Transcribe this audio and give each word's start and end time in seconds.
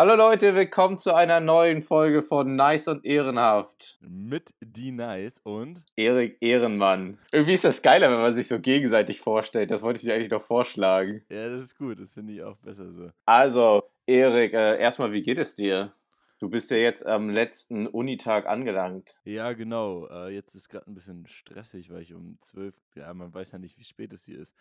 Hallo 0.00 0.14
Leute, 0.14 0.54
willkommen 0.54 0.96
zu 0.96 1.14
einer 1.14 1.40
neuen 1.40 1.82
Folge 1.82 2.22
von 2.22 2.56
Nice 2.56 2.88
und 2.88 3.04
Ehrenhaft. 3.04 3.98
Mit 4.00 4.54
die 4.60 4.92
Nice 4.92 5.40
und 5.44 5.84
Erik 5.94 6.38
Ehrenmann. 6.40 7.18
Irgendwie 7.32 7.52
ist 7.52 7.64
das 7.64 7.82
geiler, 7.82 8.10
wenn 8.10 8.22
man 8.22 8.34
sich 8.34 8.48
so 8.48 8.58
gegenseitig 8.60 9.20
vorstellt. 9.20 9.70
Das 9.70 9.82
wollte 9.82 9.98
ich 9.98 10.04
dir 10.04 10.14
eigentlich 10.14 10.30
noch 10.30 10.40
vorschlagen. 10.40 11.22
Ja, 11.28 11.50
das 11.50 11.60
ist 11.60 11.76
gut. 11.76 12.00
Das 12.00 12.14
finde 12.14 12.32
ich 12.32 12.42
auch 12.42 12.56
besser 12.56 12.90
so. 12.92 13.10
Also, 13.26 13.82
Erik, 14.06 14.54
äh, 14.54 14.80
erstmal, 14.80 15.12
wie 15.12 15.20
geht 15.20 15.36
es 15.36 15.54
dir? 15.54 15.92
Du 16.38 16.48
bist 16.48 16.70
ja 16.70 16.78
jetzt 16.78 17.04
am 17.04 17.28
letzten 17.28 17.86
Unitag 17.86 18.46
angelangt. 18.46 19.18
Ja, 19.24 19.52
genau. 19.52 20.06
Äh, 20.06 20.30
jetzt 20.30 20.54
ist 20.54 20.70
gerade 20.70 20.90
ein 20.90 20.94
bisschen 20.94 21.26
stressig, 21.26 21.90
weil 21.90 22.00
ich 22.00 22.14
um 22.14 22.38
12, 22.40 22.74
ja, 22.94 23.12
man 23.12 23.34
weiß 23.34 23.52
ja 23.52 23.58
nicht, 23.58 23.76
wie 23.76 23.84
spät 23.84 24.14
es 24.14 24.24
hier 24.24 24.38
ist. 24.38 24.54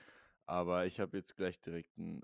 Aber 0.47 0.85
ich 0.85 0.99
habe 0.99 1.15
jetzt 1.15 1.37
gleich 1.37 1.61
direkt 1.61 1.97
einen 1.97 2.23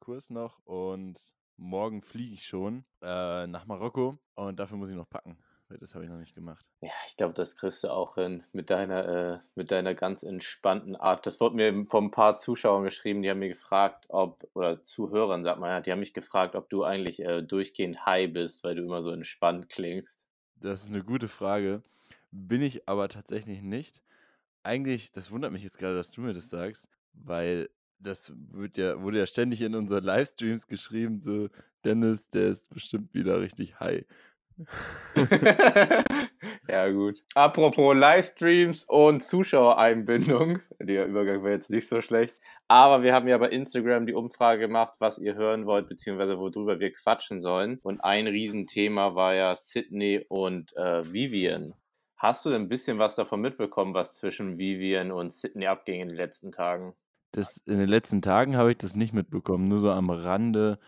Kurs 0.00 0.30
noch 0.30 0.58
und 0.64 1.32
morgen 1.56 2.02
fliege 2.02 2.34
ich 2.34 2.46
schon 2.46 2.84
äh, 3.02 3.46
nach 3.46 3.66
Marokko 3.66 4.18
und 4.34 4.58
dafür 4.58 4.76
muss 4.76 4.90
ich 4.90 4.96
noch 4.96 5.08
packen. 5.08 5.38
Das 5.80 5.94
habe 5.94 6.04
ich 6.04 6.10
noch 6.10 6.18
nicht 6.18 6.34
gemacht. 6.34 6.70
Ja, 6.80 6.92
ich 7.08 7.16
glaube, 7.16 7.34
das 7.34 7.56
kriegst 7.56 7.82
du 7.82 7.88
auch 7.88 8.14
hin 8.14 8.44
mit 8.52 8.70
deiner, 8.70 9.08
äh, 9.08 9.38
mit 9.56 9.72
deiner 9.72 9.94
ganz 9.94 10.22
entspannten 10.22 10.94
Art. 10.94 11.26
Das 11.26 11.40
wurde 11.40 11.56
mir 11.56 11.86
von 11.88 12.04
ein 12.04 12.10
paar 12.12 12.36
Zuschauern 12.36 12.84
geschrieben, 12.84 13.22
die 13.22 13.30
haben 13.30 13.40
mir 13.40 13.48
gefragt, 13.48 14.06
ob, 14.08 14.48
oder 14.54 14.82
Zuhörern, 14.82 15.42
sagt 15.42 15.58
man 15.58 15.70
ja, 15.70 15.80
die 15.80 15.90
haben 15.90 15.98
mich 15.98 16.14
gefragt, 16.14 16.54
ob 16.54 16.70
du 16.70 16.84
eigentlich 16.84 17.20
äh, 17.20 17.42
durchgehend 17.42 18.06
high 18.06 18.32
bist, 18.32 18.62
weil 18.62 18.76
du 18.76 18.82
immer 18.82 19.02
so 19.02 19.10
entspannt 19.10 19.68
klingst. 19.68 20.28
Das 20.54 20.82
ist 20.82 20.88
eine 20.88 21.02
gute 21.02 21.26
Frage. 21.26 21.82
Bin 22.30 22.62
ich 22.62 22.88
aber 22.88 23.08
tatsächlich 23.08 23.60
nicht. 23.60 24.02
Eigentlich, 24.62 25.10
das 25.10 25.32
wundert 25.32 25.52
mich 25.52 25.62
jetzt 25.62 25.78
gerade, 25.78 25.96
dass 25.96 26.12
du 26.12 26.20
mir 26.20 26.32
das 26.32 26.48
sagst, 26.48 26.88
weil 27.12 27.70
das 27.98 28.32
wird 28.52 28.76
ja, 28.76 29.00
wurde 29.00 29.18
ja 29.18 29.26
ständig 29.26 29.62
in 29.62 29.74
unseren 29.74 30.04
Livestreams 30.04 30.66
geschrieben, 30.66 31.22
so, 31.22 31.48
Dennis, 31.84 32.28
der 32.30 32.48
ist 32.48 32.70
bestimmt 32.70 33.14
wieder 33.14 33.40
richtig 33.40 33.78
high. 33.80 34.04
ja, 36.68 36.88
gut. 36.88 37.22
Apropos 37.34 37.94
Livestreams 37.96 38.84
und 38.84 39.22
Zuschauereinbindung. 39.22 40.60
Der 40.80 41.06
Übergang 41.06 41.42
war 41.42 41.50
jetzt 41.50 41.70
nicht 41.70 41.88
so 41.88 42.00
schlecht. 42.00 42.34
Aber 42.68 43.02
wir 43.02 43.12
haben 43.14 43.28
ja 43.28 43.36
bei 43.38 43.50
Instagram 43.50 44.06
die 44.06 44.14
Umfrage 44.14 44.60
gemacht, 44.60 44.94
was 44.98 45.18
ihr 45.18 45.34
hören 45.34 45.66
wollt, 45.66 45.88
beziehungsweise 45.88 46.38
worüber 46.38 46.80
wir 46.80 46.92
quatschen 46.92 47.40
sollen. 47.42 47.78
Und 47.82 48.00
ein 48.02 48.26
Riesenthema 48.26 49.14
war 49.14 49.34
ja 49.34 49.54
Sydney 49.54 50.24
und 50.28 50.74
äh, 50.76 51.12
Vivian. 51.12 51.74
Hast 52.16 52.46
du 52.46 52.50
denn 52.50 52.62
ein 52.62 52.68
bisschen 52.68 52.98
was 52.98 53.14
davon 53.14 53.42
mitbekommen, 53.42 53.92
was 53.92 54.14
zwischen 54.14 54.58
Vivian 54.58 55.12
und 55.12 55.34
Sydney 55.34 55.66
abging 55.66 56.00
in 56.00 56.08
den 56.08 56.16
letzten 56.16 56.50
Tagen? 56.50 56.94
Das, 57.36 57.58
in 57.66 57.78
den 57.78 57.88
letzten 57.88 58.22
Tagen 58.22 58.56
habe 58.56 58.70
ich 58.70 58.78
das 58.78 58.96
nicht 58.96 59.12
mitbekommen, 59.12 59.68
nur 59.68 59.78
so 59.78 59.90
am 59.90 60.08
Rande 60.08 60.78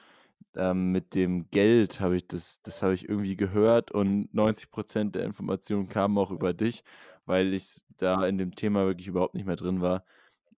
ähm, 0.56 0.92
mit 0.92 1.14
dem 1.14 1.50
Geld 1.50 2.00
habe 2.00 2.16
ich 2.16 2.27
das, 2.27 2.62
das 2.62 2.82
habe 2.82 2.94
ich 2.94 3.06
irgendwie 3.06 3.36
gehört 3.36 3.91
und 3.91 4.32
90 4.32 4.70
Prozent 4.70 5.14
der 5.14 5.24
Informationen 5.24 5.91
kamen 5.91 6.16
auch 6.16 6.30
über 6.30 6.54
dich, 6.54 6.84
weil 7.26 7.52
ich 7.52 7.82
da 7.98 8.26
in 8.26 8.38
dem 8.38 8.54
Thema 8.54 8.86
wirklich 8.86 9.08
überhaupt 9.08 9.34
nicht 9.34 9.46
mehr 9.46 9.56
drin 9.56 9.82
war. 9.82 10.04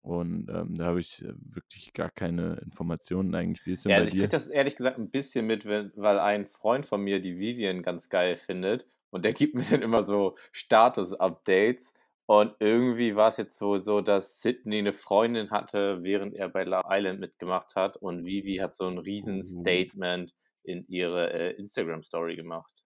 Und 0.02 0.48
ähm, 0.48 0.76
da 0.76 0.84
habe 0.84 1.00
ich 1.00 1.24
äh, 1.24 1.32
wirklich 1.36 1.92
gar 1.92 2.08
keine 2.08 2.60
Informationen 2.64 3.34
eigentlich. 3.34 3.66
Wie 3.66 3.72
ist 3.72 3.84
denn 3.84 3.90
ja, 3.90 3.96
also 3.96 4.08
ich 4.08 4.14
kriege 4.14 4.28
das 4.28 4.46
ehrlich 4.46 4.76
gesagt 4.76 4.96
ein 4.96 5.10
bisschen 5.10 5.44
mit, 5.46 5.66
weil 5.66 6.18
ein 6.20 6.46
Freund 6.46 6.86
von 6.86 7.02
mir 7.02 7.20
die 7.20 7.38
Vivian 7.38 7.82
ganz 7.82 8.08
geil 8.08 8.36
findet 8.36 8.86
und 9.10 9.24
der 9.24 9.32
gibt 9.32 9.56
mir 9.56 9.64
dann 9.68 9.82
immer 9.82 10.04
so 10.04 10.36
Status-Updates 10.52 11.94
und 12.30 12.54
irgendwie 12.60 13.16
war 13.16 13.30
es 13.30 13.38
jetzt 13.38 13.58
so, 13.58 13.76
so, 13.76 14.00
dass 14.00 14.40
Sydney 14.40 14.78
eine 14.78 14.92
Freundin 14.92 15.50
hatte, 15.50 16.04
während 16.04 16.32
er 16.32 16.48
bei 16.48 16.62
Love 16.62 16.86
Island 16.88 17.18
mitgemacht 17.18 17.74
hat. 17.74 17.96
Und 17.96 18.24
Vivi 18.24 18.58
hat 18.58 18.72
so 18.72 18.86
ein 18.86 19.02
mhm. 19.04 19.42
Statement 19.42 20.32
in 20.62 20.84
ihre 20.84 21.32
äh, 21.32 21.50
Instagram-Story 21.56 22.36
gemacht. 22.36 22.84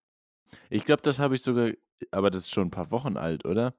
Ich 0.71 0.87
glaube, 0.87 1.03
das 1.03 1.19
habe 1.19 1.35
ich 1.35 1.43
sogar, 1.43 1.73
aber 2.11 2.31
das 2.31 2.45
ist 2.45 2.55
schon 2.55 2.69
ein 2.69 2.71
paar 2.71 2.91
Wochen 2.91 3.19
alt, 3.19 3.45
oder? 3.45 3.75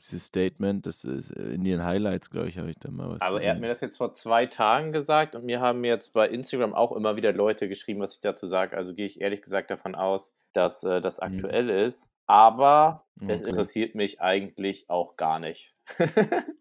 Dieses 0.00 0.24
Statement, 0.24 0.86
das 0.86 1.04
ist 1.04 1.32
äh, 1.32 1.50
in 1.50 1.66
ihren 1.66 1.84
Highlights, 1.84 2.30
glaube 2.30 2.48
ich, 2.48 2.56
habe 2.56 2.70
ich 2.70 2.78
da 2.78 2.90
mal 2.90 3.10
was. 3.10 3.20
Aber 3.20 3.34
gesehen. 3.34 3.48
er 3.48 3.54
hat 3.56 3.60
mir 3.60 3.68
das 3.68 3.82
jetzt 3.82 3.98
vor 3.98 4.14
zwei 4.14 4.46
Tagen 4.46 4.92
gesagt 4.92 5.34
und 5.34 5.44
mir 5.44 5.60
haben 5.60 5.84
jetzt 5.84 6.14
bei 6.14 6.26
Instagram 6.28 6.72
auch 6.72 6.92
immer 6.92 7.18
wieder 7.18 7.34
Leute 7.34 7.68
geschrieben, 7.68 8.00
was 8.00 8.14
ich 8.14 8.20
dazu 8.22 8.46
sage. 8.46 8.74
Also 8.74 8.94
gehe 8.94 9.04
ich 9.04 9.20
ehrlich 9.20 9.42
gesagt 9.42 9.70
davon 9.70 9.96
aus, 9.96 10.32
dass 10.54 10.82
äh, 10.82 11.02
das 11.02 11.18
mhm. 11.18 11.26
aktuell 11.26 11.64
mhm. 11.64 11.86
ist. 11.88 12.08
Aber 12.26 13.06
okay. 13.20 13.32
es 13.32 13.42
interessiert 13.42 13.94
mich 13.94 14.20
eigentlich 14.20 14.88
auch 14.88 15.16
gar 15.16 15.38
nicht. 15.38 15.74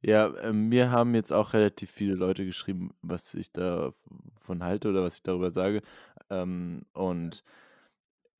ja, 0.00 0.34
äh, 0.36 0.52
mir 0.52 0.90
haben 0.90 1.14
jetzt 1.14 1.32
auch 1.32 1.52
relativ 1.52 1.90
viele 1.90 2.14
Leute 2.14 2.44
geschrieben, 2.44 2.94
was 3.02 3.34
ich 3.34 3.52
davon 3.52 4.62
halte 4.62 4.88
oder 4.88 5.02
was 5.02 5.16
ich 5.16 5.22
darüber 5.22 5.50
sage. 5.50 5.82
Ähm, 6.30 6.86
und 6.92 7.44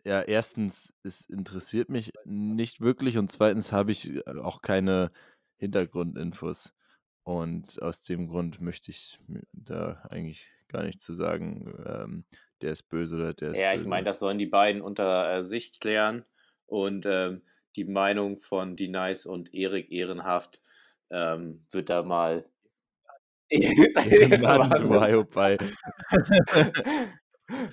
ja, 0.04 0.22
erstens, 0.22 0.94
es 1.02 1.24
interessiert 1.24 1.88
mich 1.88 2.12
nicht 2.24 2.80
wirklich 2.80 3.18
und 3.18 3.30
zweitens 3.30 3.72
habe 3.72 3.90
ich 3.90 4.14
äh, 4.14 4.38
auch 4.40 4.62
keine 4.62 5.10
Hintergrundinfos. 5.56 6.72
Und 7.24 7.82
aus 7.82 8.02
dem 8.02 8.28
Grund 8.28 8.60
möchte 8.60 8.92
ich 8.92 9.18
da 9.52 10.00
eigentlich 10.10 10.48
gar 10.68 10.84
nichts 10.84 11.04
zu 11.04 11.12
sagen, 11.12 11.74
ähm, 11.84 12.24
der 12.62 12.70
ist 12.70 12.84
böse 12.84 13.16
oder 13.16 13.34
der 13.34 13.50
ist 13.50 13.58
Ja, 13.58 13.74
ich 13.74 13.84
meine, 13.84 14.04
das 14.04 14.20
sollen 14.20 14.38
die 14.38 14.46
beiden 14.46 14.80
unter 14.80 15.38
äh, 15.38 15.42
sich 15.42 15.80
klären 15.80 16.24
und 16.66 17.06
ähm, 17.06 17.42
die 17.76 17.84
Meinung 17.84 18.38
von 18.38 18.76
Die 18.76 18.88
Nice 18.88 19.26
und 19.26 19.54
Erik 19.54 19.90
Ehrenhaft 19.90 20.60
ähm, 21.10 21.64
wird 21.70 21.90
da 21.90 22.02
mal. 22.02 22.44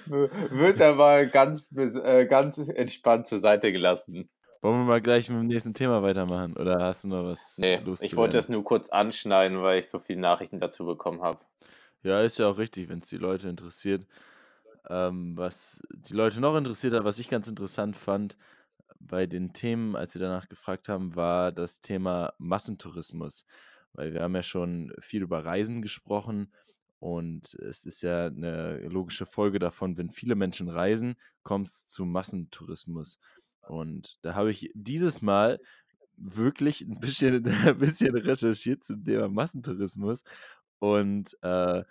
wird 0.05 0.79
da 0.79 0.93
mal 0.93 1.27
ganz, 1.27 1.71
äh, 1.75 2.25
ganz 2.27 2.59
entspannt 2.59 3.25
zur 3.25 3.39
Seite 3.39 3.71
gelassen. 3.71 4.29
Wollen 4.61 4.79
wir 4.81 4.85
mal 4.85 5.01
gleich 5.01 5.29
mit 5.29 5.39
dem 5.39 5.47
nächsten 5.47 5.73
Thema 5.73 6.03
weitermachen? 6.03 6.55
Oder 6.55 6.79
hast 6.79 7.03
du 7.03 7.09
noch 7.09 7.25
was? 7.25 7.57
Nee, 7.57 7.81
ich 7.99 8.15
wollte 8.15 8.37
das 8.37 8.47
nur 8.49 8.63
kurz 8.63 8.87
anschneiden, 8.89 9.61
weil 9.61 9.79
ich 9.79 9.89
so 9.89 9.99
viele 9.99 10.21
Nachrichten 10.21 10.59
dazu 10.59 10.85
bekommen 10.85 11.21
habe. 11.21 11.39
Ja, 12.03 12.21
ist 12.21 12.39
ja 12.39 12.47
auch 12.47 12.57
richtig, 12.57 12.87
wenn 12.87 12.99
es 12.99 13.09
die 13.09 13.17
Leute 13.17 13.49
interessiert. 13.49 14.05
Ähm, 14.89 15.35
was 15.35 15.81
die 15.91 16.13
Leute 16.13 16.39
noch 16.39 16.55
interessiert 16.55 16.93
hat, 16.93 17.03
was 17.03 17.19
ich 17.19 17.29
ganz 17.29 17.47
interessant 17.47 17.95
fand, 17.95 18.37
bei 19.07 19.25
den 19.25 19.53
Themen, 19.53 19.95
als 19.95 20.15
wir 20.15 20.21
danach 20.21 20.49
gefragt 20.49 20.89
haben, 20.89 21.15
war 21.15 21.51
das 21.51 21.81
Thema 21.81 22.33
Massentourismus. 22.37 23.45
Weil 23.93 24.13
wir 24.13 24.21
haben 24.21 24.35
ja 24.35 24.43
schon 24.43 24.93
viel 24.99 25.21
über 25.21 25.45
Reisen 25.45 25.81
gesprochen 25.81 26.51
und 26.99 27.53
es 27.55 27.85
ist 27.85 28.01
ja 28.01 28.27
eine 28.27 28.77
logische 28.87 29.25
Folge 29.25 29.59
davon, 29.59 29.97
wenn 29.97 30.09
viele 30.09 30.35
Menschen 30.35 30.69
reisen, 30.69 31.15
kommt 31.43 31.67
es 31.67 31.85
zu 31.85 32.05
Massentourismus. 32.05 33.19
Und 33.67 34.19
da 34.21 34.35
habe 34.35 34.51
ich 34.51 34.71
dieses 34.73 35.21
Mal 35.21 35.59
wirklich 36.15 36.81
ein 36.81 36.99
bisschen, 36.99 37.45
ein 37.67 37.77
bisschen 37.77 38.15
recherchiert 38.15 38.83
zum 38.83 39.03
Thema 39.03 39.27
Massentourismus 39.27 40.23
und 40.79 41.37
äh, 41.41 41.83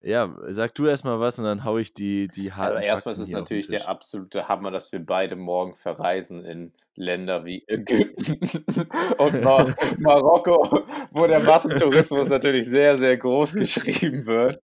ja, 0.00 0.32
sag 0.48 0.74
du 0.74 0.86
erstmal 0.86 1.18
was 1.18 1.38
und 1.38 1.44
dann 1.44 1.64
haue 1.64 1.80
ich 1.80 1.92
die, 1.92 2.28
die 2.28 2.52
harten 2.52 2.76
Also 2.76 2.86
erstmal 2.86 3.12
ist 3.14 3.18
es 3.18 3.30
natürlich 3.30 3.66
der 3.66 3.88
absolute 3.88 4.46
Hammer, 4.46 4.70
dass 4.70 4.92
wir 4.92 5.04
beide 5.04 5.34
morgen 5.34 5.74
verreisen 5.74 6.44
in 6.44 6.72
Länder 6.94 7.44
wie 7.44 7.64
Ägypten 7.66 8.38
und 9.18 9.42
Mar 9.42 9.74
Marokko, 9.98 10.84
wo 11.10 11.26
der 11.26 11.40
Massentourismus 11.40 12.28
natürlich 12.28 12.66
sehr, 12.66 12.96
sehr 12.96 13.16
groß 13.16 13.54
geschrieben 13.54 14.26
wird. 14.26 14.62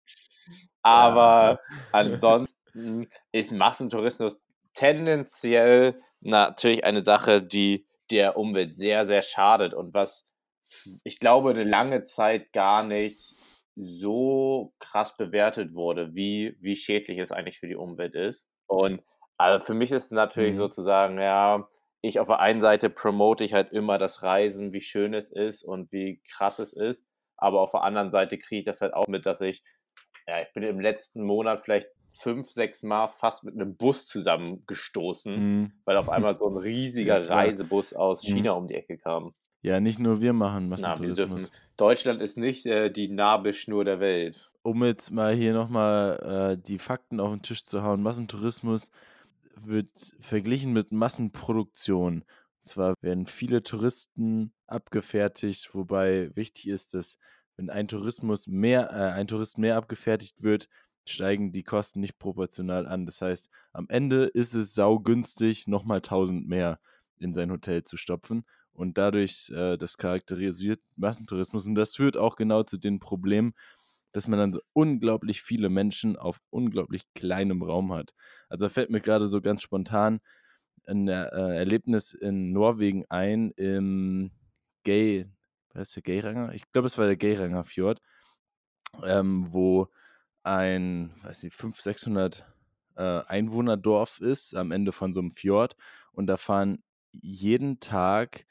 Aber 0.82 1.60
ansonsten 1.92 3.08
ist 3.30 3.52
Massentourismus 3.52 4.42
tendenziell 4.72 5.96
natürlich 6.20 6.84
eine 6.84 7.04
Sache, 7.04 7.40
die 7.40 7.86
der 8.10 8.36
Umwelt 8.36 8.74
sehr, 8.74 9.06
sehr 9.06 9.22
schadet 9.22 9.74
und 9.74 9.94
was 9.94 10.28
ich 11.04 11.18
glaube 11.18 11.50
eine 11.50 11.64
lange 11.64 12.02
Zeit 12.02 12.52
gar 12.52 12.84
nicht 12.84 13.34
so 13.76 14.74
krass 14.78 15.16
bewertet 15.16 15.74
wurde, 15.74 16.14
wie, 16.14 16.56
wie 16.60 16.76
schädlich 16.76 17.18
es 17.18 17.32
eigentlich 17.32 17.58
für 17.58 17.68
die 17.68 17.76
Umwelt 17.76 18.14
ist. 18.14 18.48
Und 18.66 19.02
also 19.36 19.64
für 19.64 19.74
mich 19.74 19.90
ist 19.92 20.04
es 20.04 20.10
natürlich 20.10 20.54
mhm. 20.54 20.58
sozusagen, 20.58 21.18
ja, 21.18 21.66
ich 22.02 22.20
auf 22.20 22.28
der 22.28 22.40
einen 22.40 22.60
Seite 22.60 22.90
promote 22.90 23.44
ich 23.44 23.54
halt 23.54 23.72
immer 23.72 23.98
das 23.98 24.22
Reisen, 24.22 24.72
wie 24.72 24.80
schön 24.80 25.14
es 25.14 25.30
ist 25.30 25.62
und 25.62 25.92
wie 25.92 26.20
krass 26.30 26.58
es 26.58 26.72
ist. 26.72 27.06
Aber 27.36 27.60
auf 27.60 27.72
der 27.72 27.82
anderen 27.82 28.10
Seite 28.10 28.38
kriege 28.38 28.58
ich 28.58 28.64
das 28.64 28.80
halt 28.80 28.94
auch 28.94 29.08
mit, 29.08 29.26
dass 29.26 29.40
ich, 29.40 29.62
ja, 30.26 30.40
ich 30.42 30.52
bin 30.52 30.62
im 30.62 30.80
letzten 30.80 31.22
Monat 31.22 31.60
vielleicht 31.60 31.88
fünf, 32.08 32.48
sechs 32.48 32.82
Mal 32.82 33.06
fast 33.06 33.44
mit 33.44 33.54
einem 33.54 33.76
Bus 33.76 34.06
zusammengestoßen, 34.06 35.34
mhm. 35.34 35.72
weil 35.84 35.96
auf 35.96 36.08
einmal 36.08 36.34
so 36.34 36.48
ein 36.48 36.56
riesiger 36.56 37.28
Reisebus 37.28 37.94
aus 37.94 38.26
mhm. 38.26 38.34
China 38.34 38.52
mhm. 38.52 38.58
um 38.58 38.68
die 38.68 38.74
Ecke 38.74 38.98
kam. 38.98 39.34
Ja, 39.62 39.80
nicht 39.80 39.98
nur 39.98 40.20
wir 40.20 40.32
machen 40.32 40.68
Massentourismus. 40.68 41.50
Na, 41.52 41.58
Deutschland 41.76 42.22
ist 42.22 42.38
nicht 42.38 42.66
äh, 42.66 42.90
die 42.90 43.08
Nabelschnur 43.08 43.84
der 43.84 44.00
Welt. 44.00 44.50
Um 44.62 44.84
jetzt 44.84 45.10
mal 45.10 45.34
hier 45.34 45.52
nochmal 45.52 46.56
äh, 46.56 46.62
die 46.62 46.78
Fakten 46.78 47.20
auf 47.20 47.30
den 47.30 47.42
Tisch 47.42 47.64
zu 47.64 47.82
hauen, 47.82 48.02
Massentourismus 48.02 48.90
wird 49.56 50.14
verglichen 50.20 50.72
mit 50.72 50.92
Massenproduktion. 50.92 52.22
Und 52.22 52.64
zwar 52.64 52.94
werden 53.02 53.26
viele 53.26 53.62
Touristen 53.62 54.52
abgefertigt, 54.66 55.74
wobei 55.74 56.34
wichtig 56.34 56.68
ist, 56.68 56.94
dass 56.94 57.18
wenn 57.56 57.68
ein 57.68 57.88
Tourismus 57.88 58.46
mehr, 58.46 58.90
äh, 58.90 59.12
ein 59.12 59.26
Tourist 59.26 59.58
mehr 59.58 59.76
abgefertigt 59.76 60.42
wird, 60.42 60.68
steigen 61.04 61.52
die 61.52 61.64
Kosten 61.64 62.00
nicht 62.00 62.18
proportional 62.18 62.86
an. 62.86 63.04
Das 63.04 63.20
heißt, 63.20 63.50
am 63.72 63.86
Ende 63.88 64.24
ist 64.24 64.54
es 64.54 64.74
saugünstig, 64.74 65.66
nochmal 65.66 66.00
1000 66.00 66.48
mehr 66.48 66.80
in 67.18 67.34
sein 67.34 67.50
Hotel 67.50 67.82
zu 67.82 67.98
stopfen. 67.98 68.44
Und 68.80 68.96
dadurch, 68.96 69.50
äh, 69.50 69.76
das 69.76 69.98
charakterisiert 69.98 70.80
Massentourismus. 70.96 71.66
Und 71.66 71.74
das 71.74 71.94
führt 71.94 72.16
auch 72.16 72.36
genau 72.36 72.62
zu 72.62 72.78
den 72.78 72.98
Problemen, 72.98 73.52
dass 74.12 74.26
man 74.26 74.38
dann 74.38 74.54
so 74.54 74.60
unglaublich 74.72 75.42
viele 75.42 75.68
Menschen 75.68 76.16
auf 76.16 76.40
unglaublich 76.48 77.04
kleinem 77.14 77.62
Raum 77.62 77.92
hat. 77.92 78.14
Also 78.48 78.70
fällt 78.70 78.88
mir 78.88 79.02
gerade 79.02 79.26
so 79.26 79.42
ganz 79.42 79.60
spontan 79.60 80.20
ein 80.86 81.08
äh, 81.08 81.28
Erlebnis 81.28 82.14
in 82.14 82.52
Norwegen 82.52 83.04
ein, 83.10 83.50
im 83.50 84.30
Gay, 84.82 85.26
was 85.74 85.88
ist 85.88 85.96
der 85.96 86.02
Gayranger? 86.02 86.54
Ich 86.54 86.72
glaube, 86.72 86.86
es 86.86 86.96
war 86.96 87.04
der 87.04 87.18
Gayranger 87.18 87.64
Fjord, 87.64 88.00
ähm, 89.04 89.44
wo 89.52 89.88
ein, 90.42 91.14
weiß 91.22 91.42
nicht, 91.42 91.54
500, 91.54 91.82
600 91.82 92.46
äh, 92.96 93.02
Einwohnerdorf 93.26 94.20
ist 94.20 94.54
am 94.54 94.72
Ende 94.72 94.92
von 94.92 95.12
so 95.12 95.20
einem 95.20 95.32
Fjord 95.32 95.76
und 96.12 96.28
da 96.28 96.38
fahren 96.38 96.82
jeden 97.12 97.78
Tag 97.78 98.46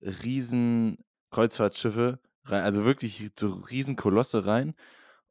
riesen 0.00 0.98
Kreuzfahrtschiffe 1.30 2.20
rein, 2.44 2.62
also 2.62 2.84
wirklich 2.84 3.30
so 3.38 3.48
riesen 3.48 3.96
Kolosse 3.96 4.46
rein. 4.46 4.74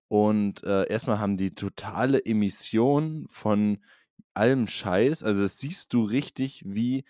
Und 0.07 0.63
äh, 0.63 0.87
erstmal 0.87 1.19
haben 1.19 1.37
die 1.37 1.55
totale 1.55 2.23
Emission 2.25 3.27
von 3.29 3.79
allem 4.33 4.67
Scheiß. 4.67 5.23
Also 5.23 5.41
das 5.41 5.57
siehst 5.59 5.93
du 5.93 6.03
richtig, 6.03 6.63
wie 6.65 7.05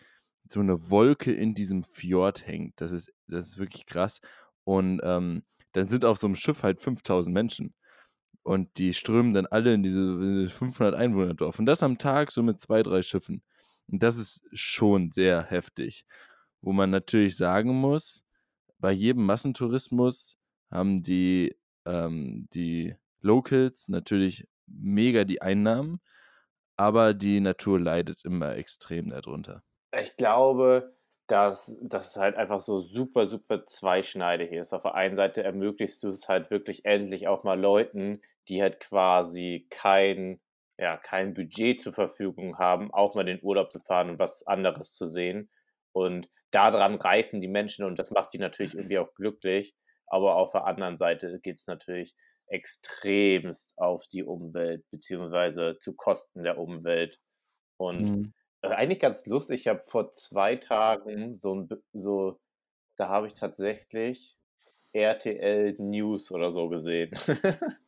so 0.47 0.59
eine 0.59 0.89
Wolke 0.89 1.31
in 1.33 1.53
diesem 1.53 1.83
Fjord 1.83 2.45
hängt. 2.47 2.79
Das 2.79 2.91
ist, 2.91 3.11
das 3.27 3.47
ist 3.47 3.57
wirklich 3.57 3.85
krass. 3.85 4.21
Und 4.63 5.01
ähm, 5.03 5.43
dann 5.73 5.87
sind 5.87 6.05
auf 6.05 6.17
so 6.17 6.27
einem 6.27 6.35
Schiff 6.35 6.63
halt 6.63 6.81
5000 6.81 7.33
Menschen. 7.33 7.73
Und 8.43 8.77
die 8.77 8.93
strömen 8.93 9.33
dann 9.33 9.47
alle 9.47 9.73
in 9.73 9.83
diese 9.83 10.49
500 10.49 10.93
Einwohner 10.95 11.33
Dorf. 11.33 11.59
Und 11.59 11.65
das 11.65 11.83
am 11.83 11.97
Tag 11.97 12.31
so 12.31 12.43
mit 12.43 12.59
zwei, 12.59 12.83
drei 12.83 13.01
Schiffen. 13.01 13.41
Und 13.87 14.03
das 14.03 14.17
ist 14.17 14.43
schon 14.53 15.11
sehr 15.11 15.43
heftig. 15.43 16.05
Wo 16.65 16.73
man 16.73 16.89
natürlich 16.89 17.37
sagen 17.37 17.75
muss, 17.75 18.25
bei 18.79 18.91
jedem 18.91 19.23
Massentourismus 19.27 20.35
haben 20.71 21.03
die, 21.03 21.55
ähm, 21.85 22.47
die 22.55 22.95
Locals 23.21 23.87
natürlich 23.87 24.47
mega 24.65 25.25
die 25.25 25.43
Einnahmen, 25.43 26.01
aber 26.75 27.13
die 27.13 27.39
Natur 27.39 27.79
leidet 27.79 28.25
immer 28.25 28.55
extrem 28.55 29.11
darunter. 29.11 29.61
Ich 29.95 30.17
glaube, 30.17 30.95
dass 31.27 31.79
das 31.83 32.17
halt 32.17 32.35
einfach 32.35 32.57
so 32.57 32.79
super, 32.79 33.27
super 33.27 33.67
zweischneidig 33.67 34.51
ist. 34.51 34.73
Auf 34.73 34.81
der 34.81 34.95
einen 34.95 35.15
Seite 35.15 35.43
ermöglichst 35.43 36.01
du 36.03 36.07
es 36.07 36.27
halt 36.27 36.49
wirklich 36.49 36.83
endlich 36.85 37.27
auch 37.27 37.43
mal 37.43 37.59
Leuten, 37.59 38.23
die 38.47 38.63
halt 38.63 38.79
quasi 38.79 39.67
kein, 39.69 40.41
ja, 40.79 40.97
kein 40.97 41.35
Budget 41.35 41.79
zur 41.79 41.93
Verfügung 41.93 42.57
haben, 42.57 42.91
auch 42.91 43.13
mal 43.13 43.23
den 43.23 43.43
Urlaub 43.43 43.71
zu 43.71 43.79
fahren 43.79 44.09
und 44.09 44.17
was 44.19 44.47
anderes 44.47 44.93
zu 44.93 45.05
sehen. 45.05 45.51
Und 45.91 46.27
daran 46.55 46.95
reifen 46.95 47.41
die 47.41 47.47
Menschen 47.47 47.85
und 47.85 47.99
das 47.99 48.11
macht 48.11 48.33
die 48.33 48.39
natürlich 48.39 48.73
irgendwie 48.73 48.99
auch 48.99 49.13
glücklich. 49.13 49.75
Aber 50.07 50.35
auf 50.35 50.51
der 50.51 50.65
anderen 50.65 50.97
Seite 50.97 51.39
geht 51.41 51.57
es 51.57 51.67
natürlich 51.67 52.15
extremst 52.47 53.73
auf 53.77 54.07
die 54.07 54.23
Umwelt, 54.23 54.83
beziehungsweise 54.91 55.77
zu 55.79 55.95
Kosten 55.95 56.43
der 56.43 56.57
Umwelt. 56.57 57.19
Und 57.77 58.09
mhm. 58.09 58.33
eigentlich 58.61 58.99
ganz 58.99 59.25
lustig, 59.25 59.61
ich 59.61 59.67
habe 59.67 59.81
vor 59.81 60.11
zwei 60.11 60.55
Tagen 60.55 61.35
so 61.35 61.55
ein, 61.55 61.69
so, 61.91 62.39
da 62.95 63.09
habe 63.09 63.27
ich 63.27 63.33
tatsächlich 63.33 64.37
RTL 64.93 65.75
News 65.79 66.31
oder 66.31 66.51
so 66.51 66.69
gesehen. 66.69 67.11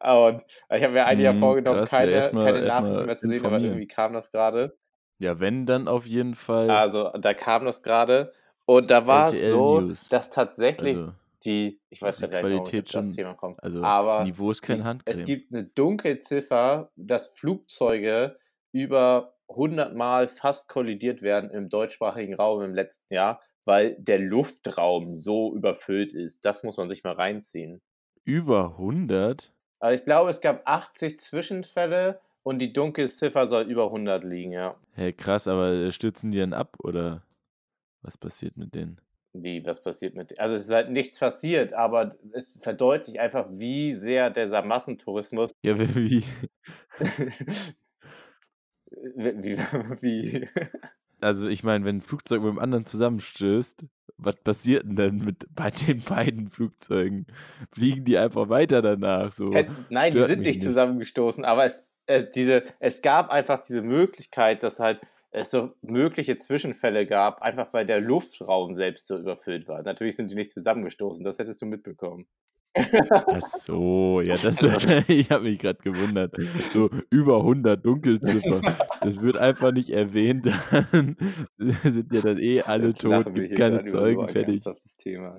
Und 0.00 0.44
ich 0.70 0.82
habe 0.82 0.92
mir 0.92 1.04
eigentlich 1.04 1.24
ja 1.24 1.32
mhm, 1.32 1.38
vorgenommen, 1.38 1.80
krass, 1.80 1.90
keine, 1.90 2.12
ja, 2.12 2.28
keine 2.28 2.64
Nachrichten 2.66 3.06
mehr 3.06 3.16
zu 3.16 3.28
sehen, 3.28 3.44
aber 3.44 3.58
irgendwie 3.58 3.86
kam 3.86 4.12
das 4.12 4.30
gerade. 4.30 4.76
Ja, 5.18 5.40
wenn, 5.40 5.66
dann 5.66 5.88
auf 5.88 6.06
jeden 6.06 6.34
Fall. 6.34 6.70
Also, 6.70 7.10
da 7.18 7.34
kam 7.34 7.64
das 7.64 7.82
gerade. 7.82 8.32
Und 8.66 8.90
da 8.90 9.06
war 9.06 9.30
es 9.30 9.48
so, 9.48 9.80
News. 9.80 10.08
dass 10.08 10.30
tatsächlich 10.30 10.98
also, 10.98 11.12
die, 11.44 11.80
ich 11.88 12.02
weiß 12.02 12.20
gar 12.20 12.28
nicht, 12.28 12.42
warum 12.42 12.84
das 12.92 13.10
Thema 13.12 13.34
kommt, 13.34 13.62
also 13.62 13.82
aber 13.82 14.24
Niveau 14.24 14.50
ist 14.50 14.62
kein 14.62 14.82
Handcreme. 14.82 15.16
es 15.16 15.24
gibt 15.24 15.52
eine 15.52 15.64
Dunkelziffer, 15.64 16.90
dass 16.96 17.30
Flugzeuge 17.30 18.36
über 18.72 19.36
100 19.48 19.94
Mal 19.94 20.26
fast 20.26 20.68
kollidiert 20.68 21.22
werden 21.22 21.50
im 21.50 21.68
deutschsprachigen 21.68 22.34
Raum 22.34 22.62
im 22.62 22.74
letzten 22.74 23.14
Jahr, 23.14 23.40
weil 23.64 23.96
der 24.00 24.18
Luftraum 24.18 25.14
so 25.14 25.54
überfüllt 25.54 26.12
ist. 26.12 26.44
Das 26.44 26.64
muss 26.64 26.76
man 26.76 26.88
sich 26.88 27.04
mal 27.04 27.14
reinziehen. 27.14 27.80
Über 28.24 28.70
100? 28.70 29.52
Also 29.78 30.00
ich 30.00 30.04
glaube, 30.04 30.30
es 30.30 30.40
gab 30.40 30.62
80 30.66 31.20
Zwischenfälle 31.20 32.20
und 32.46 32.60
die 32.60 32.72
Dunkelziffer 32.72 33.48
soll 33.48 33.64
über 33.64 33.86
100 33.86 34.22
liegen, 34.22 34.52
ja. 34.52 34.76
Hey, 34.92 35.12
krass, 35.12 35.48
aber 35.48 35.72
äh, 35.72 35.90
stürzen 35.90 36.30
die 36.30 36.38
dann 36.38 36.52
ab 36.52 36.76
oder 36.78 37.24
was 38.02 38.16
passiert 38.16 38.56
mit 38.56 38.72
denen? 38.72 39.00
Wie, 39.32 39.66
was 39.66 39.82
passiert 39.82 40.14
mit 40.14 40.30
denen? 40.30 40.38
Also 40.38 40.54
es 40.54 40.66
ist 40.66 40.70
halt 40.72 40.90
nichts 40.90 41.18
passiert, 41.18 41.72
aber 41.72 42.14
es 42.30 42.60
verdeutlicht 42.62 43.18
einfach, 43.18 43.48
wie 43.50 43.94
sehr 43.94 44.30
dieser 44.30 44.62
Massentourismus. 44.62 45.50
Ja, 45.64 45.76
wie? 45.96 46.22
wie, 49.16 49.58
wie? 50.00 50.48
Also 51.20 51.48
ich 51.48 51.64
meine, 51.64 51.84
wenn 51.84 51.96
ein 51.96 52.00
Flugzeug 52.00 52.42
mit 52.42 52.52
dem 52.52 52.60
anderen 52.60 52.86
zusammenstößt, 52.86 53.86
was 54.18 54.36
passiert 54.36 54.84
denn 54.84 54.94
dann 54.94 55.16
mit 55.16 55.48
bei 55.52 55.72
den 55.72 56.00
beiden 56.00 56.48
Flugzeugen? 56.48 57.26
Fliegen 57.72 58.04
die 58.04 58.18
einfach 58.18 58.48
weiter 58.48 58.82
danach? 58.82 59.32
So? 59.32 59.50
Nein, 59.90 60.12
die 60.12 60.22
sind 60.22 60.42
nicht, 60.42 60.58
nicht 60.58 60.62
zusammengestoßen, 60.62 61.44
aber 61.44 61.64
es 61.64 61.88
es, 62.06 62.30
diese, 62.30 62.62
es 62.80 63.02
gab 63.02 63.30
einfach 63.30 63.62
diese 63.62 63.82
Möglichkeit, 63.82 64.62
dass 64.62 64.80
halt 64.80 65.00
es 65.30 65.50
so 65.50 65.74
mögliche 65.82 66.38
Zwischenfälle 66.38 67.06
gab, 67.06 67.42
einfach 67.42 67.72
weil 67.74 67.84
der 67.84 68.00
Luftraum 68.00 68.74
selbst 68.74 69.06
so 69.06 69.18
überfüllt 69.18 69.68
war. 69.68 69.82
Natürlich 69.82 70.16
sind 70.16 70.30
die 70.30 70.34
nicht 70.34 70.50
zusammengestoßen, 70.50 71.24
das 71.24 71.38
hättest 71.38 71.60
du 71.60 71.66
mitbekommen. 71.66 72.26
Ach 72.74 73.40
so, 73.40 74.20
ja, 74.20 74.34
das, 74.42 74.62
ich 75.08 75.30
habe 75.30 75.44
mich 75.44 75.58
gerade 75.58 75.78
gewundert. 75.82 76.34
So 76.72 76.90
über 77.10 77.38
100 77.38 77.84
Dunkelziffer. 77.84 78.60
Das 79.00 79.20
wird 79.20 79.36
einfach 79.36 79.72
nicht 79.72 79.90
erwähnt. 79.90 80.46
Dann 80.70 81.16
sind 81.58 82.12
ja 82.12 82.20
dann 82.20 82.38
eh 82.38 82.62
alle 82.62 82.88
Jetzt 82.88 83.00
tot, 83.00 83.34
gibt 83.34 83.56
keine 83.56 83.84
Zeugen, 83.84 84.28
fertig. 84.28 84.62
Thema, 84.98 85.38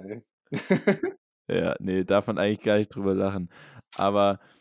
ja, 1.50 1.76
nee, 1.80 2.04
darf 2.04 2.28
man 2.28 2.38
eigentlich 2.38 2.62
gar 2.62 2.78
nicht 2.78 2.94
drüber 2.94 3.14
lachen. 3.14 3.50
Aber 3.96 4.40
äh, 4.40 4.57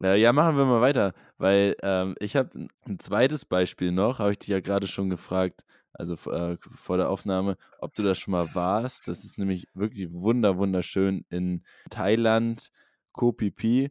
ja, 0.00 0.32
machen 0.32 0.56
wir 0.56 0.64
mal 0.66 0.80
weiter, 0.80 1.14
weil 1.38 1.76
ähm, 1.82 2.14
ich 2.20 2.36
habe 2.36 2.68
ein 2.86 2.98
zweites 2.98 3.44
Beispiel 3.44 3.92
noch, 3.92 4.18
habe 4.18 4.32
ich 4.32 4.38
dich 4.38 4.48
ja 4.48 4.60
gerade 4.60 4.86
schon 4.86 5.08
gefragt, 5.08 5.64
also 5.92 6.14
äh, 6.30 6.58
vor 6.74 6.98
der 6.98 7.08
Aufnahme, 7.08 7.56
ob 7.78 7.94
du 7.94 8.02
da 8.02 8.14
schon 8.14 8.32
mal 8.32 8.54
warst. 8.54 9.08
Das 9.08 9.24
ist 9.24 9.38
nämlich 9.38 9.68
wirklich 9.72 10.12
wunder 10.12 10.58
wunderschön 10.58 11.24
in 11.30 11.64
Thailand, 11.88 12.70
Koh 13.12 13.32
Phi 13.32 13.90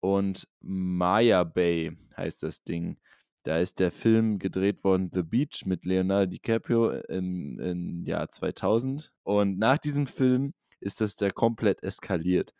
und 0.00 0.48
Maya 0.60 1.44
Bay 1.44 1.96
heißt 2.16 2.42
das 2.42 2.62
Ding. 2.64 2.98
Da 3.42 3.58
ist 3.58 3.78
der 3.78 3.92
Film 3.92 4.38
gedreht 4.38 4.82
worden, 4.82 5.10
The 5.12 5.22
Beach, 5.22 5.66
mit 5.66 5.84
Leonardo 5.84 6.26
DiCaprio 6.30 6.90
im, 6.92 7.60
im 7.60 8.04
Jahr 8.04 8.28
2000. 8.28 9.12
Und 9.22 9.58
nach 9.58 9.78
diesem 9.78 10.06
Film 10.06 10.54
ist 10.80 11.00
das 11.00 11.16
da 11.16 11.30
komplett 11.30 11.82
eskaliert 11.82 12.54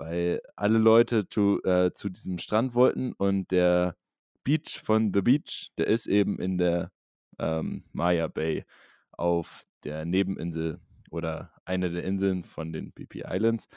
weil 0.00 0.40
alle 0.56 0.78
Leute 0.78 1.28
zu, 1.28 1.62
äh, 1.62 1.92
zu 1.92 2.08
diesem 2.08 2.38
Strand 2.38 2.74
wollten 2.74 3.12
und 3.12 3.50
der 3.50 3.96
Beach 4.44 4.80
von 4.82 5.12
The 5.12 5.20
Beach, 5.20 5.70
der 5.76 5.86
ist 5.88 6.06
eben 6.06 6.40
in 6.40 6.56
der 6.56 6.90
ähm, 7.38 7.84
Maya 7.92 8.26
Bay 8.28 8.64
auf 9.12 9.66
der 9.84 10.06
Nebeninsel 10.06 10.80
oder 11.10 11.52
eine 11.66 11.90
der 11.90 12.04
Inseln 12.04 12.44
von 12.44 12.72
den 12.72 12.92
BP 12.92 13.24
Islands. 13.26 13.68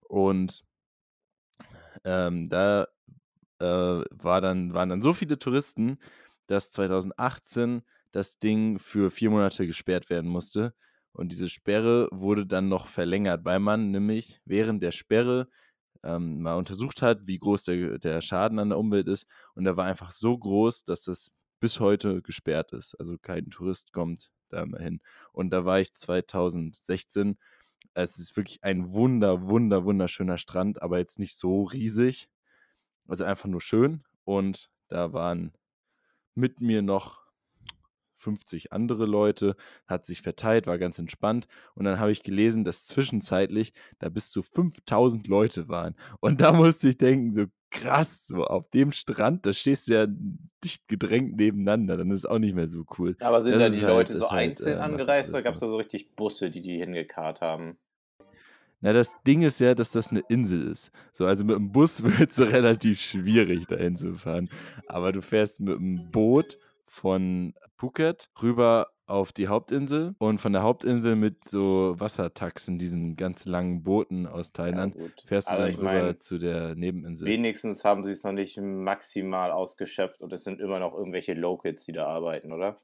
Und 0.00 0.64
ähm, 2.04 2.48
da 2.48 2.86
äh, 3.58 3.64
war 3.64 4.40
dann, 4.40 4.72
waren 4.72 4.88
dann 4.88 5.02
so 5.02 5.12
viele 5.12 5.38
Touristen, 5.38 5.98
dass 6.46 6.70
2018 6.70 7.82
das 8.12 8.38
Ding 8.38 8.78
für 8.78 9.10
vier 9.10 9.30
Monate 9.30 9.66
gesperrt 9.66 10.08
werden 10.08 10.30
musste. 10.30 10.74
Und 11.12 11.32
diese 11.32 11.48
Sperre 11.48 12.08
wurde 12.12 12.46
dann 12.46 12.68
noch 12.68 12.86
verlängert, 12.86 13.44
weil 13.44 13.60
man 13.60 13.90
nämlich 13.90 14.40
während 14.44 14.82
der 14.82 14.92
Sperre 14.92 15.48
ähm, 16.06 16.42
mal 16.42 16.54
untersucht 16.54 17.02
hat, 17.02 17.26
wie 17.26 17.38
groß 17.38 17.64
der, 17.64 17.98
der 17.98 18.20
Schaden 18.20 18.58
an 18.58 18.70
der 18.70 18.78
Umwelt 18.78 19.08
ist. 19.08 19.26
Und 19.54 19.64
der 19.64 19.76
war 19.76 19.86
einfach 19.86 20.10
so 20.10 20.36
groß, 20.36 20.84
dass 20.84 21.02
das 21.02 21.32
bis 21.60 21.80
heute 21.80 22.22
gesperrt 22.22 22.72
ist. 22.72 22.94
Also 22.94 23.18
kein 23.18 23.50
Tourist 23.50 23.92
kommt 23.92 24.30
da 24.48 24.64
mehr 24.64 24.80
hin. 24.80 25.00
Und 25.32 25.50
da 25.50 25.64
war 25.64 25.80
ich 25.80 25.92
2016. 25.92 27.38
Es 27.94 28.18
ist 28.18 28.36
wirklich 28.36 28.62
ein 28.62 28.92
wunder, 28.92 29.48
wunder, 29.48 29.84
wunderschöner 29.84 30.38
Strand, 30.38 30.82
aber 30.82 30.98
jetzt 30.98 31.18
nicht 31.18 31.36
so 31.36 31.62
riesig. 31.64 32.28
Also 33.08 33.24
einfach 33.24 33.48
nur 33.48 33.60
schön. 33.60 34.04
Und 34.24 34.70
da 34.88 35.12
waren 35.12 35.52
mit 36.34 36.60
mir 36.60 36.82
noch 36.82 37.25
50 38.16 38.72
andere 38.72 39.06
Leute, 39.06 39.56
hat 39.86 40.04
sich 40.04 40.22
verteilt, 40.22 40.66
war 40.66 40.78
ganz 40.78 40.98
entspannt. 40.98 41.46
Und 41.74 41.84
dann 41.84 42.00
habe 42.00 42.12
ich 42.12 42.22
gelesen, 42.22 42.64
dass 42.64 42.86
zwischenzeitlich 42.86 43.72
da 43.98 44.08
bis 44.08 44.30
zu 44.30 44.42
5000 44.42 45.28
Leute 45.28 45.68
waren. 45.68 45.94
Und 46.20 46.40
da 46.40 46.52
musste 46.52 46.88
ich 46.88 46.98
denken, 46.98 47.34
so 47.34 47.46
krass, 47.70 48.26
so 48.26 48.44
auf 48.44 48.70
dem 48.70 48.92
Strand, 48.92 49.44
da 49.46 49.52
stehst 49.52 49.88
du 49.88 49.94
ja 49.94 50.06
dicht 50.64 50.88
gedrängt 50.88 51.36
nebeneinander, 51.36 51.96
dann 51.96 52.10
ist 52.10 52.20
es 52.20 52.26
auch 52.26 52.38
nicht 52.38 52.54
mehr 52.54 52.68
so 52.68 52.84
cool. 52.98 53.16
Aber 53.20 53.40
sind 53.40 53.54
das 53.54 53.62
da 53.62 53.68
die 53.70 53.84
halt, 53.84 53.88
Leute 53.88 54.18
so 54.18 54.30
halt, 54.30 54.50
einzeln 54.50 54.78
äh, 54.78 54.80
angereist 54.80 55.30
oder 55.30 55.42
gab 55.42 55.54
es 55.54 55.60
da 55.60 55.66
so 55.66 55.76
richtig 55.76 56.14
Busse, 56.16 56.50
die 56.50 56.60
die 56.60 56.78
hingekarrt 56.78 57.40
haben? 57.40 57.76
Na, 58.80 58.92
das 58.92 59.20
Ding 59.26 59.42
ist 59.42 59.58
ja, 59.58 59.74
dass 59.74 59.92
das 59.92 60.10
eine 60.10 60.22
Insel 60.28 60.68
ist. 60.70 60.92
So, 61.12 61.26
also 61.26 61.44
mit 61.44 61.56
dem 61.56 61.72
Bus 61.72 62.02
wird 62.18 62.30
es 62.30 62.40
relativ 62.40 63.00
schwierig, 63.00 63.66
dahin 63.66 63.96
zu 63.96 64.14
fahren. 64.14 64.48
Aber 64.86 65.12
du 65.12 65.22
fährst 65.22 65.60
mit 65.60 65.76
dem 65.76 66.10
Boot 66.10 66.58
von 66.96 67.54
Phuket 67.76 68.30
rüber 68.42 68.88
auf 69.06 69.32
die 69.32 69.48
Hauptinsel 69.48 70.16
und 70.18 70.40
von 70.40 70.52
der 70.52 70.62
Hauptinsel 70.62 71.14
mit 71.14 71.44
so 71.44 71.94
Wassertaxen, 71.98 72.78
diesen 72.78 73.16
ganz 73.16 73.44
langen 73.44 73.82
Booten 73.82 74.26
aus 74.26 74.52
Thailand, 74.52 74.96
ja, 74.96 75.04
fährst 75.26 75.48
du 75.48 75.52
Aber 75.52 75.66
dann 75.66 75.74
rüber 75.74 76.02
mein, 76.06 76.20
zu 76.20 76.38
der 76.38 76.74
Nebeninsel. 76.74 77.28
Wenigstens 77.28 77.84
haben 77.84 78.02
sie 78.02 78.10
es 78.10 78.24
noch 78.24 78.32
nicht 78.32 78.58
maximal 78.58 79.52
ausgeschöpft 79.52 80.22
und 80.22 80.32
es 80.32 80.42
sind 80.42 80.60
immer 80.60 80.80
noch 80.80 80.94
irgendwelche 80.94 81.34
Locals, 81.34 81.84
die 81.84 81.92
da 81.92 82.06
arbeiten, 82.06 82.52
oder? 82.52 82.80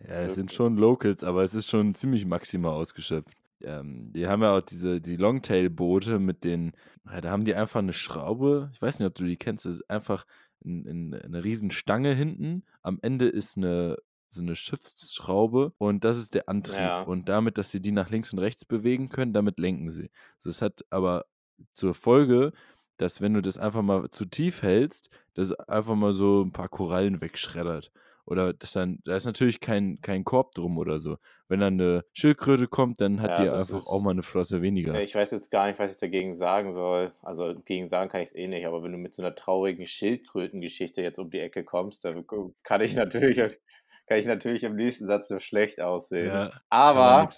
Ja, 0.00 0.22
es 0.22 0.34
sind 0.34 0.52
schon 0.52 0.76
Locals, 0.76 1.22
aber 1.22 1.44
es 1.44 1.54
ist 1.54 1.68
schon 1.68 1.94
ziemlich 1.94 2.26
maximal 2.26 2.72
ausgeschöpft. 2.72 3.36
Ähm, 3.62 4.12
die 4.12 4.26
haben 4.26 4.42
ja 4.42 4.56
auch 4.56 4.60
diese 4.60 5.00
die 5.00 5.16
Longtail-Boote 5.16 6.18
mit 6.18 6.44
den, 6.44 6.72
ja, 7.06 7.20
da 7.20 7.30
haben 7.30 7.44
die 7.44 7.54
einfach 7.54 7.80
eine 7.80 7.92
Schraube, 7.92 8.70
ich 8.72 8.82
weiß 8.82 8.98
nicht, 8.98 9.06
ob 9.06 9.14
du 9.14 9.24
die 9.24 9.36
kennst, 9.36 9.66
das 9.66 9.76
ist 9.76 9.90
einfach 9.90 10.26
ein, 10.64 10.86
ein, 10.86 11.14
eine 11.14 11.44
riesen 11.44 11.70
Stange 11.70 12.14
hinten. 12.14 12.64
Am 12.82 12.98
Ende 13.02 13.28
ist 13.28 13.56
eine 13.56 13.96
so 14.34 14.42
eine 14.42 14.56
Schiffsschraube 14.56 15.72
und 15.78 16.04
das 16.04 16.16
ist 16.16 16.34
der 16.34 16.48
Antrieb. 16.48 16.78
Ja. 16.78 17.02
Und 17.02 17.28
damit, 17.28 17.56
dass 17.56 17.70
sie 17.70 17.80
die 17.80 17.92
nach 17.92 18.10
links 18.10 18.32
und 18.32 18.40
rechts 18.40 18.64
bewegen 18.64 19.08
können, 19.08 19.32
damit 19.32 19.58
lenken 19.58 19.90
sie. 19.90 20.10
Das 20.42 20.60
hat 20.60 20.84
aber 20.90 21.26
zur 21.72 21.94
Folge, 21.94 22.52
dass 22.96 23.20
wenn 23.20 23.34
du 23.34 23.42
das 23.42 23.58
einfach 23.58 23.82
mal 23.82 24.10
zu 24.10 24.24
tief 24.24 24.62
hältst, 24.62 25.10
das 25.34 25.52
einfach 25.52 25.94
mal 25.94 26.12
so 26.12 26.42
ein 26.42 26.52
paar 26.52 26.68
Korallen 26.68 27.20
wegschreddert. 27.20 27.92
Oder 28.26 28.54
das 28.54 28.72
dann, 28.72 29.00
da 29.04 29.16
ist 29.16 29.26
natürlich 29.26 29.60
kein, 29.60 30.00
kein 30.00 30.24
Korb 30.24 30.54
drum 30.54 30.78
oder 30.78 30.98
so. 30.98 31.16
Wenn 31.48 31.60
dann 31.60 31.74
eine 31.74 32.04
Schildkröte 32.14 32.68
kommt, 32.68 33.00
dann 33.00 33.20
hat 33.20 33.38
ja, 33.38 33.44
die 33.44 33.50
einfach 33.50 33.78
ist, 33.78 33.86
auch 33.86 34.02
mal 34.02 34.12
eine 34.12 34.22
Flosse 34.22 34.62
weniger. 34.62 34.98
Ich 35.00 35.14
weiß 35.14 35.30
jetzt 35.32 35.50
gar 35.50 35.66
nicht, 35.66 35.78
was 35.78 35.92
ich 35.92 36.00
dagegen 36.00 36.34
sagen 36.34 36.72
soll. 36.72 37.12
Also 37.22 37.54
gegen 37.64 37.88
sagen 37.88 38.10
kann 38.10 38.22
ich 38.22 38.28
es 38.28 38.34
eh 38.34 38.46
nicht, 38.46 38.66
aber 38.66 38.82
wenn 38.82 38.92
du 38.92 38.98
mit 38.98 39.12
so 39.12 39.22
einer 39.22 39.34
traurigen 39.34 39.86
Schildkrötengeschichte 39.86 41.02
jetzt 41.02 41.18
um 41.18 41.30
die 41.30 41.40
Ecke 41.40 41.64
kommst, 41.64 42.04
dann 42.04 42.24
kann 42.62 42.80
ich 42.80 42.96
natürlich, 42.96 43.36
kann 43.36 44.18
ich 44.18 44.26
natürlich 44.26 44.64
im 44.64 44.76
nächsten 44.76 45.06
Satz 45.06 45.28
so 45.28 45.38
schlecht 45.38 45.82
aussehen. 45.82 46.28
Ja, 46.28 46.52
aber 46.70 47.28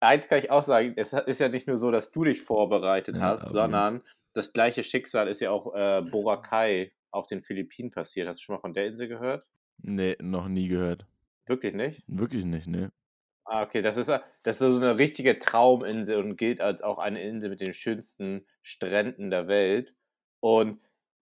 eins 0.00 0.28
kann 0.28 0.38
ich 0.38 0.50
auch 0.50 0.62
sagen, 0.62 0.94
es 0.96 1.12
ist 1.12 1.40
ja 1.40 1.48
nicht 1.48 1.66
nur 1.66 1.76
so, 1.76 1.90
dass 1.90 2.12
du 2.12 2.24
dich 2.24 2.40
vorbereitet 2.40 3.18
ja, 3.18 3.24
hast, 3.24 3.50
sondern 3.50 4.02
das 4.32 4.52
gleiche 4.52 4.82
Schicksal 4.82 5.28
ist 5.28 5.40
ja 5.40 5.50
auch 5.50 5.74
äh, 5.74 6.02
Boracay 6.02 6.92
auf 7.10 7.26
den 7.26 7.42
Philippinen 7.42 7.90
passiert. 7.90 8.26
Hast 8.26 8.40
du 8.40 8.44
schon 8.44 8.56
mal 8.56 8.60
von 8.60 8.74
der 8.74 8.86
Insel 8.86 9.08
gehört? 9.08 9.44
Nee, 9.78 10.16
noch 10.20 10.48
nie 10.48 10.68
gehört. 10.68 11.06
Wirklich 11.46 11.74
nicht? 11.74 12.02
Wirklich 12.06 12.44
nicht, 12.44 12.66
ne. 12.66 12.90
Ah, 13.46 13.62
okay, 13.62 13.82
das 13.82 13.98
ist, 13.98 14.08
das 14.08 14.56
ist 14.56 14.58
so 14.60 14.76
eine 14.76 14.98
richtige 14.98 15.38
Trauminsel 15.38 16.18
und 16.18 16.36
gilt 16.36 16.60
als 16.62 16.80
auch 16.82 16.98
eine 16.98 17.22
Insel 17.22 17.50
mit 17.50 17.60
den 17.60 17.72
schönsten 17.72 18.46
Stränden 18.62 19.30
der 19.30 19.48
Welt. 19.48 19.94
Und 20.40 20.80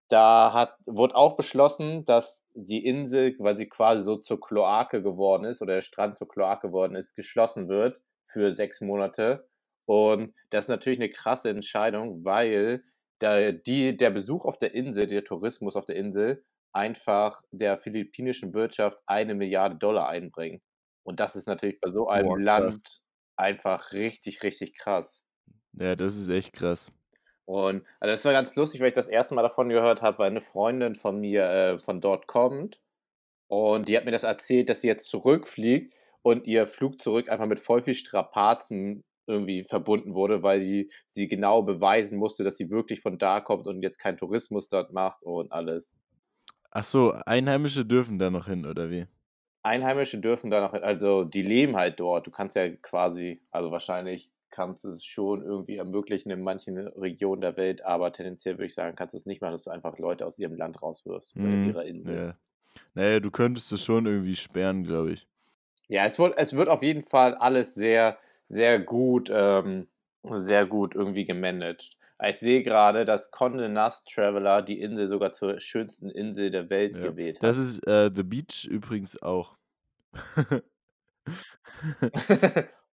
da 0.09 0.53
hat, 0.53 0.77
wurde 0.87 1.17
auch 1.17 1.37
beschlossen, 1.37 2.05
dass 2.05 2.45
die 2.55 2.85
Insel, 2.85 3.35
weil 3.39 3.57
sie 3.57 3.69
quasi 3.69 4.05
so 4.05 4.17
zur 4.17 4.41
Kloake 4.41 5.03
geworden 5.03 5.45
ist 5.45 5.63
oder 5.63 5.75
der 5.75 5.81
Strand 5.81 6.17
zur 6.17 6.29
Kloake 6.29 6.69
geworden 6.69 6.95
ist, 6.95 7.17
geschlossen 7.17 7.69
wird 7.69 8.01
für 8.27 8.53
sechs 8.53 8.81
Monate. 8.81 9.49
Und 9.87 10.35
das 10.51 10.67
ist 10.67 10.69
natürlich 10.69 10.99
eine 10.99 11.11
krasse 11.11 11.51
Entscheidung, 11.51 12.25
weil 12.25 12.85
der, 13.21 13.53
die, 13.53 13.97
der 13.97 14.11
Besuch 14.11 14.45
auf 14.45 14.59
der 14.59 14.75
Insel, 14.75 15.07
der 15.07 15.25
Tourismus 15.25 15.77
auf 15.77 15.87
der 15.87 15.97
Insel, 15.97 16.45
einfach 16.73 17.43
der 17.51 17.79
philippinischen 17.79 18.55
Wirtschaft 18.55 18.99
eine 19.07 19.35
Milliarde 19.35 19.77
Dollar 19.77 20.09
einbringen. 20.09 20.61
Und 21.05 21.21
das 21.21 21.37
ist 21.37 21.47
natürlich 21.47 21.81
bei 21.81 21.91
so 21.91 22.09
einem 22.09 22.29
Boah, 22.29 22.39
Land 22.39 23.03
einfach 23.37 23.93
richtig, 23.93 24.43
richtig 24.43 24.75
krass. 24.75 25.25
Ja, 25.75 25.97
das 25.97 26.17
ist 26.17 26.29
echt 26.29 26.53
krass. 26.53 26.93
Und 27.45 27.85
also 27.99 28.13
das 28.13 28.25
war 28.25 28.33
ganz 28.33 28.55
lustig, 28.55 28.81
weil 28.81 28.89
ich 28.89 28.95
das 28.95 29.09
erste 29.09 29.35
Mal 29.35 29.43
davon 29.43 29.69
gehört 29.69 30.01
habe, 30.01 30.19
weil 30.19 30.31
eine 30.31 30.41
Freundin 30.41 30.95
von 30.95 31.19
mir 31.19 31.45
äh, 31.45 31.79
von 31.79 32.01
dort 32.01 32.27
kommt. 32.27 32.81
Und 33.49 33.89
die 33.89 33.97
hat 33.97 34.05
mir 34.05 34.13
das 34.13 34.23
erzählt, 34.23 34.69
dass 34.69 34.81
sie 34.81 34.87
jetzt 34.89 35.11
zurückfliegt 35.11 35.93
und 36.23 36.47
ihr 36.47 36.67
Flug 36.67 37.01
zurück 37.01 37.29
einfach 37.29 37.47
mit 37.47 37.61
voll 37.61 37.83
viel 37.83 37.95
Strapazen 37.95 39.03
irgendwie 39.27 39.65
verbunden 39.65 40.15
wurde, 40.15 40.43
weil 40.43 40.61
die, 40.61 40.91
sie 41.07 41.29
genau 41.29 41.63
beweisen 41.63 42.19
musste, 42.19 42.45
dass 42.45 42.57
sie 42.57 42.71
wirklich 42.71 43.01
von 43.01 43.19
da 43.19 43.41
kommt 43.41 43.67
und 43.67 43.83
jetzt 43.83 43.99
keinen 43.99 44.17
Tourismus 44.17 44.69
dort 44.69 44.93
macht 44.93 45.23
und 45.23 45.53
alles. 45.53 45.95
Ach 46.75 46.85
so, 46.85 47.13
Einheimische 47.13 47.85
dürfen 47.85 48.19
da 48.19 48.31
noch 48.31 48.47
hin, 48.47 48.65
oder 48.65 48.91
wie? 48.91 49.07
Einheimische 49.63 50.19
dürfen 50.19 50.51
da 50.51 50.61
noch 50.63 50.73
hin, 50.73 50.83
also 50.83 51.25
die 51.25 51.43
leben 51.43 51.77
halt 51.77 52.01
dort. 52.01 52.27
Du 52.27 52.31
kannst 52.31 52.57
ja 52.57 52.69
quasi, 52.77 53.43
also 53.51 53.71
wahrscheinlich 53.71 54.33
kannst 54.51 54.85
du 54.85 54.89
es 54.89 55.05
schon 55.05 55.43
irgendwie 55.43 55.77
ermöglichen 55.77 56.31
in 56.31 56.43
manchen 56.43 56.79
Regionen 56.79 57.43
der 57.43 57.57
Welt, 57.59 57.85
aber 57.85 58.11
tendenziell 58.13 58.55
würde 58.57 58.67
ich 58.67 58.75
sagen, 58.75 58.97
kannst 58.97 59.13
du 59.13 59.19
es 59.19 59.27
nicht 59.27 59.43
machen, 59.43 59.53
dass 59.53 59.65
du 59.65 59.71
einfach 59.71 59.99
Leute 59.99 60.27
aus 60.27 60.39
ihrem 60.39 60.57
Land 60.57 60.83
rauswirfst 60.83 61.37
oder 61.37 61.49
mm, 61.49 61.69
ihrer 61.69 61.85
Insel. 61.85 62.17
Ja. 62.17 62.37
Naja, 62.95 63.21
du 63.21 63.31
könntest 63.31 63.71
es 63.73 63.85
schon 63.85 64.07
irgendwie 64.07 64.37
sperren, 64.37 64.83
glaube 64.85 65.13
ich. 65.13 65.27
Ja, 65.89 66.07
es 66.07 66.19
wird, 66.19 66.39
es 66.39 66.57
wird 66.57 66.69
auf 66.69 66.83
jeden 66.83 67.03
Fall 67.03 67.35
alles 67.35 67.75
sehr, 67.75 68.19
sehr 68.49 68.79
gut, 68.79 69.31
ähm, 69.35 69.89
sehr 70.25 70.65
gut 70.67 70.95
irgendwie 70.95 71.27
gemanagt. 71.27 71.99
Ich 72.25 72.39
sehe 72.39 72.63
gerade, 72.63 73.05
dass 73.05 73.33
Condé 73.33 73.69
Nast 73.69 74.09
Traveler 74.09 74.63
die 74.63 74.81
Insel 74.81 75.09
sogar 75.09 75.33
zur 75.33 75.59
schönsten 75.61 76.09
Insel 76.11 76.51
der 76.51 76.71
Welt 76.71 76.97
ja. 76.97 77.03
gewählt 77.03 77.39
hat. 77.39 77.43
Das 77.43 77.57
ist 77.57 77.87
äh, 77.87 78.11
The 78.15 78.23
Beach 78.23 78.67
übrigens 78.71 79.21
auch. 79.23 79.57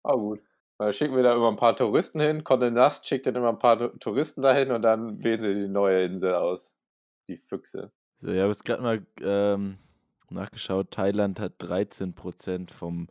oh, 0.02 0.18
gut. 0.18 0.40
Da 0.78 0.92
schicken 0.92 1.16
wir 1.16 1.24
da 1.24 1.34
immer 1.34 1.48
ein 1.48 1.56
paar 1.56 1.74
Touristen 1.74 2.20
hin. 2.20 2.44
Condé 2.44 2.70
Nast 2.70 3.06
schickt 3.08 3.26
dann 3.26 3.34
immer 3.34 3.48
ein 3.48 3.58
paar 3.58 3.98
Touristen 3.98 4.42
dahin 4.42 4.70
und 4.70 4.82
dann 4.82 5.22
wählen 5.24 5.40
sie 5.40 5.54
die 5.54 5.68
neue 5.68 6.04
Insel 6.04 6.34
aus. 6.34 6.76
Die 7.26 7.36
Füchse. 7.36 7.90
So, 8.20 8.28
ich 8.28 8.38
habe 8.38 8.48
jetzt 8.48 8.64
gerade 8.64 8.82
mal 8.82 9.06
ähm, 9.20 9.78
nachgeschaut. 10.30 10.92
Thailand 10.92 11.40
hat 11.40 11.60
13% 11.60 12.72
vom 12.72 13.08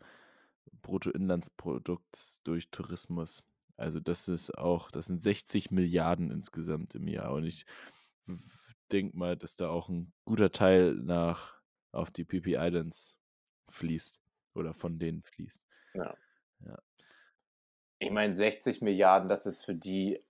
Bruttoinlandsprodukts 0.82 2.40
durch 2.44 2.70
Tourismus. 2.70 3.42
Also 3.78 4.00
das 4.00 4.26
ist 4.26 4.50
auch, 4.58 4.90
das 4.90 5.06
sind 5.06 5.22
60 5.22 5.70
Milliarden 5.70 6.30
insgesamt 6.32 6.96
im 6.96 7.06
Jahr. 7.06 7.32
Und 7.32 7.44
ich 7.44 7.64
denke 8.90 9.16
mal, 9.16 9.36
dass 9.36 9.54
da 9.54 9.70
auch 9.70 9.88
ein 9.88 10.12
guter 10.24 10.50
Teil 10.50 10.94
nach 10.94 11.54
auf 11.92 12.10
die 12.10 12.24
PP 12.24 12.56
Islands 12.56 13.16
fließt 13.70 14.20
oder 14.54 14.74
von 14.74 14.98
denen 14.98 15.22
fließt. 15.22 15.64
Ja. 15.94 16.14
ja. 16.66 16.78
Ich 18.00 18.10
meine, 18.10 18.36
60 18.36 18.82
Milliarden, 18.82 19.28
das 19.28 19.46
ist 19.46 19.64
für 19.64 19.74
die 19.74 20.20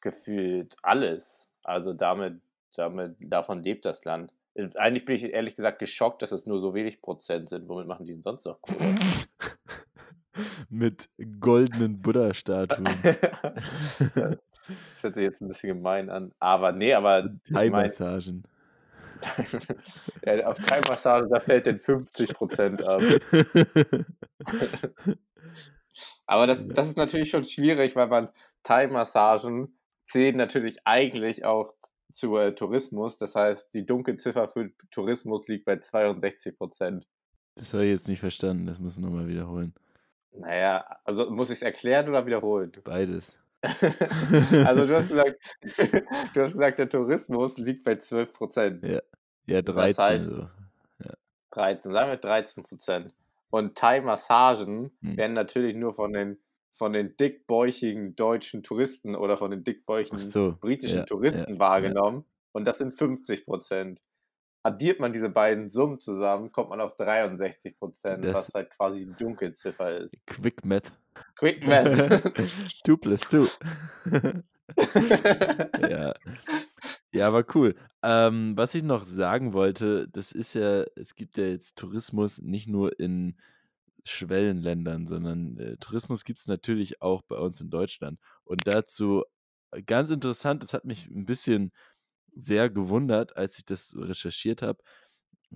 gefühlt 0.00 0.76
alles. 0.82 1.50
Also 1.62 1.92
damit, 1.92 2.40
damit, 2.74 3.16
davon 3.20 3.62
lebt 3.62 3.84
das 3.84 4.04
Land. 4.06 4.32
Eigentlich 4.76 5.04
bin 5.04 5.14
ich 5.14 5.24
ehrlich 5.24 5.54
gesagt 5.54 5.78
geschockt, 5.78 6.22
dass 6.22 6.32
es 6.32 6.46
nur 6.46 6.60
so 6.60 6.74
wenig 6.74 7.02
Prozent 7.02 7.50
sind. 7.50 7.68
Womit 7.68 7.86
machen 7.86 8.06
die 8.06 8.12
denn 8.12 8.22
sonst 8.22 8.46
noch 8.46 8.62
Kohle? 8.62 8.96
mit 10.68 11.08
goldenen 11.40 12.00
Buddha-Statuen. 12.00 12.84
das 13.02 15.02
hört 15.02 15.14
sich 15.14 15.24
jetzt 15.24 15.40
ein 15.40 15.48
bisschen 15.48 15.76
gemein 15.76 16.10
an. 16.10 16.32
Aber 16.38 16.72
nee, 16.72 16.94
aber. 16.94 17.30
Thai-Massagen. 17.52 18.44
ja, 20.24 20.46
auf 20.46 20.58
Thai-Massagen, 20.58 21.30
da 21.30 21.40
fällt 21.40 21.66
denn 21.66 21.78
50% 21.78 22.82
ab. 22.82 23.02
aber 26.26 26.46
das, 26.46 26.68
das 26.68 26.88
ist 26.88 26.96
natürlich 26.96 27.30
schon 27.30 27.44
schwierig, 27.44 27.96
weil 27.96 28.06
man 28.06 28.28
Thai-Massagen 28.62 29.76
zählen 30.04 30.36
natürlich 30.36 30.78
eigentlich 30.84 31.44
auch 31.44 31.74
zu 32.12 32.36
äh, 32.36 32.54
Tourismus. 32.54 33.16
Das 33.16 33.34
heißt, 33.34 33.74
die 33.74 33.84
Dunkelziffer 33.84 34.48
für 34.48 34.70
Tourismus 34.90 35.48
liegt 35.48 35.64
bei 35.64 35.74
62%. 35.74 37.02
Das 37.56 37.74
habe 37.74 37.84
ich 37.84 37.90
jetzt 37.90 38.08
nicht 38.08 38.20
verstanden, 38.20 38.66
das 38.66 38.78
muss 38.78 38.94
ich 38.94 39.02
nochmal 39.02 39.26
wiederholen. 39.26 39.74
Naja, 40.32 40.84
also 41.04 41.30
muss 41.30 41.50
ich 41.50 41.56
es 41.56 41.62
erklären 41.62 42.08
oder 42.08 42.26
wiederholen? 42.26 42.72
Beides. 42.84 43.36
also 43.62 44.86
du 44.86 44.96
hast 44.96 45.08
gesagt, 45.08 45.36
du 46.34 46.40
hast 46.40 46.52
gesagt, 46.52 46.78
der 46.78 46.88
Tourismus 46.88 47.58
liegt 47.58 47.84
bei 47.84 47.96
12 47.96 48.32
Prozent. 48.32 48.84
Ja. 48.84 49.00
ja, 49.46 49.62
13. 49.62 49.64
Das 49.64 49.98
heißt, 49.98 50.26
so. 50.26 50.48
ja. 51.04 51.12
13, 51.50 51.92
sagen 51.92 52.10
wir 52.10 52.16
13 52.18 52.62
Prozent. 52.62 53.14
Und 53.50 53.76
Thai-Massagen 53.76 54.92
hm. 55.00 55.16
werden 55.16 55.32
natürlich 55.32 55.74
nur 55.74 55.94
von 55.94 56.12
den, 56.12 56.38
von 56.70 56.92
den 56.92 57.16
dickbäuchigen 57.16 58.14
deutschen 58.14 58.62
Touristen 58.62 59.16
oder 59.16 59.36
von 59.36 59.50
den 59.50 59.64
dickbäuchigen 59.64 60.20
so. 60.20 60.56
britischen 60.60 61.00
ja, 61.00 61.04
Touristen 61.04 61.54
ja, 61.54 61.58
wahrgenommen. 61.58 62.24
Und 62.52 62.66
das 62.66 62.78
sind 62.78 62.94
50 62.94 63.44
Prozent. 63.44 64.00
Addiert 64.68 65.00
man 65.00 65.12
diese 65.12 65.30
beiden 65.30 65.70
Summen 65.70 65.98
zusammen, 65.98 66.52
kommt 66.52 66.70
man 66.70 66.80
auf 66.80 66.96
63 66.96 67.78
Prozent, 67.78 68.24
was 68.32 68.52
halt 68.54 68.70
quasi 68.70 69.06
die 69.06 69.14
Dunkelziffer 69.14 69.98
ist. 69.98 70.14
Quick 70.26 70.64
Math. 70.64 70.92
Quick 71.36 71.66
Math. 71.66 72.22
2 72.84 72.96
plus 72.96 73.20
2. 73.20 74.42
ja. 75.88 76.14
Ja, 77.10 77.26
aber 77.26 77.44
cool. 77.54 77.74
Ähm, 78.02 78.56
was 78.56 78.74
ich 78.74 78.82
noch 78.82 79.04
sagen 79.04 79.54
wollte, 79.54 80.08
das 80.08 80.32
ist 80.32 80.54
ja, 80.54 80.84
es 80.94 81.14
gibt 81.14 81.38
ja 81.38 81.46
jetzt 81.46 81.76
Tourismus 81.76 82.42
nicht 82.42 82.68
nur 82.68 83.00
in 83.00 83.36
Schwellenländern, 84.04 85.06
sondern 85.06 85.56
äh, 85.58 85.76
Tourismus 85.78 86.24
gibt 86.24 86.38
es 86.38 86.46
natürlich 86.46 87.00
auch 87.00 87.22
bei 87.22 87.36
uns 87.36 87.60
in 87.60 87.70
Deutschland. 87.70 88.20
Und 88.44 88.66
dazu 88.66 89.24
äh, 89.70 89.82
ganz 89.82 90.10
interessant, 90.10 90.62
das 90.62 90.74
hat 90.74 90.84
mich 90.84 91.08
ein 91.08 91.24
bisschen 91.24 91.72
sehr 92.38 92.70
gewundert, 92.70 93.36
als 93.36 93.58
ich 93.58 93.64
das 93.64 93.94
recherchiert 93.96 94.62
habe, 94.62 94.82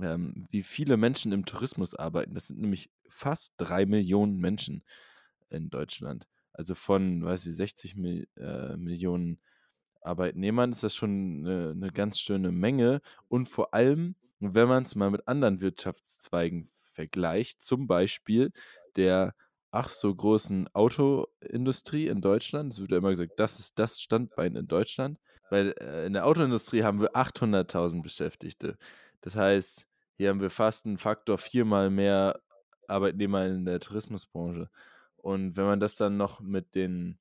ähm, 0.01 0.47
wie 0.51 0.63
viele 0.63 0.97
Menschen 0.97 1.33
im 1.33 1.45
Tourismus 1.45 1.95
arbeiten. 1.95 2.35
Das 2.35 2.49
sind 2.49 2.61
nämlich 2.61 2.91
fast 3.09 3.55
drei 3.57 3.87
Millionen 3.87 4.39
Menschen 4.39 4.85
in 5.51 5.71
Deutschland. 5.71 6.29
Also 6.53 6.75
von, 6.75 7.25
weiß 7.25 7.47
ich, 7.47 7.57
60 7.57 7.97
Mil 7.97 8.27
äh, 8.37 8.77
Millionen 8.77 9.41
Arbeitnehmern 10.03 10.73
ist 10.73 10.83
das 10.83 10.95
schon 10.95 11.47
eine, 11.47 11.71
eine 11.71 11.91
ganz 11.91 12.19
schöne 12.19 12.53
Menge. 12.53 13.01
Und 13.29 13.49
vor 13.49 13.75
allem, 13.75 14.17
wenn 14.41 14.69
man 14.69 14.83
es 14.83 14.95
mal 14.95 15.11
mit 15.11 15.29
anderen 15.29 15.61
Wirtschaftszweigen 15.61 16.69
vergleicht, 16.93 17.61
zum 17.63 17.87
Beispiel 17.87 18.53
der 18.97 19.35
ach 19.71 19.89
so 19.89 20.15
großen 20.15 20.69
Autoindustrie 20.75 22.09
in 22.09 22.21
Deutschland, 22.21 22.75
es 22.75 22.81
wird 22.81 22.91
ja 22.91 22.99
immer 22.99 23.11
gesagt, 23.11 23.33
das 23.37 23.59
ist 23.59 23.79
das 23.79 24.01
Standbein 24.01 24.57
in 24.57 24.69
Deutschland, 24.69 25.19
weil 25.53 25.75
äh, 25.81 26.07
in 26.07 26.15
der 26.15 26.25
Autoindustrie 26.25 26.83
haben 26.83 27.03
wir 27.03 27.15
800.000 27.15 28.03
Beschäftigte. 28.03 28.79
Das 29.21 29.37
heißt, 29.37 29.87
hier 30.17 30.31
haben 30.31 30.41
wir 30.41 30.49
fast 30.49 30.87
einen 30.87 30.97
Faktor 30.97 31.37
viermal 31.37 31.91
mehr 31.91 32.41
Arbeitnehmer 32.89 33.45
in 33.45 33.67
der 33.67 33.79
Tourismusbranche. 33.79 34.71
Und 35.17 35.59
wenn 35.59 35.67
man 35.67 35.79
das 35.79 35.95
dann 35.95 36.17
noch 36.17 36.41
mit 36.41 36.75
den 36.75 37.19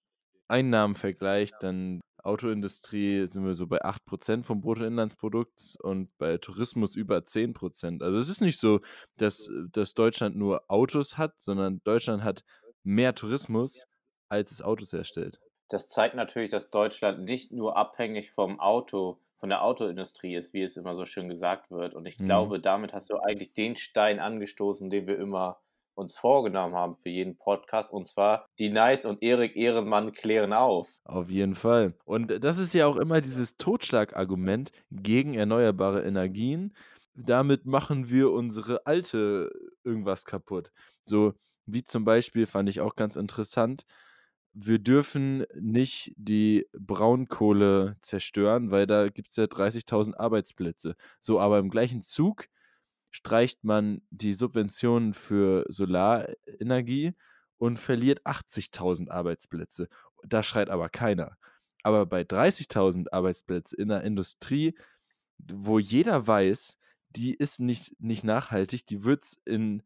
Einnahmen 0.48 0.96
vergleicht, 0.96 1.56
dann 1.60 2.00
Autoindustrie 2.24 3.28
sind 3.28 3.46
wir 3.46 3.54
so 3.54 3.68
bei 3.68 3.84
8% 3.84 4.44
vom 4.44 4.62
Bruttoinlandsprodukt 4.62 5.76
und 5.82 6.18
bei 6.18 6.38
Tourismus 6.38 6.96
über 6.96 7.18
10%. 7.18 8.02
Also 8.02 8.18
es 8.18 8.30
ist 8.30 8.40
nicht 8.40 8.60
so, 8.60 8.80
dass, 9.18 9.50
dass 9.74 9.94
Deutschland 9.94 10.38
nur 10.38 10.64
Autos 10.70 11.18
hat, 11.18 11.38
sondern 11.42 11.82
Deutschland 11.84 12.24
hat 12.24 12.46
mehr 12.84 13.14
Tourismus, 13.14 13.88
als 14.30 14.52
es 14.52 14.62
Autos 14.62 14.94
herstellt. 14.94 15.42
Das 15.72 15.88
zeigt 15.88 16.16
natürlich, 16.16 16.52
dass 16.52 16.70
Deutschland 16.70 17.24
nicht 17.24 17.54
nur 17.54 17.78
abhängig 17.78 18.32
vom 18.32 18.60
Auto, 18.60 19.20
von 19.38 19.50
der 19.50 19.64
Autoindustrie 19.64 20.36
ist, 20.36 20.54
wie 20.54 20.64
es 20.64 20.76
immer 20.76 20.96
so 20.96 21.06
schön 21.06 21.30
gesagt 21.30 21.72
wird. 21.72 21.94
Und 21.94 22.06
ich 22.06 22.20
mhm. 22.20 22.26
glaube, 22.26 22.60
damit 22.60 22.94
hast 22.94 23.10
du 23.10 23.18
eigentlich 23.18 23.54
den 23.54 23.78
Stein 23.78 24.20
angestoßen, 24.20 24.90
den 24.90 25.08
wir 25.08 25.18
immer 25.18 25.62
uns 25.96 26.18
vorgenommen 26.18 26.76
haben 26.76 26.94
für 26.94 27.10
jeden 27.10 27.38
Podcast. 27.38 27.92
Und 27.92 28.06
zwar 28.06 28.48
die 28.60 28.70
Nice 28.70 29.06
und 29.06 29.24
Erik 29.24 29.56
Ehrenmann 29.56 30.12
klären 30.12 30.52
auf. 30.52 30.90
Auf 31.06 31.30
jeden 31.30 31.56
Fall. 31.56 31.94
Und 32.04 32.44
das 32.44 32.58
ist 32.58 32.74
ja 32.74 32.86
auch 32.86 32.98
immer 32.98 33.22
dieses 33.22 33.56
Totschlagargument 33.56 34.72
gegen 34.92 35.36
erneuerbare 35.36 36.04
Energien. 36.04 36.76
Damit 37.16 37.66
machen 37.66 38.10
wir 38.10 38.32
unsere 38.32 38.86
alte 38.86 39.52
irgendwas 39.86 40.26
kaputt. 40.26 40.72
So 41.06 41.34
wie 41.66 41.84
zum 41.84 42.04
Beispiel 42.04 42.46
fand 42.46 42.68
ich 42.68 42.82
auch 42.82 42.96
ganz 42.96 43.16
interessant. 43.16 43.86
Wir 44.54 44.80
dürfen 44.80 45.46
nicht 45.56 46.14
die 46.18 46.68
Braunkohle 46.74 47.96
zerstören, 48.02 48.70
weil 48.70 48.86
da 48.86 49.08
gibt 49.08 49.30
es 49.30 49.38
ja 49.38 49.46
30.000 49.46 50.16
Arbeitsplätze. 50.18 50.96
So, 51.22 51.40
aber 51.40 51.60
im 51.60 51.70
gleichen 51.70 52.02
Zug 52.02 52.48
streicht 53.12 53.64
man 53.64 54.02
die 54.10 54.34
Subventionen 54.34 55.14
für 55.14 55.66
Solarenergie 55.70 57.14
und 57.58 57.78
verliert 57.78 58.26
80.000 58.26 59.10
Arbeitsplätze. 59.10 59.88
Da 60.24 60.44
schreit 60.44 60.70
aber 60.70 60.90
keiner. 60.90 61.38
Aber 61.84 62.06
bei 62.06 62.22
30.000 62.22 63.12
Arbeitsplätzen 63.12 63.80
in 63.80 63.88
der 63.88 64.04
Industrie, 64.04 64.76
wo 65.38 65.80
jeder 65.80 66.28
weiß, 66.28 66.78
die 67.10 67.36
ist 67.36 67.60
nicht, 67.60 67.96
nicht 68.00 68.24
nachhaltig, 68.24 68.86
die 68.86 69.04
wird 69.04 69.24
es 69.24 69.42
in 69.46 69.84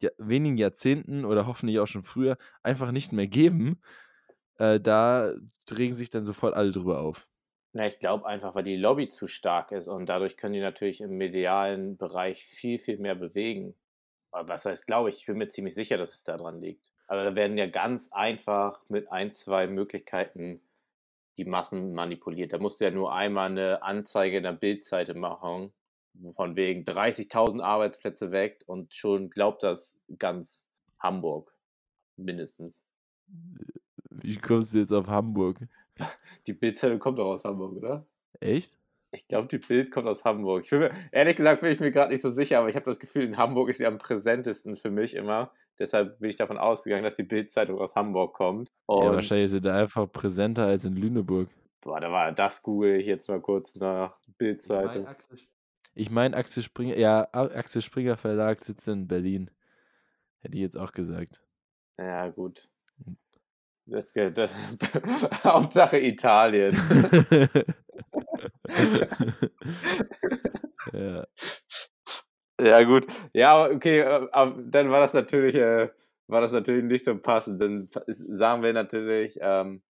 ja, 0.00 0.10
wenigen 0.18 0.56
Jahrzehnten 0.56 1.24
oder 1.24 1.46
hoffentlich 1.46 1.78
auch 1.78 1.86
schon 1.86 2.02
früher 2.02 2.36
einfach 2.62 2.90
nicht 2.92 3.12
mehr 3.12 3.26
geben, 3.26 3.80
äh, 4.58 4.80
da 4.80 5.34
regen 5.70 5.94
sich 5.94 6.10
dann 6.10 6.24
sofort 6.24 6.54
alle 6.54 6.72
drüber 6.72 7.00
auf. 7.00 7.26
Na, 7.72 7.86
ich 7.86 7.98
glaube 7.98 8.26
einfach, 8.26 8.54
weil 8.54 8.62
die 8.62 8.76
Lobby 8.76 9.08
zu 9.08 9.26
stark 9.26 9.72
ist 9.72 9.88
und 9.88 10.06
dadurch 10.06 10.36
können 10.36 10.54
die 10.54 10.60
natürlich 10.60 11.00
im 11.00 11.16
medialen 11.16 11.96
Bereich 11.96 12.44
viel, 12.44 12.78
viel 12.78 12.98
mehr 12.98 13.16
bewegen. 13.16 13.74
Aber 14.30 14.48
was 14.48 14.64
heißt, 14.64 14.86
glaube 14.86 15.10
ich, 15.10 15.16
ich 15.16 15.26
bin 15.26 15.38
mir 15.38 15.48
ziemlich 15.48 15.74
sicher, 15.74 15.98
dass 15.98 16.14
es 16.14 16.24
daran 16.24 16.60
liegt. 16.60 16.88
Also 17.06 17.24
da 17.24 17.36
werden 17.36 17.58
ja 17.58 17.66
ganz 17.66 18.12
einfach 18.12 18.80
mit 18.88 19.10
ein, 19.10 19.30
zwei 19.30 19.66
Möglichkeiten 19.66 20.60
die 21.36 21.44
Massen 21.44 21.92
manipuliert. 21.92 22.52
Da 22.52 22.58
musst 22.58 22.80
du 22.80 22.84
ja 22.84 22.90
nur 22.90 23.12
einmal 23.12 23.50
eine 23.50 23.82
Anzeige 23.82 24.36
in 24.36 24.44
der 24.44 24.52
Bildseite 24.52 25.14
machen, 25.14 25.72
von 26.36 26.56
wegen 26.56 26.84
30.000 26.84 27.60
Arbeitsplätze 27.60 28.30
weg 28.30 28.62
und 28.66 28.94
schon 28.94 29.30
glaubt 29.30 29.62
das 29.62 29.98
ganz 30.18 30.66
Hamburg 31.00 31.52
mindestens. 32.16 32.84
Wie 34.22 34.36
kommst 34.36 34.74
du 34.74 34.78
jetzt 34.78 34.92
auf 34.92 35.08
Hamburg? 35.08 35.58
Die 36.46 36.52
Bildzeitung 36.52 36.98
kommt 36.98 37.18
doch 37.18 37.26
aus 37.26 37.44
Hamburg, 37.44 37.76
oder? 37.76 38.06
Echt? 38.40 38.76
Ich 39.12 39.28
glaube, 39.28 39.46
die 39.46 39.58
Bild 39.58 39.92
kommt 39.92 40.08
aus 40.08 40.24
Hamburg. 40.24 40.64
Ich 40.64 40.72
mir, 40.72 40.90
ehrlich 41.12 41.36
gesagt 41.36 41.60
bin 41.60 41.70
ich 41.70 41.78
mir 41.78 41.92
gerade 41.92 42.12
nicht 42.12 42.22
so 42.22 42.30
sicher, 42.30 42.58
aber 42.58 42.68
ich 42.68 42.74
habe 42.74 42.86
das 42.86 42.98
Gefühl, 42.98 43.24
in 43.24 43.36
Hamburg 43.36 43.68
ist 43.68 43.78
sie 43.78 43.86
am 43.86 43.98
präsentesten 43.98 44.76
für 44.76 44.90
mich 44.90 45.14
immer. 45.14 45.52
Deshalb 45.78 46.18
bin 46.18 46.30
ich 46.30 46.36
davon 46.36 46.58
ausgegangen, 46.58 47.04
dass 47.04 47.16
die 47.16 47.22
Bildzeitung 47.22 47.78
aus 47.78 47.94
Hamburg 47.94 48.34
kommt. 48.34 48.72
Und 48.86 49.04
ja, 49.04 49.12
wahrscheinlich 49.12 49.50
sind 49.50 49.64
da 49.64 49.76
einfach 49.76 50.10
präsenter 50.10 50.66
als 50.66 50.84
in 50.84 50.96
Lüneburg. 50.96 51.48
Boah, 51.80 52.00
da 52.00 52.10
war 52.10 52.32
das 52.32 52.62
google 52.62 52.96
ich 52.96 53.06
jetzt 53.06 53.28
mal 53.28 53.40
kurz 53.40 53.76
nach 53.76 54.16
Bildzeitung. 54.38 55.06
Ich 55.94 56.10
meine, 56.10 56.36
Axel 56.36 56.62
Springer, 56.62 56.96
ja, 56.96 57.28
Axel 57.32 57.82
Springer 57.82 58.16
Verlag 58.16 58.60
sitzt 58.60 58.88
in 58.88 59.06
Berlin. 59.06 59.50
Hätte 60.40 60.56
ich 60.56 60.62
jetzt 60.62 60.76
auch 60.76 60.92
gesagt. 60.92 61.42
Ja, 61.98 62.28
gut. 62.30 62.68
Das, 63.86 64.06
das, 64.12 64.50
Hauptsache 65.44 65.98
Italien. 65.98 66.74
ja. 70.92 71.26
ja, 72.60 72.82
gut. 72.82 73.06
Ja, 73.34 73.66
okay, 73.66 74.00
äh, 74.00 74.28
aber 74.32 74.62
dann 74.62 74.90
war 74.90 75.00
das 75.00 75.12
natürlich, 75.12 75.54
äh, 75.54 75.90
war 76.28 76.40
das 76.40 76.52
natürlich 76.52 76.84
nicht 76.84 77.04
so 77.04 77.18
passend. 77.18 77.60
Dann 77.60 77.90
sagen 78.06 78.62
wir 78.62 78.72
natürlich, 78.72 79.38
ähm, 79.40 79.82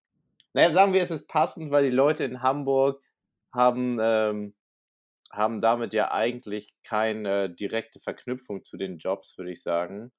naja, 0.54 0.72
sagen 0.72 0.92
wir, 0.92 1.02
es 1.02 1.12
ist 1.12 1.28
passend, 1.28 1.70
weil 1.70 1.84
die 1.84 1.96
Leute 1.96 2.24
in 2.24 2.42
Hamburg 2.42 3.00
haben, 3.52 3.98
ähm, 4.00 4.54
haben 5.30 5.60
damit 5.60 5.94
ja 5.94 6.10
eigentlich 6.12 6.74
keine 6.82 7.48
direkte 7.48 8.00
Verknüpfung 8.00 8.64
zu 8.64 8.76
den 8.76 8.98
Jobs, 8.98 9.38
würde 9.38 9.52
ich 9.52 9.62
sagen, 9.62 10.12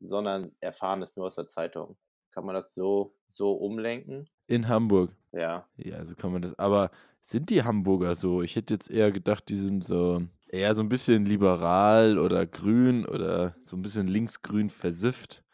sondern 0.00 0.54
erfahren 0.60 1.02
es 1.02 1.16
nur 1.16 1.26
aus 1.26 1.36
der 1.36 1.46
Zeitung. 1.46 1.96
Kann 2.36 2.44
man 2.44 2.54
das 2.54 2.74
so, 2.74 3.14
so 3.32 3.52
umlenken? 3.52 4.28
In 4.46 4.68
Hamburg. 4.68 5.10
Ja. 5.32 5.66
Ja, 5.78 6.04
so 6.04 6.14
kann 6.14 6.32
man 6.32 6.42
das. 6.42 6.58
Aber 6.58 6.90
sind 7.22 7.48
die 7.48 7.62
Hamburger 7.62 8.14
so? 8.14 8.42
Ich 8.42 8.56
hätte 8.56 8.74
jetzt 8.74 8.90
eher 8.90 9.10
gedacht, 9.10 9.48
die 9.48 9.56
sind 9.56 9.82
so 9.82 10.20
eher 10.46 10.74
so 10.74 10.82
ein 10.82 10.90
bisschen 10.90 11.24
liberal 11.24 12.18
oder 12.18 12.44
grün 12.44 13.06
oder 13.06 13.56
so 13.58 13.74
ein 13.74 13.80
bisschen 13.80 14.06
linksgrün 14.06 14.68
versifft. 14.68 15.44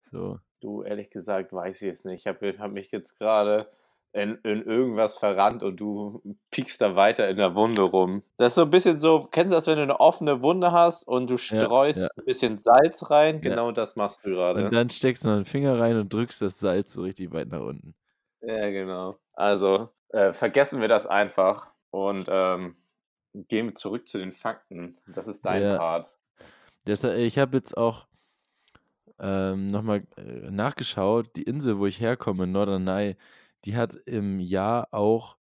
So. 0.00 0.40
Du, 0.60 0.82
ehrlich 0.82 1.10
gesagt, 1.10 1.52
weiß 1.52 1.82
ich 1.82 1.90
es 1.90 2.04
nicht. 2.06 2.20
Ich 2.20 2.26
habe 2.26 2.56
hab 2.58 2.72
mich 2.72 2.90
jetzt 2.90 3.18
gerade 3.18 3.70
in, 4.12 4.36
in 4.42 4.62
irgendwas 4.62 5.16
verrannt 5.18 5.62
und 5.62 5.78
du 5.78 6.20
piekst 6.50 6.80
da 6.80 6.96
weiter 6.96 7.28
in 7.28 7.36
der 7.36 7.54
Wunde 7.54 7.82
rum. 7.82 8.22
Das 8.38 8.48
ist 8.48 8.54
so 8.56 8.62
ein 8.62 8.70
bisschen 8.70 8.98
so, 8.98 9.20
kennst 9.30 9.52
du 9.52 9.56
das, 9.56 9.66
wenn 9.66 9.76
du 9.76 9.82
eine 9.82 10.00
offene 10.00 10.42
Wunde 10.42 10.72
hast 10.72 11.06
und 11.06 11.30
du 11.30 11.36
streust 11.36 11.98
ja, 11.98 12.04
ja. 12.04 12.10
ein 12.16 12.24
bisschen 12.24 12.58
Salz 12.58 13.10
rein? 13.10 13.40
Genau 13.40 13.66
ja. 13.66 13.72
das 13.72 13.96
machst 13.96 14.24
du 14.24 14.30
gerade. 14.30 14.64
Und 14.64 14.74
dann 14.74 14.90
steckst 14.90 15.24
du 15.24 15.28
noch 15.28 15.36
einen 15.36 15.44
Finger 15.44 15.78
rein 15.78 15.96
und 15.96 16.12
drückst 16.12 16.42
das 16.42 16.58
Salz 16.58 16.92
so 16.92 17.02
richtig 17.02 17.32
weit 17.32 17.48
nach 17.48 17.60
unten. 17.60 17.94
Ja, 18.40 18.70
genau. 18.70 19.18
Also, 19.34 19.90
äh, 20.08 20.32
vergessen 20.32 20.80
wir 20.80 20.88
das 20.88 21.06
einfach 21.06 21.70
und 21.90 22.26
ähm, 22.28 22.76
gehen 23.32 23.66
wir 23.66 23.74
zurück 23.74 24.08
zu 24.08 24.18
den 24.18 24.32
Fakten. 24.32 24.98
Das 25.06 25.28
ist 25.28 25.44
dein 25.46 25.76
Part. 25.76 26.12
Das, 26.84 27.04
ich 27.04 27.38
habe 27.38 27.58
jetzt 27.58 27.76
auch 27.76 28.06
ähm, 29.20 29.66
nochmal 29.68 30.00
äh, 30.16 30.50
nachgeschaut, 30.50 31.36
die 31.36 31.42
Insel, 31.42 31.78
wo 31.78 31.86
ich 31.86 32.00
herkomme, 32.00 32.46
Norderney, 32.46 33.16
die 33.64 33.76
hat 33.76 33.94
im 34.06 34.40
Jahr 34.40 34.88
auch 34.92 35.36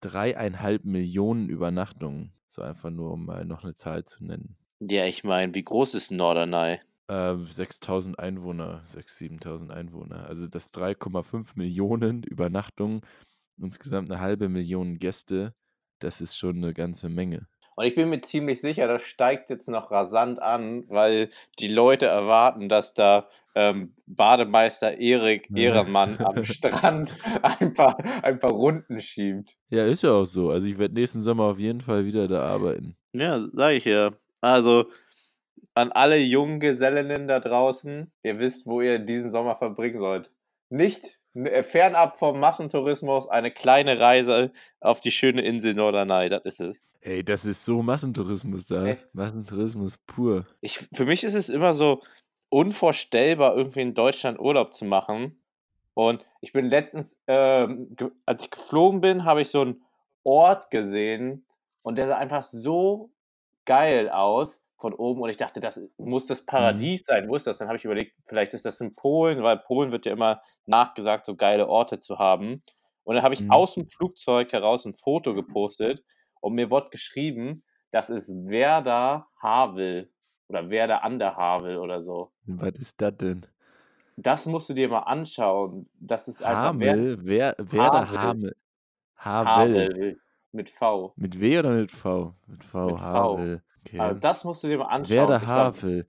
dreieinhalb 0.00 0.84
Millionen 0.84 1.48
Übernachtungen. 1.48 2.32
So 2.48 2.62
einfach 2.62 2.90
nur, 2.90 3.12
um 3.12 3.26
mal 3.26 3.44
noch 3.44 3.64
eine 3.64 3.74
Zahl 3.74 4.04
zu 4.04 4.24
nennen. 4.24 4.56
Ja, 4.80 5.06
ich 5.06 5.24
meine, 5.24 5.54
wie 5.54 5.62
groß 5.62 5.94
ist 5.94 6.10
Norderney? 6.10 6.80
Äh, 7.08 7.36
6000 7.36 8.18
Einwohner, 8.18 8.82
6.000, 8.84 9.42
7.000 9.42 9.70
Einwohner. 9.70 10.26
Also 10.26 10.48
das 10.48 10.72
3,5 10.72 11.52
Millionen 11.54 12.22
Übernachtungen, 12.24 13.00
insgesamt 13.58 14.10
eine 14.10 14.20
halbe 14.20 14.48
Million 14.48 14.98
Gäste, 14.98 15.54
das 16.00 16.20
ist 16.20 16.36
schon 16.36 16.56
eine 16.56 16.74
ganze 16.74 17.08
Menge. 17.08 17.46
Und 17.76 17.86
ich 17.86 17.94
bin 17.94 18.10
mir 18.10 18.20
ziemlich 18.20 18.60
sicher, 18.60 18.86
das 18.86 19.02
steigt 19.02 19.50
jetzt 19.50 19.68
noch 19.68 19.90
rasant 19.90 20.40
an, 20.40 20.84
weil 20.88 21.28
die 21.58 21.68
Leute 21.68 22.06
erwarten, 22.06 22.68
dass 22.68 22.94
da 22.94 23.28
ähm, 23.54 23.94
Bademeister 24.06 24.98
Erik 24.98 25.48
Ehrenmann 25.54 26.18
am 26.18 26.44
Strand 26.44 27.16
ein 27.42 27.74
paar, 27.74 27.98
ein 28.22 28.38
paar 28.38 28.52
Runden 28.52 29.00
schiebt. 29.00 29.56
Ja, 29.70 29.86
ist 29.86 30.02
ja 30.02 30.12
auch 30.12 30.24
so. 30.24 30.50
Also 30.50 30.66
ich 30.68 30.78
werde 30.78 30.94
nächsten 30.94 31.22
Sommer 31.22 31.44
auf 31.44 31.58
jeden 31.58 31.80
Fall 31.80 32.04
wieder 32.04 32.28
da 32.28 32.40
arbeiten. 32.40 32.96
Ja, 33.12 33.40
sag 33.52 33.74
ich 33.74 33.84
ja. 33.84 34.12
Also 34.40 34.86
an 35.74 35.92
alle 35.92 36.18
jungen 36.18 36.60
Gesellinnen 36.60 37.28
da 37.28 37.40
draußen, 37.40 38.10
ihr 38.22 38.38
wisst, 38.38 38.66
wo 38.66 38.80
ihr 38.80 38.98
diesen 38.98 39.30
Sommer 39.30 39.56
verbringen 39.56 39.98
sollt. 39.98 40.34
Nicht 40.68 41.20
fernab 41.62 42.18
vom 42.18 42.38
Massentourismus 42.40 43.28
eine 43.28 43.50
kleine 43.50 43.98
Reise 43.98 44.52
auf 44.80 45.00
die 45.00 45.10
schöne 45.10 45.42
Insel 45.42 45.74
Norderney, 45.74 46.28
das 46.28 46.44
ist 46.44 46.60
es. 46.60 46.86
Ey, 47.00 47.24
das 47.24 47.44
ist 47.44 47.64
so 47.64 47.82
Massentourismus 47.82 48.66
da. 48.66 48.86
Echt? 48.86 49.14
Massentourismus 49.14 49.98
pur. 50.06 50.46
Ich, 50.60 50.78
für 50.92 51.06
mich 51.06 51.24
ist 51.24 51.34
es 51.34 51.48
immer 51.48 51.74
so 51.74 52.00
unvorstellbar, 52.48 53.56
irgendwie 53.56 53.80
in 53.80 53.94
Deutschland 53.94 54.38
Urlaub 54.38 54.74
zu 54.74 54.84
machen. 54.84 55.42
Und 55.94 56.26
ich 56.40 56.52
bin 56.52 56.66
letztens, 56.66 57.16
äh, 57.26 57.66
als 58.26 58.44
ich 58.44 58.50
geflogen 58.50 59.00
bin, 59.00 59.24
habe 59.24 59.40
ich 59.40 59.48
so 59.48 59.62
einen 59.62 59.82
Ort 60.22 60.70
gesehen 60.70 61.44
und 61.82 61.96
der 61.98 62.08
sah 62.08 62.16
einfach 62.16 62.42
so 62.42 63.10
geil 63.64 64.08
aus 64.10 64.62
von 64.82 64.92
oben 64.92 65.22
und 65.22 65.30
ich 65.30 65.36
dachte, 65.36 65.60
das 65.60 65.80
muss 65.96 66.26
das 66.26 66.42
mhm. 66.42 66.46
Paradies 66.46 67.04
sein. 67.06 67.28
Wo 67.28 67.36
ist 67.36 67.46
das? 67.46 67.58
Dann 67.58 67.68
habe 67.68 67.76
ich 67.78 67.84
überlegt, 67.84 68.14
vielleicht 68.26 68.52
ist 68.52 68.66
das 68.66 68.80
in 68.80 68.94
Polen, 68.94 69.42
weil 69.42 69.58
Polen 69.58 69.92
wird 69.92 70.04
ja 70.04 70.12
immer 70.12 70.42
nachgesagt, 70.66 71.24
so 71.24 71.36
geile 71.36 71.68
Orte 71.68 72.00
zu 72.00 72.18
haben. 72.18 72.62
Und 73.04 73.14
dann 73.14 73.24
habe 73.24 73.32
ich 73.32 73.42
mhm. 73.42 73.50
aus 73.50 73.74
dem 73.74 73.88
Flugzeug 73.88 74.52
heraus 74.52 74.84
ein 74.84 74.92
Foto 74.92 75.34
gepostet 75.34 76.04
und 76.40 76.54
mir 76.54 76.70
wurde 76.70 76.90
geschrieben, 76.90 77.62
das 77.92 78.10
ist 78.10 78.28
Werder 78.30 79.28
Havel 79.40 80.10
oder 80.48 80.68
Werder 80.68 81.04
an 81.04 81.18
der 81.18 81.36
Havel 81.36 81.78
oder 81.78 82.02
so. 82.02 82.32
Was 82.46 82.72
ist 82.72 83.00
das 83.00 83.16
denn? 83.16 83.46
Das 84.16 84.46
musst 84.46 84.68
du 84.68 84.74
dir 84.74 84.88
mal 84.88 85.00
anschauen. 85.00 85.88
Das 85.98 86.28
ist 86.28 86.42
einfach 86.42 86.70
Hamel, 86.70 87.18
Wer, 87.22 87.54
Werder 87.58 88.10
Havel. 88.10 88.54
Havel. 89.16 89.48
Havel. 89.48 90.20
Mit 90.50 90.68
V. 90.68 91.14
Mit 91.16 91.40
W 91.40 91.58
oder 91.60 91.70
mit 91.70 91.92
V? 91.92 92.34
Mit 92.46 92.64
V, 92.64 92.86
mit 92.86 93.00
Havel. 93.00 93.58
V. 93.58 93.71
Okay. 93.86 93.98
Also 93.98 94.18
das 94.18 94.44
musst 94.44 94.62
du 94.62 94.68
dir 94.68 94.78
mal 94.78 94.86
anschauen. 94.86 95.16
Werder 95.16 95.46
Havel. 95.46 96.06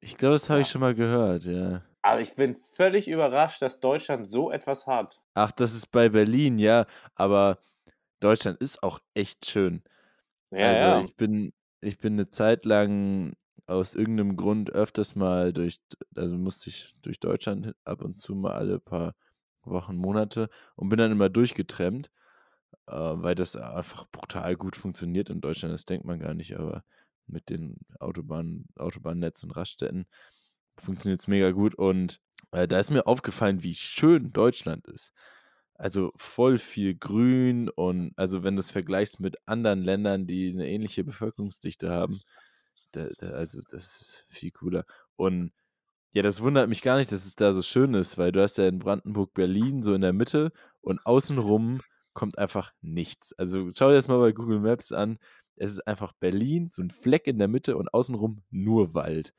Ich 0.00 0.16
glaube, 0.16 0.34
das 0.34 0.48
habe 0.48 0.60
ja. 0.60 0.62
ich 0.62 0.68
schon 0.68 0.80
mal 0.80 0.94
gehört, 0.94 1.44
ja. 1.44 1.82
Aber 2.02 2.20
ich 2.20 2.36
bin 2.36 2.54
völlig 2.54 3.08
überrascht, 3.08 3.60
dass 3.62 3.80
Deutschland 3.80 4.28
so 4.28 4.52
etwas 4.52 4.86
hat. 4.86 5.20
Ach, 5.34 5.50
das 5.50 5.74
ist 5.74 5.86
bei 5.90 6.08
Berlin, 6.08 6.58
ja. 6.58 6.86
Aber 7.14 7.58
Deutschland 8.20 8.60
ist 8.60 8.82
auch 8.82 9.00
echt 9.14 9.46
schön. 9.46 9.82
Ja, 10.52 10.68
also 10.68 10.82
ja. 10.82 11.00
ich 11.00 11.16
bin, 11.16 11.52
ich 11.80 11.98
bin 11.98 12.12
eine 12.12 12.30
Zeit 12.30 12.64
lang 12.64 13.34
aus 13.66 13.94
irgendeinem 13.94 14.36
Grund 14.36 14.70
öfters 14.70 15.16
mal 15.16 15.52
durch, 15.52 15.80
also 16.14 16.36
musste 16.36 16.70
ich 16.70 16.94
durch 17.02 17.18
Deutschland 17.18 17.74
ab 17.84 18.02
und 18.02 18.16
zu 18.16 18.36
mal 18.36 18.52
alle 18.52 18.78
paar 18.78 19.14
Wochen, 19.64 19.96
Monate 19.96 20.48
und 20.76 20.88
bin 20.88 20.98
dann 20.98 21.10
immer 21.10 21.28
durchgetrennt 21.28 22.10
äh, 22.88 22.92
weil 22.92 23.34
das 23.34 23.56
einfach 23.56 24.06
brutal 24.10 24.56
gut 24.56 24.76
funktioniert 24.76 25.30
in 25.30 25.40
Deutschland. 25.40 25.74
Das 25.74 25.84
denkt 25.84 26.04
man 26.06 26.20
gar 26.20 26.34
nicht, 26.34 26.56
aber 26.56 26.84
mit 27.26 27.50
den 27.50 27.78
Autobahnen, 28.00 28.68
Autobahnnetz 28.76 29.42
und 29.42 29.52
Raststätten 29.52 30.06
funktioniert 30.78 31.20
es 31.20 31.28
mega 31.28 31.50
gut. 31.50 31.74
Und 31.74 32.20
äh, 32.52 32.68
da 32.68 32.78
ist 32.78 32.90
mir 32.90 33.06
aufgefallen, 33.06 33.62
wie 33.62 33.74
schön 33.74 34.32
Deutschland 34.32 34.86
ist. 34.86 35.12
Also 35.74 36.12
voll 36.16 36.58
viel 36.58 36.94
Grün 36.94 37.68
und 37.68 38.12
also 38.16 38.42
wenn 38.42 38.56
du 38.56 38.60
es 38.60 38.70
vergleichst 38.70 39.20
mit 39.20 39.36
anderen 39.46 39.82
Ländern, 39.82 40.26
die 40.26 40.50
eine 40.50 40.68
ähnliche 40.68 41.04
Bevölkerungsdichte 41.04 41.90
haben, 41.90 42.22
da, 42.92 43.08
da, 43.18 43.30
also 43.30 43.60
das 43.70 44.00
ist 44.00 44.26
viel 44.28 44.52
cooler. 44.52 44.84
Und 45.16 45.52
ja, 46.12 46.22
das 46.22 46.40
wundert 46.40 46.70
mich 46.70 46.80
gar 46.80 46.96
nicht, 46.96 47.12
dass 47.12 47.26
es 47.26 47.36
da 47.36 47.52
so 47.52 47.60
schön 47.60 47.92
ist, 47.92 48.16
weil 48.16 48.32
du 48.32 48.42
hast 48.42 48.56
ja 48.56 48.66
in 48.66 48.78
Brandenburg 48.78 49.34
Berlin 49.34 49.82
so 49.82 49.92
in 49.92 50.00
der 50.00 50.14
Mitte 50.14 50.50
und 50.80 51.04
außenrum 51.04 51.80
kommt 52.16 52.38
einfach 52.38 52.72
nichts. 52.80 53.32
Also 53.38 53.70
schau 53.70 53.90
dir 53.90 53.94
das 53.94 54.08
mal 54.08 54.18
bei 54.18 54.32
Google 54.32 54.58
Maps 54.58 54.90
an. 54.90 55.18
Es 55.54 55.70
ist 55.70 55.86
einfach 55.86 56.12
Berlin, 56.14 56.70
so 56.72 56.82
ein 56.82 56.90
Fleck 56.90 57.28
in 57.28 57.38
der 57.38 57.46
Mitte 57.46 57.76
und 57.76 57.94
außenrum 57.94 58.42
nur 58.50 58.94
Wald. 58.94 59.32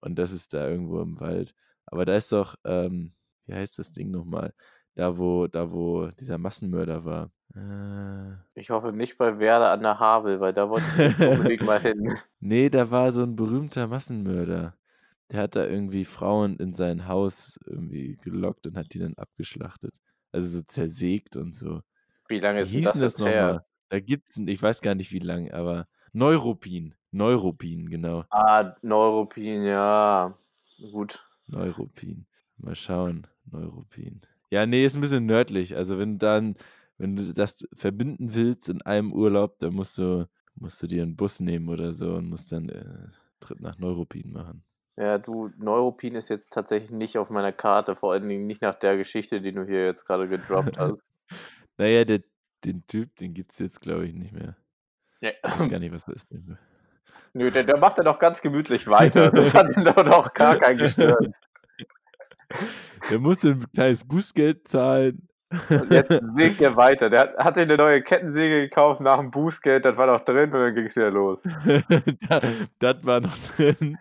Und 0.00 0.18
das 0.18 0.32
ist 0.32 0.52
da 0.52 0.68
irgendwo 0.68 1.00
im 1.00 1.18
Wald. 1.20 1.54
Aber 1.86 2.04
da 2.04 2.16
ist 2.16 2.32
doch, 2.32 2.56
ähm, 2.64 3.14
wie 3.46 3.54
heißt 3.54 3.78
das 3.78 3.92
Ding 3.92 4.10
nochmal? 4.10 4.52
Da, 4.94 5.16
wo, 5.16 5.46
da, 5.46 5.70
wo 5.72 6.08
dieser 6.08 6.38
Massenmörder 6.38 7.04
war. 7.04 7.30
Äh... 7.54 8.34
Ich 8.60 8.70
hoffe 8.70 8.92
nicht 8.92 9.16
bei 9.16 9.38
Werder 9.38 9.70
an 9.70 9.82
der 9.82 9.98
Havel, 10.00 10.40
weil 10.40 10.52
da 10.52 10.68
wollte 10.68 10.86
ich 10.98 11.18
unbedingt 11.26 11.62
mal 11.62 11.80
hin. 11.80 12.14
Nee, 12.40 12.68
da 12.68 12.90
war 12.90 13.12
so 13.12 13.22
ein 13.22 13.36
berühmter 13.36 13.86
Massenmörder. 13.86 14.76
Der 15.30 15.40
hat 15.40 15.56
da 15.56 15.66
irgendwie 15.66 16.04
Frauen 16.04 16.56
in 16.56 16.74
sein 16.74 17.06
Haus 17.06 17.58
irgendwie 17.66 18.16
gelockt 18.22 18.66
und 18.66 18.76
hat 18.76 18.92
die 18.94 18.98
dann 18.98 19.14
abgeschlachtet. 19.14 19.94
Also 20.32 20.48
so 20.48 20.62
zersägt 20.62 21.36
und 21.36 21.54
so. 21.54 21.82
Wie 22.28 22.40
lange 22.40 22.60
ist 22.60 22.72
Wie 22.72 22.82
das, 22.82 22.94
das 22.94 23.18
nochmal? 23.18 23.64
Da 23.88 24.00
gibt's, 24.00 24.38
ich 24.38 24.62
weiß 24.62 24.80
gar 24.82 24.94
nicht 24.94 25.12
wie 25.12 25.18
lange, 25.18 25.52
aber 25.54 25.86
Neuropin. 26.12 26.94
Neuropin, 27.10 27.88
genau. 27.88 28.24
Ah, 28.30 28.74
Neuropin, 28.82 29.64
ja. 29.64 30.36
Gut. 30.92 31.24
Neuropin. 31.46 32.26
Mal 32.58 32.74
schauen. 32.74 33.26
Neuropin. 33.50 34.20
Ja, 34.50 34.66
nee, 34.66 34.84
ist 34.84 34.94
ein 34.94 35.00
bisschen 35.00 35.26
nördlich. 35.26 35.76
Also 35.76 35.98
wenn 35.98 36.12
du 36.12 36.18
dann, 36.18 36.56
wenn 36.98 37.16
du 37.16 37.32
das 37.32 37.66
verbinden 37.74 38.34
willst 38.34 38.68
in 38.68 38.82
einem 38.82 39.12
Urlaub, 39.12 39.58
dann 39.58 39.74
musst 39.74 39.96
du, 39.98 40.28
musst 40.54 40.82
du 40.82 40.86
dir 40.86 41.02
einen 41.02 41.16
Bus 41.16 41.40
nehmen 41.40 41.68
oder 41.68 41.92
so 41.92 42.14
und 42.14 42.28
musst 42.28 42.52
dann 42.52 42.68
äh, 42.68 42.84
Trip 43.40 43.60
nach 43.60 43.78
Neuropin 43.78 44.32
machen. 44.32 44.64
Ja, 44.96 45.16
du, 45.16 45.50
Neuropin 45.58 46.16
ist 46.16 46.28
jetzt 46.28 46.52
tatsächlich 46.52 46.90
nicht 46.90 47.18
auf 47.18 47.30
meiner 47.30 47.52
Karte, 47.52 47.94
vor 47.94 48.12
allen 48.12 48.28
Dingen 48.28 48.46
nicht 48.46 48.62
nach 48.62 48.74
der 48.74 48.96
Geschichte, 48.96 49.40
die 49.40 49.52
du 49.52 49.64
hier 49.64 49.84
jetzt 49.84 50.04
gerade 50.04 50.28
gedroppt 50.28 50.76
hast. 50.78 51.08
Naja, 51.78 52.04
der, 52.04 52.20
den 52.64 52.86
Typ, 52.86 53.16
den 53.16 53.34
gibt 53.34 53.52
es 53.52 53.58
jetzt, 53.58 53.80
glaube 53.80 54.06
ich, 54.06 54.14
nicht 54.14 54.32
mehr. 54.32 54.56
Ja. 55.20 55.30
Ich 55.30 55.60
weiß 55.60 55.68
gar 55.68 55.78
nicht, 55.78 55.92
was 55.92 56.04
das 56.06 56.24
ist. 56.24 56.32
Nö, 57.32 57.50
der, 57.50 57.64
der 57.64 57.76
macht 57.78 57.98
ja 57.98 58.04
doch 58.04 58.18
ganz 58.18 58.40
gemütlich 58.40 58.88
weiter. 58.88 59.30
Das 59.32 59.54
hat 59.54 59.74
ihn 59.76 59.84
doch 59.84 60.04
noch 60.04 60.32
gar 60.32 60.58
kein 60.58 60.76
gestört. 60.76 61.28
Der 63.10 63.18
musste 63.18 63.50
ein 63.50 63.66
kleines 63.72 64.04
Bußgeld 64.04 64.66
zahlen. 64.66 65.28
Und 65.70 65.90
jetzt 65.90 66.08
sägt 66.36 66.60
er 66.60 66.76
weiter. 66.76 67.10
Der 67.10 67.36
hat, 67.38 67.54
sich 67.54 67.64
eine 67.64 67.76
neue 67.76 68.02
Kettensäge 68.02 68.62
gekauft 68.62 69.00
nach 69.00 69.18
dem 69.18 69.30
Bußgeld, 69.30 69.84
das 69.84 69.96
war 69.96 70.06
noch 70.06 70.20
drin 70.20 70.52
und 70.52 70.60
dann 70.60 70.74
ging 70.74 70.84
es 70.84 70.96
wieder 70.96 71.10
los. 71.10 71.42
das, 72.28 72.44
das 72.78 73.04
war 73.04 73.20
noch 73.20 73.36
drin. 73.56 73.98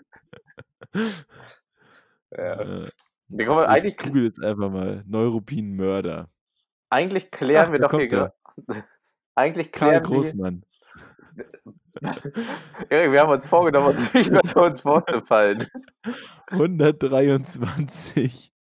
Ja. 2.35 2.61
Äh, 2.61 2.89
ich 3.83 3.97
google 3.97 4.23
jetzt 4.25 4.43
einfach 4.43 4.69
mal 4.69 5.03
Neuropin-Mörder. 5.05 6.29
Eigentlich 6.89 7.31
klären 7.31 7.67
Ach, 7.67 7.71
wir 7.71 7.79
doch 7.79 7.99
hier. 7.99 8.33
Eigentlich 9.35 9.71
klären 9.71 10.03
Karl 10.03 10.03
Großmann. 10.03 10.63
Erik, 12.89 13.11
wir 13.11 13.21
haben 13.21 13.31
uns 13.31 13.45
vorgenommen, 13.45 13.87
uns 13.87 14.13
nicht 14.13 14.31
mehr 14.31 14.43
zu 14.43 14.59
uns 14.59 14.81
vorzufallen. 14.81 15.67
123 16.49 18.51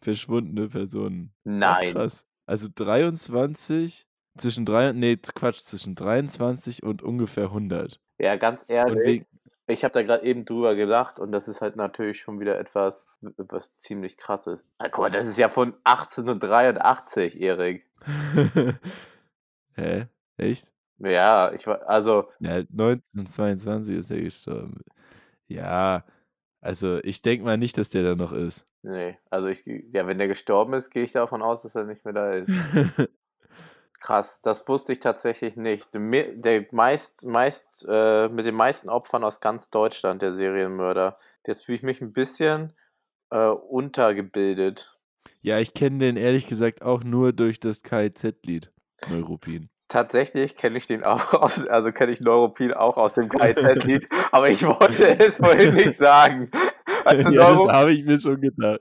verschwundene 0.00 0.68
Personen. 0.68 1.32
Nein. 1.44 1.92
krass. 1.92 2.26
Also 2.46 2.68
23 2.72 4.06
zwischen 4.36 4.66
drei, 4.66 4.92
nee, 4.92 5.16
Quatsch, 5.16 5.60
zwischen 5.60 5.94
23 5.94 6.82
und 6.82 7.02
ungefähr 7.02 7.44
100. 7.44 8.00
Ja, 8.18 8.36
ganz 8.36 8.64
ehrlich. 8.68 9.24
Ich 9.66 9.82
habe 9.82 9.94
da 9.94 10.02
gerade 10.02 10.24
eben 10.24 10.44
drüber 10.44 10.74
gelacht 10.74 11.18
und 11.18 11.32
das 11.32 11.48
ist 11.48 11.62
halt 11.62 11.76
natürlich 11.76 12.20
schon 12.20 12.38
wieder 12.38 12.58
etwas, 12.58 13.06
was 13.20 13.74
ziemlich 13.74 14.18
krasses. 14.18 14.64
Ah, 14.78 14.88
guck 14.90 15.04
mal, 15.04 15.10
das 15.10 15.26
ist 15.26 15.38
ja 15.38 15.48
von 15.48 15.74
1883, 15.84 17.40
Erik. 17.40 17.86
Hä? 19.74 20.06
Echt? 20.36 20.70
Ja, 20.98 21.52
ich 21.52 21.66
war, 21.66 21.88
also. 21.88 22.28
Ja, 22.40 22.56
1922 22.56 23.96
ist 23.96 24.10
er 24.10 24.20
gestorben. 24.20 24.80
Ja, 25.48 26.04
also 26.60 26.98
ich 27.02 27.22
denke 27.22 27.44
mal 27.44 27.58
nicht, 27.58 27.78
dass 27.78 27.88
der 27.88 28.02
da 28.02 28.14
noch 28.14 28.32
ist. 28.32 28.66
Nee, 28.82 29.16
also 29.30 29.48
ich, 29.48 29.64
ja, 29.64 30.06
wenn 30.06 30.18
der 30.18 30.28
gestorben 30.28 30.74
ist, 30.74 30.90
gehe 30.90 31.04
ich 31.04 31.12
davon 31.12 31.40
aus, 31.40 31.62
dass 31.62 31.74
er 31.74 31.84
nicht 31.84 32.04
mehr 32.04 32.14
da 32.14 32.32
ist. 32.34 32.50
Krass, 34.00 34.42
das 34.42 34.68
wusste 34.68 34.92
ich 34.92 35.00
tatsächlich 35.00 35.56
nicht. 35.56 35.88
Der 35.94 36.66
meist, 36.72 37.24
meist, 37.24 37.86
äh, 37.88 38.28
mit 38.28 38.46
den 38.46 38.54
meisten 38.54 38.88
Opfern 38.88 39.24
aus 39.24 39.40
ganz 39.40 39.70
Deutschland, 39.70 40.20
der 40.22 40.32
Serienmörder. 40.32 41.18
Jetzt 41.46 41.64
fühle 41.64 41.76
ich 41.76 41.82
mich 41.82 42.00
ein 42.00 42.12
bisschen 42.12 42.74
äh, 43.30 43.48
untergebildet. 43.48 44.98
Ja, 45.40 45.58
ich 45.58 45.74
kenne 45.74 45.98
den 45.98 46.16
ehrlich 46.16 46.46
gesagt 46.46 46.82
auch 46.82 47.04
nur 47.04 47.32
durch 47.32 47.60
das 47.60 47.82
KIZ-Lied, 47.82 48.72
Neuropin. 49.08 49.68
Tatsächlich 49.88 50.56
kenne 50.56 50.78
ich 50.78 50.86
den 50.86 51.04
auch 51.04 51.34
aus, 51.40 51.66
also 51.66 51.92
kenne 51.92 52.12
ich 52.12 52.20
Neuropin 52.20 52.72
auch 52.72 52.96
aus 52.96 53.14
dem 53.14 53.28
KIZ-Lied, 53.28 54.08
aber 54.32 54.48
ich 54.48 54.66
wollte 54.66 55.18
es 55.18 55.36
vorhin 55.36 55.74
nicht 55.74 55.96
sagen. 55.96 56.50
Also 57.06 57.28
ja, 57.28 57.52
das 57.52 57.66
habe 57.66 57.92
ich 57.92 58.02
mir 58.06 58.18
schon 58.18 58.40
gedacht. 58.40 58.80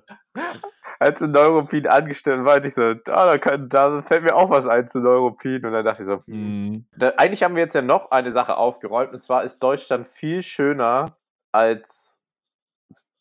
Als 0.99 1.19
du 1.19 1.27
Neuropin 1.27 1.87
angestellt 1.87 2.45
war, 2.45 2.63
ich 2.63 2.73
so, 2.73 2.81
ah, 2.81 2.95
da, 3.25 3.37
kann, 3.37 3.69
da 3.69 4.01
fällt 4.01 4.23
mir 4.23 4.35
auch 4.35 4.49
was 4.49 4.67
ein 4.67 4.87
zu 4.87 4.99
Neuropin. 4.99 5.65
Und 5.65 5.73
dann 5.73 5.85
dachte 5.85 6.03
ich 6.03 6.09
so, 6.09 6.21
mhm. 6.25 6.85
da, 6.97 7.09
eigentlich 7.17 7.43
haben 7.43 7.55
wir 7.55 7.63
jetzt 7.63 7.75
ja 7.75 7.81
noch 7.81 8.11
eine 8.11 8.31
Sache 8.31 8.57
aufgeräumt. 8.57 9.13
Und 9.13 9.21
zwar 9.21 9.43
ist 9.43 9.59
Deutschland 9.59 10.07
viel 10.07 10.41
schöner 10.41 11.17
als 11.51 12.21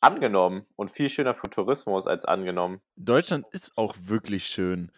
angenommen 0.00 0.66
und 0.76 0.90
viel 0.90 1.08
schöner 1.08 1.34
für 1.34 1.48
Tourismus 1.48 2.06
als 2.06 2.24
angenommen. 2.24 2.80
Deutschland 2.96 3.46
ist 3.52 3.72
auch 3.76 3.94
wirklich 4.00 4.46
schön. 4.46 4.90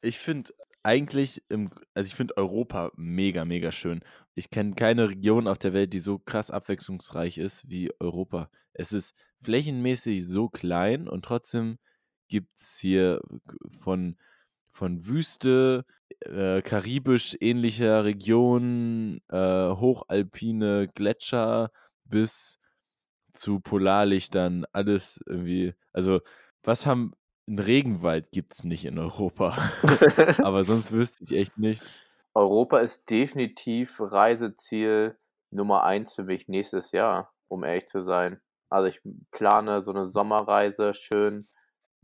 Ich 0.00 0.18
finde 0.18 0.52
eigentlich, 0.84 1.42
im, 1.48 1.70
also 1.94 2.06
ich 2.06 2.14
finde 2.14 2.36
Europa 2.36 2.92
mega, 2.94 3.44
mega 3.44 3.72
schön. 3.72 4.00
Ich 4.34 4.50
kenne 4.50 4.74
keine 4.74 5.08
Region 5.08 5.48
auf 5.48 5.58
der 5.58 5.72
Welt, 5.72 5.92
die 5.92 6.00
so 6.00 6.18
krass 6.18 6.50
abwechslungsreich 6.50 7.38
ist 7.38 7.68
wie 7.68 7.90
Europa. 8.00 8.50
Es 8.74 8.92
ist 8.92 9.14
flächenmäßig 9.40 10.26
so 10.26 10.48
klein 10.48 11.08
und 11.08 11.24
trotzdem 11.24 11.78
gibt 12.34 12.58
es 12.58 12.78
hier 12.80 13.20
von, 13.78 14.16
von 14.72 15.06
Wüste, 15.06 15.84
äh, 16.18 16.62
karibisch 16.62 17.36
ähnlicher 17.38 18.04
Regionen, 18.04 19.20
äh, 19.28 19.70
hochalpine 19.70 20.88
Gletscher 20.88 21.70
bis 22.04 22.58
zu 23.32 23.60
Polarlichtern, 23.60 24.64
alles 24.72 25.20
irgendwie. 25.26 25.74
Also, 25.92 26.22
was 26.64 26.86
haben. 26.86 27.12
Ein 27.46 27.58
Regenwald 27.58 28.30
gibt 28.30 28.54
es 28.54 28.64
nicht 28.64 28.86
in 28.86 28.98
Europa. 28.98 29.54
Aber 30.42 30.64
sonst 30.64 30.92
wüsste 30.92 31.22
ich 31.24 31.32
echt 31.32 31.58
nicht. 31.58 31.84
Europa 32.32 32.78
ist 32.78 33.10
definitiv 33.10 34.00
Reiseziel 34.00 35.18
Nummer 35.50 35.84
eins 35.84 36.14
für 36.14 36.24
mich 36.24 36.48
nächstes 36.48 36.90
Jahr, 36.90 37.32
um 37.48 37.62
ehrlich 37.62 37.86
zu 37.86 38.00
sein. 38.00 38.40
Also 38.70 38.88
ich 38.88 39.02
plane 39.30 39.82
so 39.82 39.90
eine 39.90 40.06
Sommerreise 40.06 40.94
schön 40.94 41.46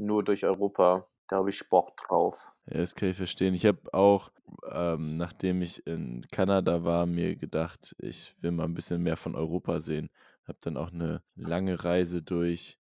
nur 0.01 0.25
durch 0.25 0.45
Europa. 0.45 1.07
Da 1.29 1.37
habe 1.37 1.51
ich 1.51 1.69
Bock 1.69 1.97
drauf. 1.97 2.51
Ja, 2.67 2.79
das 2.79 2.95
kann 2.95 3.11
ich 3.11 3.17
verstehen. 3.17 3.55
Ich 3.55 3.67
habe 3.67 3.95
auch, 3.95 4.31
ähm, 4.71 5.15
nachdem 5.15 5.63
ich 5.63 5.87
in 5.87 6.27
Kanada 6.31 6.83
war, 6.85 7.07
mir 7.07 7.37
gedacht, 7.37 7.95
ich 7.99 8.35
will 8.41 8.51
mal 8.51 8.65
ein 8.65 8.75
bisschen 8.75 9.03
mehr 9.03 9.17
von 9.17 9.35
Europa 9.37 9.81
sehen. 9.81 10.11
Habe 10.45 10.59
dann 10.63 10.77
auch 10.77 10.93
eine 10.93 11.23
lange 11.37 11.85
Reise 11.85 12.23
durch 12.23 12.79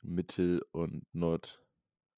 Mittel- 0.00 0.64
und 0.70 1.04
Nord, 1.12 1.60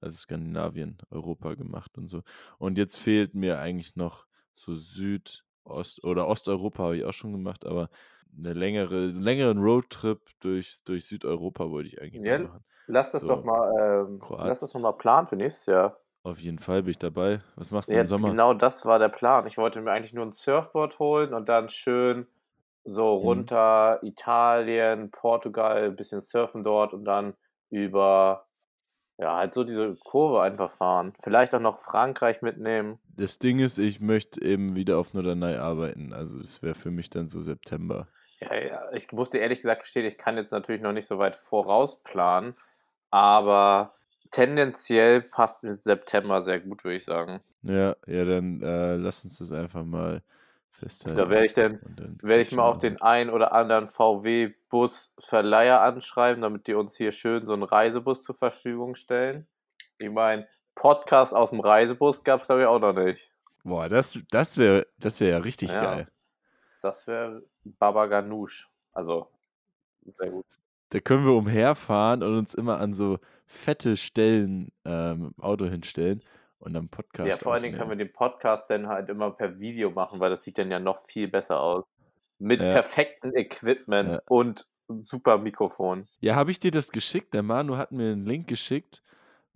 also 0.01 0.17
Skandinavien, 0.17 0.99
Europa 1.11 1.55
gemacht 1.55 1.97
und 1.97 2.09
so. 2.09 2.23
Und 2.59 2.77
jetzt 2.77 2.97
fehlt 2.97 3.35
mir 3.35 3.59
eigentlich 3.59 3.97
noch 3.97 4.27
so 4.55 4.75
Süd, 4.75 5.45
Ost 5.65 6.05
oder 6.05 6.29
Osteuropa 6.29 6.85
habe 6.85 6.97
ich 6.97 7.05
auch 7.05 7.13
schon 7.13 7.33
gemacht, 7.33 7.67
aber 7.67 7.91
eine 8.37 8.53
längere, 8.53 8.97
einen 8.97 9.23
längeren 9.23 9.59
Roadtrip 9.59 10.21
durch, 10.41 10.83
durch 10.85 11.07
Südeuropa 11.07 11.71
wollte 11.71 11.89
ich 11.89 12.01
eigentlich 12.01 12.25
ja, 12.25 12.39
machen. 12.39 12.65
Lass 12.87 13.13
das 13.13 13.23
so, 13.23 13.29
doch 13.29 13.45
mal, 13.45 14.07
ähm, 14.09 14.21
lass 14.39 14.61
das 14.61 14.75
noch 14.75 14.81
mal 14.81 14.93
planen 14.93 15.27
für 15.27 15.37
nächstes 15.37 15.67
Jahr. 15.67 15.97
Auf 16.23 16.39
jeden 16.39 16.59
Fall 16.59 16.83
bin 16.83 16.91
ich 16.91 16.99
dabei. 16.99 17.41
Was 17.57 17.71
machst 17.71 17.89
du 17.89 17.95
ja, 17.95 18.03
im 18.03 18.07
Sommer? 18.07 18.29
Genau 18.31 18.53
das 18.53 18.85
war 18.85 18.99
der 18.99 19.09
Plan. 19.09 19.47
Ich 19.47 19.57
wollte 19.57 19.81
mir 19.81 19.93
eigentlich 19.93 20.13
nur 20.13 20.27
ein 20.27 20.33
Surfboard 20.33 20.99
holen 20.99 21.33
und 21.33 21.49
dann 21.49 21.69
schön 21.69 22.27
so 22.85 23.19
mhm. 23.19 23.25
runter 23.25 23.99
mhm. 24.03 24.09
Italien, 24.09 25.11
Portugal, 25.11 25.85
ein 25.85 25.97
bisschen 25.97 26.21
surfen 26.21 26.63
dort 26.63 26.93
und 26.93 27.05
dann 27.05 27.35
über, 27.71 28.47
ja, 29.21 29.37
halt 29.37 29.55
so 29.55 29.65
diese 29.65 29.97
Kurve 29.97 30.41
einfach 30.41 30.71
fahren. 30.71 31.13
Vielleicht 31.23 31.55
auch 31.55 31.61
noch 31.61 31.79
Frankreich 31.79 32.41
mitnehmen. 32.41 32.99
Das 33.17 33.39
Ding 33.39 33.59
ist, 33.59 33.79
ich 33.79 34.01
möchte 34.01 34.43
eben 34.43 34.77
wieder 34.77 34.99
auf 34.99 35.13
Norderney 35.13 35.57
arbeiten. 35.57 36.15
Also 36.15 36.39
das 36.39 36.63
wäre 36.63 36.75
für 36.75 36.91
mich 36.91 37.11
dann 37.11 37.29
so 37.29 37.43
September. 37.43 38.09
Ja, 38.41 38.55
ja, 38.55 38.93
ich 38.93 39.13
musste 39.13 39.37
ehrlich 39.37 39.59
gesagt 39.59 39.83
gestehen, 39.83 40.07
ich 40.07 40.17
kann 40.17 40.39
jetzt 40.39 40.53
natürlich 40.53 40.81
noch 40.81 40.93
nicht 40.93 41.07
so 41.07 41.19
weit 41.19 41.37
vorausplanen, 41.37 42.55
aber 43.11 43.95
tendenziell 44.31 45.21
passt 45.21 45.63
mir 45.63 45.77
September 45.77 46.41
sehr 46.41 46.61
gut, 46.61 46.83
würde 46.85 46.97
ich 46.97 47.05
sagen. 47.05 47.41
Ja, 47.63 47.97
ja, 48.07 48.25
dann 48.25 48.63
äh, 48.63 48.97
lass 48.97 49.23
uns 49.25 49.39
das 49.39 49.53
einfach 49.53 49.85
mal 49.85 50.23
festhalten. 50.81 51.17
Da 51.19 51.31
werde 51.31 51.47
ich 51.47 51.53
dann, 51.53 51.79
dann 51.97 52.19
werde 52.23 52.43
ich 52.43 52.53
mal 52.53 52.65
auch 52.65 52.79
den 52.79 53.01
ein 53.01 53.31
oder 53.31 53.53
anderen 53.53 53.87
VW-Bus-Verleiher 53.89 55.81
anschreiben, 55.83 56.43
damit 56.43 56.67
die 56.67 56.75
uns 56.75 56.97
hier 56.97 57.13
schön 57.13 57.47
so 57.47 57.53
einen 57.53 57.63
Reisebus 57.63 58.23
zur 58.23 58.35
Verfügung 58.35 58.95
stellen. 58.95 59.47
Ich 59.99 60.11
meine, 60.11 60.49
Podcast 60.75 61.35
aus 61.35 61.51
dem 61.51 61.61
Reisebus 61.61 62.25
gab 62.25 62.41
es, 62.41 62.47
glaube 62.47 62.63
ich, 62.63 62.67
auch 62.67 62.81
noch 62.81 62.95
nicht. 62.95 63.31
Boah, 63.63 63.89
das, 63.89 64.19
das 64.31 64.57
wäre 64.57 64.87
das 64.99 65.21
wär 65.21 65.29
ja 65.29 65.39
richtig 65.39 65.71
ja, 65.71 65.81
geil. 65.81 66.09
Das 66.83 67.07
wäre 67.07 67.43
Baba 67.65 68.07
Ganoush. 68.07 68.69
Also, 68.93 69.29
sehr 70.05 70.31
gut. 70.31 70.47
Da 70.89 71.01
können 71.01 71.25
wir 71.25 71.35
umherfahren 71.35 72.23
und 72.23 72.39
uns 72.39 72.55
immer 72.55 72.81
an 72.81 72.95
so 72.95 73.19
fette 73.47 73.97
Stellen 73.97 74.73
ähm, 74.85 75.35
im 75.37 75.43
Auto 75.43 75.67
hinstellen 75.67 76.23
und 76.61 76.75
dann 76.75 76.89
Podcast. 76.89 77.29
Ja, 77.29 77.37
vor 77.37 77.55
allen 77.55 77.63
Dingen 77.63 77.77
können 77.77 77.91
wir 77.91 77.97
den 77.97 78.13
Podcast 78.13 78.71
dann 78.71 78.87
halt 78.87 79.09
immer 79.09 79.31
per 79.31 79.59
Video 79.59 79.91
machen, 79.91 80.21
weil 80.21 80.31
das 80.31 80.45
sieht 80.45 80.59
dann 80.59 80.71
ja 80.71 80.79
noch 80.79 81.01
viel 81.01 81.29
besser 81.29 81.61
aus. 81.61 81.85
Mit 82.39 82.61
ja. 82.61 82.71
perfektem 82.71 83.35
Equipment 83.35 84.15
ja. 84.15 84.23
und 84.29 84.67
super 85.05 85.39
Mikrofon. 85.39 86.07
Ja, 86.21 86.35
habe 86.37 86.51
ich 86.51 86.59
dir 86.59 86.71
das 86.71 86.91
geschickt? 86.91 87.35
Der 87.35 87.43
Manu 87.43 87.77
hat 87.77 87.93
mir 87.93 88.13
einen 88.13 88.27
Link 88.27 88.49
geschickt, 88.49 89.03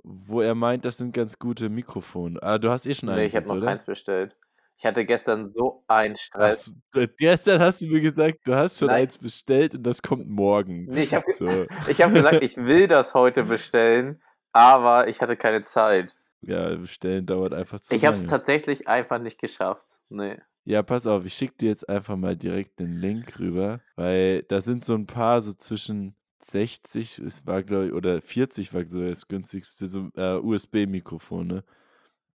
wo 0.03 0.41
er 0.41 0.55
meint, 0.55 0.85
das 0.85 0.99
sind 0.99 1.15
ganz 1.15 1.39
gute 1.39 1.69
Mikrofone. 1.69 2.43
Ah, 2.43 2.59
du 2.59 2.71
hast 2.71 2.87
eh 2.87 2.95
schon 2.95 3.09
eins. 3.09 3.19
Nee, 3.19 3.27
ich 3.27 3.37
habe 3.37 3.47
noch 3.47 3.57
oder? 3.57 3.67
keins 3.67 3.85
bestellt. 3.85 4.37
Ich 4.77 4.85
hatte 4.85 5.05
gestern 5.05 5.47
so 5.47 5.85
einen 5.87 6.17
Stress. 6.17 6.75
Ach, 6.95 7.07
gestern 7.17 7.61
hast 7.61 7.83
du 7.83 7.87
mir 7.87 8.01
gesagt, 8.01 8.41
du 8.45 8.55
hast 8.55 8.79
schon 8.79 8.89
Nein. 8.89 9.03
eins 9.03 9.19
bestellt 9.19 9.77
und 9.77 9.85
das 9.85 10.03
kommt 10.03 10.29
morgen. 10.29 10.87
Nee, 10.87 11.05
ich 11.05 11.15
habe 11.15 11.33
so. 11.33 11.47
hab 11.49 12.13
gesagt, 12.13 12.43
ich 12.43 12.57
will 12.57 12.89
das 12.89 13.15
heute 13.15 13.45
bestellen, 13.45 14.21
aber 14.53 15.09
ich 15.09 15.21
hatte 15.21 15.37
keine 15.37 15.65
Zeit. 15.65 16.17
Ja, 16.47 16.75
bestellen 16.77 17.27
dauert 17.27 17.55
einfach 17.55 17.81
zu 17.81 17.95
Ich 17.95 18.05
habe 18.05 18.17
es 18.17 18.27
tatsächlich 18.27 18.89
einfach 18.89 19.19
nicht 19.19 19.41
geschafft. 19.41 20.01
Nee. 20.09 20.39
Ja, 20.65 20.83
pass 20.83 21.07
auf, 21.07 21.25
ich 21.25 21.35
schicke 21.35 21.55
dir 21.59 21.69
jetzt 21.69 21.89
einfach 21.89 22.17
mal 22.17 22.37
direkt 22.37 22.81
den 22.81 22.97
Link 22.97 23.39
rüber, 23.39 23.81
weil 23.97 24.43
da 24.45 24.61
sind 24.61 24.85
so 24.85 24.95
ein 24.95 25.07
paar 25.07 25.43
so 25.43 25.53
zwischen 25.53 26.17
60, 26.41 27.19
es 27.19 27.47
war 27.47 27.63
glaube 27.63 27.87
ich, 27.87 27.93
oder 27.93 28.23
40 28.23 28.73
war 28.73 28.85
so 28.87 29.07
das 29.07 29.29
günstigste, 29.29 29.87
so 29.87 30.09
äh, 30.17 30.37
USB-Mikrofone 30.37 31.65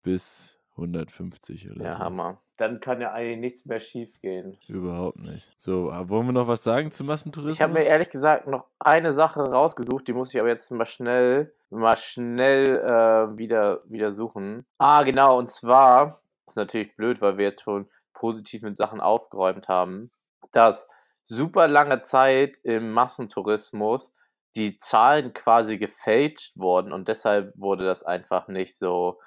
bis 0.03 0.59
150 0.71 1.71
oder 1.71 1.83
ja, 1.83 1.93
so. 1.93 1.97
Ja, 1.97 1.99
Hammer. 1.99 2.41
Dann 2.59 2.81
kann 2.81 2.99
ja 2.99 3.13
eigentlich 3.13 3.39
nichts 3.39 3.65
mehr 3.65 3.79
schief 3.79 4.19
gehen. 4.21 4.57
Überhaupt 4.67 5.17
nicht. 5.17 5.49
So, 5.59 5.89
ah, 5.89 6.09
wollen 6.09 6.25
wir 6.25 6.33
noch 6.33 6.49
was 6.49 6.61
sagen 6.61 6.91
zum 6.91 7.07
Massentourismus? 7.07 7.55
Ich 7.55 7.61
habe 7.61 7.71
mir 7.71 7.85
ehrlich 7.85 8.09
gesagt 8.09 8.47
noch 8.47 8.65
eine 8.79 9.13
Sache 9.13 9.41
rausgesucht, 9.41 10.05
die 10.09 10.13
muss 10.13 10.33
ich 10.33 10.41
aber 10.41 10.49
jetzt 10.49 10.69
mal 10.69 10.85
schnell, 10.85 11.53
mal 11.69 11.95
schnell 11.95 12.67
äh, 12.67 13.37
wieder, 13.37 13.81
wieder 13.85 14.11
suchen. 14.11 14.65
Ah, 14.77 15.03
genau, 15.03 15.37
und 15.37 15.49
zwar, 15.49 16.19
ist 16.45 16.57
natürlich 16.57 16.97
blöd, 16.97 17.21
weil 17.21 17.37
wir 17.37 17.45
jetzt 17.45 17.61
schon 17.61 17.87
positiv 18.13 18.61
mit 18.63 18.75
Sachen 18.75 18.99
aufgeräumt 18.99 19.69
haben, 19.69 20.11
dass 20.51 20.85
super 21.23 21.69
lange 21.69 22.01
Zeit 22.01 22.57
im 22.63 22.91
Massentourismus 22.91 24.11
die 24.55 24.77
Zahlen 24.77 25.31
quasi 25.33 25.77
gefälscht 25.77 26.57
wurden 26.57 26.91
und 26.91 27.07
deshalb 27.07 27.53
wurde 27.55 27.85
das 27.85 28.03
einfach 28.03 28.49
nicht 28.49 28.77
so 28.77 29.17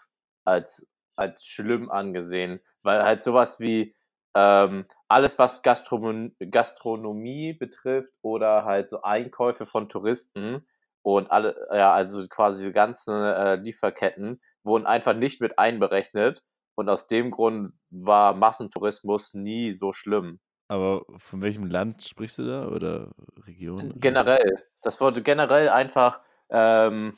als 0.44 0.86
als 1.22 1.44
schlimm 1.44 1.90
angesehen, 1.90 2.60
weil 2.82 3.02
halt 3.02 3.22
sowas 3.22 3.60
wie 3.60 3.94
ähm, 4.34 4.86
alles, 5.08 5.38
was 5.38 5.62
Gastronom 5.62 6.34
Gastronomie 6.50 7.52
betrifft 7.52 8.12
oder 8.22 8.64
halt 8.64 8.88
so 8.88 9.02
Einkäufe 9.02 9.66
von 9.66 9.88
Touristen 9.88 10.66
und 11.02 11.30
alle, 11.30 11.56
ja, 11.72 11.92
also 11.92 12.26
quasi 12.28 12.66
die 12.66 12.72
ganzen 12.72 13.14
äh, 13.14 13.56
Lieferketten 13.56 14.40
wurden 14.62 14.86
einfach 14.86 15.14
nicht 15.14 15.40
mit 15.40 15.58
einberechnet 15.58 16.42
und 16.74 16.88
aus 16.88 17.06
dem 17.06 17.30
Grund 17.30 17.72
war 17.90 18.34
Massentourismus 18.34 19.34
nie 19.34 19.72
so 19.72 19.92
schlimm. 19.92 20.40
Aber 20.68 21.04
von 21.18 21.42
welchem 21.42 21.66
Land 21.66 22.02
sprichst 22.02 22.38
du 22.38 22.46
da 22.46 22.68
oder 22.68 23.10
Region? 23.46 23.92
Generell. 23.96 24.64
Das 24.80 25.00
wurde 25.00 25.22
generell 25.22 25.68
einfach 25.68 26.22
ähm, 26.48 27.12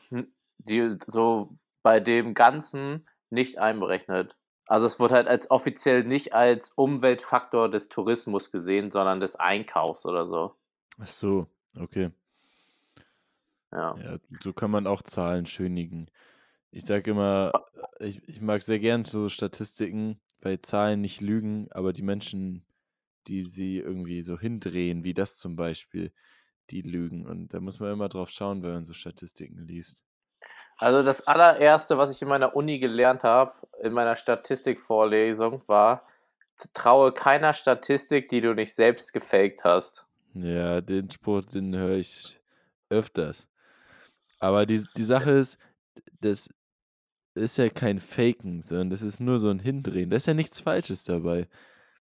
die, 0.59 0.97
so 1.07 1.57
bei 1.83 2.01
dem 2.01 2.35
Ganzen 2.35 3.07
nicht 3.35 3.61
einberechnet. 3.61 4.37
Also 4.67 4.87
es 4.87 4.99
wird 4.99 5.13
halt 5.13 5.29
als 5.29 5.51
offiziell 5.51 6.05
nicht 6.05 6.35
als 6.35 6.71
Umweltfaktor 6.71 7.71
des 7.71 7.89
Tourismus 7.91 8.51
gesehen, 8.51 8.91
sondern 8.91 9.21
des 9.21 9.37
Einkaufs 9.37 10.07
oder 10.07 10.27
so. 10.27 10.55
Ach 10.99 11.07
so, 11.07 11.47
okay. 11.79 12.11
Ja. 13.73 13.97
ja 13.99 14.17
so 14.41 14.53
kann 14.53 14.71
man 14.71 14.87
auch 14.87 15.03
Zahlen 15.03 15.45
schönigen. 15.45 16.11
Ich 16.71 16.87
sage 16.87 17.11
immer, 17.11 17.53
ich, 18.01 18.27
ich 18.27 18.41
mag 18.41 18.63
sehr 18.63 18.79
gern 18.79 19.05
so 19.05 19.29
Statistiken, 19.29 20.21
weil 20.41 20.61
Zahlen 20.61 21.01
nicht 21.01 21.21
lügen, 21.21 21.69
aber 21.73 21.93
die 21.93 22.03
Menschen, 22.03 22.65
die 23.27 23.43
sie 23.43 23.79
irgendwie 23.79 24.23
so 24.23 24.39
hindrehen, 24.39 25.05
wie 25.05 25.15
das 25.15 25.39
zum 25.39 25.57
Beispiel, 25.57 26.13
die 26.71 26.83
lügen. 26.83 27.27
Und 27.27 27.53
da 27.53 27.61
muss 27.61 27.81
man 27.81 27.93
immer 27.93 28.09
drauf 28.09 28.31
schauen, 28.31 28.63
wenn 28.63 28.73
man 28.73 28.85
so 28.85 28.93
Statistiken 28.93 29.67
liest. 29.67 30.04
Also 30.79 31.03
das 31.03 31.27
allererste, 31.27 31.99
was 31.99 32.11
ich 32.11 32.21
in 32.23 32.29
meiner 32.29 32.57
Uni 32.57 32.79
gelernt 32.79 33.25
habe, 33.25 33.53
in 33.83 33.93
meiner 33.93 34.17
Statistikvorlesung, 34.17 35.63
war, 35.67 36.07
traue 36.73 37.13
keiner 37.13 37.53
Statistik, 37.53 38.29
die 38.29 38.41
du 38.41 38.55
nicht 38.55 38.75
selbst 38.75 39.13
gefaked 39.13 39.65
hast. 39.65 40.07
Ja, 40.35 40.81
den 40.81 41.11
Spruch, 41.11 41.45
den 41.45 41.75
höre 41.75 41.97
ich 41.97 42.41
öfters. 42.91 43.49
Aber 44.41 44.67
die, 44.67 44.83
die 44.97 45.05
Sache 45.05 45.31
ist, 45.33 45.59
das 46.21 46.49
ist 47.35 47.59
ja 47.59 47.69
kein 47.69 48.01
Faken, 48.01 48.63
sondern 48.63 48.91
das 48.91 49.03
ist 49.03 49.21
nur 49.21 49.39
so 49.39 49.49
ein 49.51 49.59
Hindrehen. 49.59 50.11
Da 50.11 50.17
ist 50.17 50.27
ja 50.27 50.35
nichts 50.35 50.61
Falsches 50.61 51.05
dabei. 51.05 51.49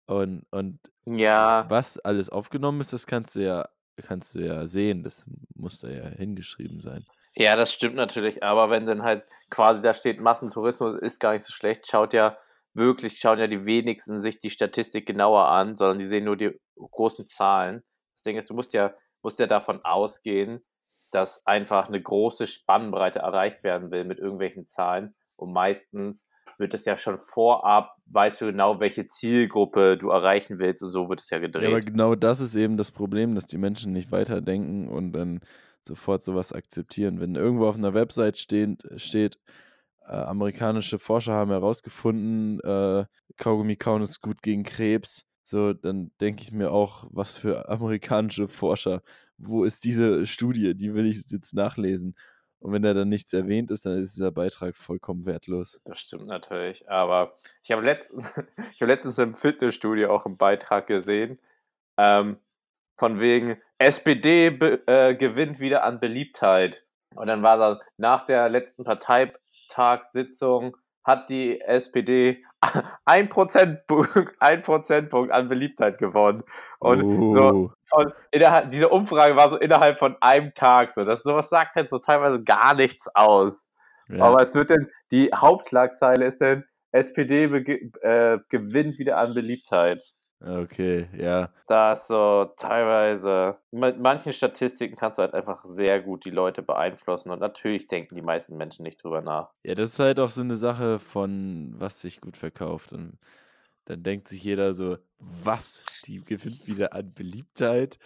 Und, 0.05 0.45
und 0.51 0.79
Ja. 1.05 1.65
was 1.69 1.97
alles 1.99 2.29
aufgenommen 2.29 2.81
ist, 2.81 2.93
das 2.93 3.07
kannst 3.07 3.35
du 3.35 3.43
ja, 3.43 3.69
kannst 4.01 4.35
du 4.35 4.39
ja 4.39 4.65
sehen. 4.67 5.03
Das 5.03 5.25
muss 5.55 5.79
da 5.79 5.89
ja 5.89 6.07
hingeschrieben 6.07 6.81
sein. 6.81 7.05
Ja, 7.35 7.55
das 7.55 7.73
stimmt 7.73 7.95
natürlich, 7.95 8.43
aber 8.43 8.69
wenn 8.69 8.85
dann 8.85 9.03
halt 9.03 9.23
quasi 9.49 9.81
da 9.81 9.93
steht, 9.93 10.21
Massentourismus 10.21 10.99
ist 11.01 11.19
gar 11.19 11.33
nicht 11.33 11.43
so 11.43 11.51
schlecht, 11.51 11.87
schaut 11.87 12.13
ja 12.13 12.37
wirklich, 12.73 13.19
schauen 13.19 13.39
ja 13.39 13.47
die 13.47 13.65
wenigsten 13.65 14.19
sich 14.19 14.37
die 14.37 14.49
Statistik 14.49 15.05
genauer 15.05 15.47
an, 15.47 15.75
sondern 15.75 15.99
die 15.99 16.05
sehen 16.05 16.25
nur 16.25 16.37
die 16.37 16.59
großen 16.75 17.25
Zahlen. 17.25 17.83
Das 18.13 18.21
Ding 18.21 18.37
ist, 18.37 18.49
du 18.49 18.53
musst 18.53 18.73
ja, 18.73 18.93
musst 19.23 19.39
ja 19.39 19.47
davon 19.47 19.83
ausgehen, 19.83 20.63
dass 21.11 21.45
einfach 21.45 21.87
eine 21.87 22.01
große 22.01 22.47
Spannbreite 22.47 23.19
erreicht 23.19 23.63
werden 23.63 23.91
will 23.91 24.03
mit 24.03 24.19
irgendwelchen 24.19 24.65
Zahlen. 24.65 25.15
Und 25.35 25.53
meistens 25.53 26.27
wird 26.57 26.73
es 26.73 26.85
ja 26.85 26.97
schon 26.97 27.17
vorab, 27.17 27.91
weißt 28.07 28.41
du 28.41 28.45
genau, 28.47 28.79
welche 28.79 29.07
Zielgruppe 29.07 29.97
du 29.97 30.09
erreichen 30.09 30.59
willst 30.59 30.83
und 30.83 30.91
so 30.91 31.09
wird 31.09 31.21
es 31.21 31.29
ja 31.29 31.39
gedreht. 31.39 31.63
Ja, 31.63 31.69
aber 31.69 31.81
genau 31.81 32.15
das 32.15 32.39
ist 32.39 32.55
eben 32.55 32.77
das 32.77 32.91
Problem, 32.91 33.35
dass 33.35 33.47
die 33.47 33.57
Menschen 33.57 33.91
nicht 33.91 34.11
weiterdenken 34.11 34.87
und 34.87 35.13
dann 35.13 35.41
sofort 35.85 36.21
sowas 36.21 36.53
akzeptieren. 36.53 37.19
Wenn 37.19 37.35
irgendwo 37.35 37.67
auf 37.67 37.75
einer 37.75 37.93
Website 37.93 38.37
steht, 38.37 38.83
steht 38.97 39.39
äh, 40.05 40.15
amerikanische 40.15 40.99
Forscher 40.99 41.33
haben 41.33 41.51
herausgefunden, 41.51 42.59
äh, 42.61 43.05
Kaugummi 43.37 43.75
kauen 43.75 44.01
ist 44.01 44.21
gut 44.21 44.41
gegen 44.41 44.63
Krebs, 44.63 45.25
so, 45.43 45.73
dann 45.73 46.11
denke 46.19 46.41
ich 46.41 46.51
mir 46.51 46.71
auch, 46.71 47.05
was 47.11 47.37
für 47.37 47.69
amerikanische 47.69 48.47
Forscher, 48.47 49.01
wo 49.37 49.63
ist 49.63 49.83
diese 49.83 50.25
Studie, 50.25 50.73
die 50.75 50.93
will 50.93 51.05
ich 51.05 51.29
jetzt 51.29 51.53
nachlesen. 51.53 52.15
Und 52.59 52.71
wenn 52.71 52.81
da 52.81 52.93
dann 52.93 53.09
nichts 53.09 53.33
erwähnt 53.33 53.71
ist, 53.71 53.85
dann 53.85 53.97
ist 53.97 54.15
dieser 54.15 54.31
Beitrag 54.31 54.77
vollkommen 54.77 55.25
wertlos. 55.25 55.81
Das 55.83 55.99
stimmt 55.99 56.27
natürlich. 56.27 56.89
Aber 56.89 57.37
ich 57.61 57.73
habe 57.73 57.83
letztens, 57.83 58.25
hab 58.79 58.87
letztens 58.87 59.17
im 59.17 59.33
Fitnessstudio 59.33 60.09
auch 60.09 60.25
einen 60.25 60.37
Beitrag 60.37 60.87
gesehen. 60.87 61.39
Ähm, 61.97 62.37
von 62.97 63.19
wegen 63.19 63.61
SPD 63.77 64.47
äh, 64.47 65.15
gewinnt 65.15 65.59
wieder 65.59 65.83
an 65.83 65.99
Beliebtheit. 65.99 66.85
Und 67.15 67.27
dann 67.27 67.43
war 67.43 67.57
da 67.57 67.79
nach 67.97 68.25
der 68.25 68.49
letzten 68.49 68.83
Parteitagssitzung 68.83 70.77
hat 71.03 71.29
die 71.29 71.59
SPD 71.59 72.43
ein 73.05 73.29
Prozentpunkt, 73.29 74.09
ein 74.39 74.61
Prozentpunkt 74.61 75.31
an 75.33 75.49
Beliebtheit 75.49 75.97
gewonnen. 75.97 76.43
Und 76.79 77.03
Oh. 77.03 77.31
so 77.31 77.71
von 77.85 78.13
innerhalb, 78.31 78.69
diese 78.69 78.89
Umfrage 78.89 79.35
war 79.35 79.49
so 79.49 79.57
innerhalb 79.57 79.99
von 79.99 80.15
einem 80.21 80.53
Tag 80.53 80.91
so. 80.91 81.03
Das 81.03 81.23
sowas 81.23 81.49
sagt 81.49 81.75
halt 81.75 81.89
so 81.89 81.99
teilweise 81.99 82.41
gar 82.43 82.73
nichts 82.73 83.07
aus. 83.13 83.67
Ja. 84.07 84.23
Aber 84.23 84.41
es 84.41 84.55
wird 84.55 84.69
dann, 84.69 84.87
die 85.11 85.31
Hauptschlagzeile 85.33 86.25
ist 86.25 86.41
dann, 86.41 86.63
SPD 86.91 87.45
äh, 87.45 88.39
gewinnt 88.49 88.99
wieder 88.99 89.17
an 89.17 89.33
Beliebtheit. 89.33 90.01
Okay, 90.45 91.07
ja. 91.15 91.49
Da 91.67 91.93
ist 91.93 92.07
so 92.07 92.51
teilweise, 92.57 93.57
mit 93.71 93.99
manchen 93.99 94.33
Statistiken 94.33 94.97
kannst 94.97 95.17
du 95.17 95.21
halt 95.21 95.33
einfach 95.33 95.63
sehr 95.63 96.01
gut 96.01 96.25
die 96.25 96.31
Leute 96.31 96.61
beeinflussen 96.61 97.31
und 97.31 97.39
natürlich 97.39 97.87
denken 97.87 98.15
die 98.15 98.21
meisten 98.21 98.57
Menschen 98.57 98.83
nicht 98.83 99.01
drüber 99.01 99.21
nach. 99.21 99.51
Ja, 99.63 99.73
das 99.73 99.91
ist 99.91 99.99
halt 99.99 100.19
auch 100.19 100.29
so 100.29 100.41
eine 100.41 100.57
Sache 100.57 100.99
von, 100.99 101.73
was 101.77 102.01
sich 102.01 102.19
gut 102.19 102.35
verkauft. 102.35 102.91
Und 102.91 103.17
dann 103.85 104.03
denkt 104.03 104.27
sich 104.27 104.43
jeder 104.43 104.73
so, 104.73 104.97
was? 105.19 105.85
Die 106.05 106.23
gewinnt 106.23 106.67
wieder 106.67 106.93
an 106.93 107.13
Beliebtheit? 107.13 107.97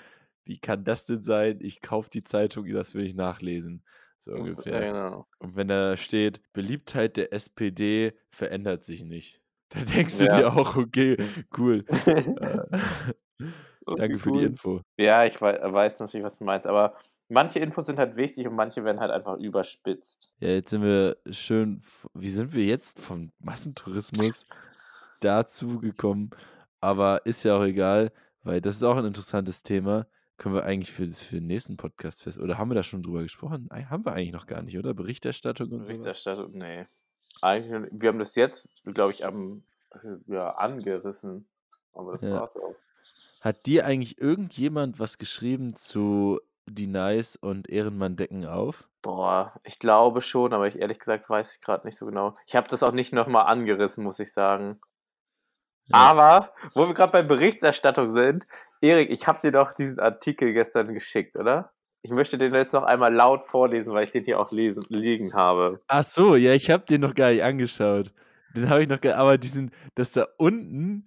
Wie 0.45 0.59
kann 0.59 0.83
das 0.83 1.07
denn 1.07 1.23
sein? 1.23 1.57
Ich 1.61 1.81
kaufe 1.81 2.09
die 2.09 2.23
Zeitung, 2.23 2.67
das 2.71 2.93
will 2.93 3.05
ich 3.05 3.15
nachlesen. 3.15 3.83
So 4.19 4.33
ungefähr. 4.33 4.79
Genau. 4.79 5.27
Und 5.39 5.55
wenn 5.55 5.67
da 5.67 5.97
steht, 5.97 6.41
Beliebtheit 6.53 7.17
der 7.17 7.33
SPD 7.33 8.13
verändert 8.29 8.83
sich 8.83 9.03
nicht, 9.03 9.41
dann 9.69 9.85
denkst 9.85 10.17
du 10.17 10.25
Ja. 10.25 10.37
dir 10.37 10.53
auch, 10.53 10.75
okay, 10.75 11.17
cool. 11.57 11.83
Danke 13.85 14.17
für 14.17 14.31
die 14.31 14.37
cool. 14.37 14.43
Info. 14.43 14.81
Ja, 14.97 15.25
ich 15.25 15.39
wei- 15.41 15.59
weiß 15.61 15.99
natürlich, 15.99 16.25
was 16.25 16.37
du 16.37 16.43
meinst, 16.43 16.67
aber 16.67 16.95
manche 17.29 17.59
Infos 17.59 17.85
sind 17.85 17.99
halt 17.99 18.15
wichtig 18.17 18.47
und 18.47 18.55
manche 18.55 18.83
werden 18.83 18.99
halt 18.99 19.11
einfach 19.11 19.37
überspitzt. 19.37 20.33
Ja, 20.39 20.49
jetzt 20.49 20.71
sind 20.71 20.81
wir 20.83 21.17
schön, 21.31 21.81
wie 22.13 22.29
sind 22.29 22.53
wir 22.53 22.65
jetzt 22.65 22.99
vom 22.99 23.31
Massentourismus 23.39 24.45
dazu 25.21 25.79
gekommen? 25.79 26.31
Aber 26.81 27.25
ist 27.25 27.43
ja 27.43 27.57
auch 27.57 27.63
egal, 27.63 28.11
weil 28.43 28.61
das 28.61 28.75
ist 28.75 28.83
auch 28.83 28.97
ein 28.97 29.05
interessantes 29.05 29.63
Thema. 29.63 30.05
Können 30.37 30.53
wir 30.53 30.63
eigentlich 30.63 30.91
für, 30.91 31.07
das, 31.07 31.21
für 31.21 31.35
den 31.37 31.47
nächsten 31.47 31.77
Podcast 31.77 32.21
fest, 32.23 32.37
oder 32.39 32.57
haben 32.59 32.69
wir 32.69 32.75
da 32.75 32.83
schon 32.83 33.01
drüber 33.01 33.23
gesprochen? 33.23 33.69
Haben 33.71 34.05
wir 34.05 34.13
eigentlich 34.13 34.33
noch 34.33 34.45
gar 34.45 34.61
nicht, 34.61 34.77
oder? 34.77 34.93
Berichterstattung 34.93 35.71
und 35.71 35.83
so. 35.83 35.91
Berichterstattung, 35.91 36.51
nee. 36.51 36.85
Eigentlich, 37.41 37.91
wir 37.91 38.09
haben 38.09 38.19
das 38.19 38.35
jetzt, 38.35 38.71
glaube 38.85 39.13
ich, 39.13 39.25
am, 39.25 39.63
ja, 40.27 40.51
angerissen. 40.51 41.47
Aber 41.93 42.13
das 42.13 42.21
Ja. 42.21 42.41
war's 42.41 42.55
auch. 42.57 42.75
Hat 43.41 43.65
dir 43.65 43.85
eigentlich 43.85 44.19
irgendjemand 44.19 44.99
was 44.99 45.17
geschrieben 45.17 45.75
zu 45.75 46.39
Die 46.65 46.87
Nice 46.87 47.37
und 47.37 47.69
Ehrenmann 47.69 48.15
decken 48.17 48.45
auf? 48.45 48.89
Boah, 49.01 49.53
ich 49.63 49.79
glaube 49.79 50.21
schon, 50.21 50.53
aber 50.53 50.67
ich 50.67 50.79
ehrlich 50.79 50.99
gesagt 50.99 51.29
weiß 51.29 51.55
ich 51.55 51.61
gerade 51.61 51.87
nicht 51.87 51.95
so 51.95 52.05
genau. 52.05 52.35
Ich 52.45 52.55
habe 52.55 52.67
das 52.67 52.83
auch 52.83 52.91
nicht 52.91 53.13
nochmal 53.13 53.45
angerissen, 53.45 54.03
muss 54.03 54.19
ich 54.19 54.33
sagen. 54.33 54.81
Ja. 55.85 55.95
Aber, 55.95 56.53
wo 56.73 56.87
wir 56.87 56.93
gerade 56.93 57.13
bei 57.13 57.23
Berichterstattung 57.23 58.09
sind, 58.09 58.45
Erik, 58.81 59.09
ich 59.09 59.27
habe 59.27 59.39
dir 59.39 59.53
doch 59.53 59.73
diesen 59.73 59.99
Artikel 59.99 60.51
gestern 60.51 60.93
geschickt, 60.93 61.37
oder? 61.37 61.71
Ich 62.07 62.13
möchte 62.13 62.37
den 62.37 62.53
jetzt 62.53 62.71
noch 62.71 62.83
einmal 62.83 63.13
laut 63.13 63.43
vorlesen, 63.43 63.91
weil 63.91 64.05
ich 64.05 64.11
den 64.11 64.23
hier 64.23 64.39
auch 64.39 64.53
lesen, 64.53 64.85
liegen 64.87 65.33
habe. 65.33 65.81
Ach 65.89 66.05
so, 66.05 66.37
ja, 66.37 66.53
ich 66.53 66.69
habe 66.69 66.85
den 66.85 67.01
noch 67.01 67.13
gar 67.13 67.31
nicht 67.31 67.43
angeschaut. 67.43 68.13
Den 68.55 68.69
habe 68.69 68.81
ich 68.81 68.87
noch 68.87 69.01
gar 69.01 69.15
aber 69.15 69.37
diesen, 69.37 69.71
das 69.95 70.13
da 70.13 70.25
unten, 70.37 71.03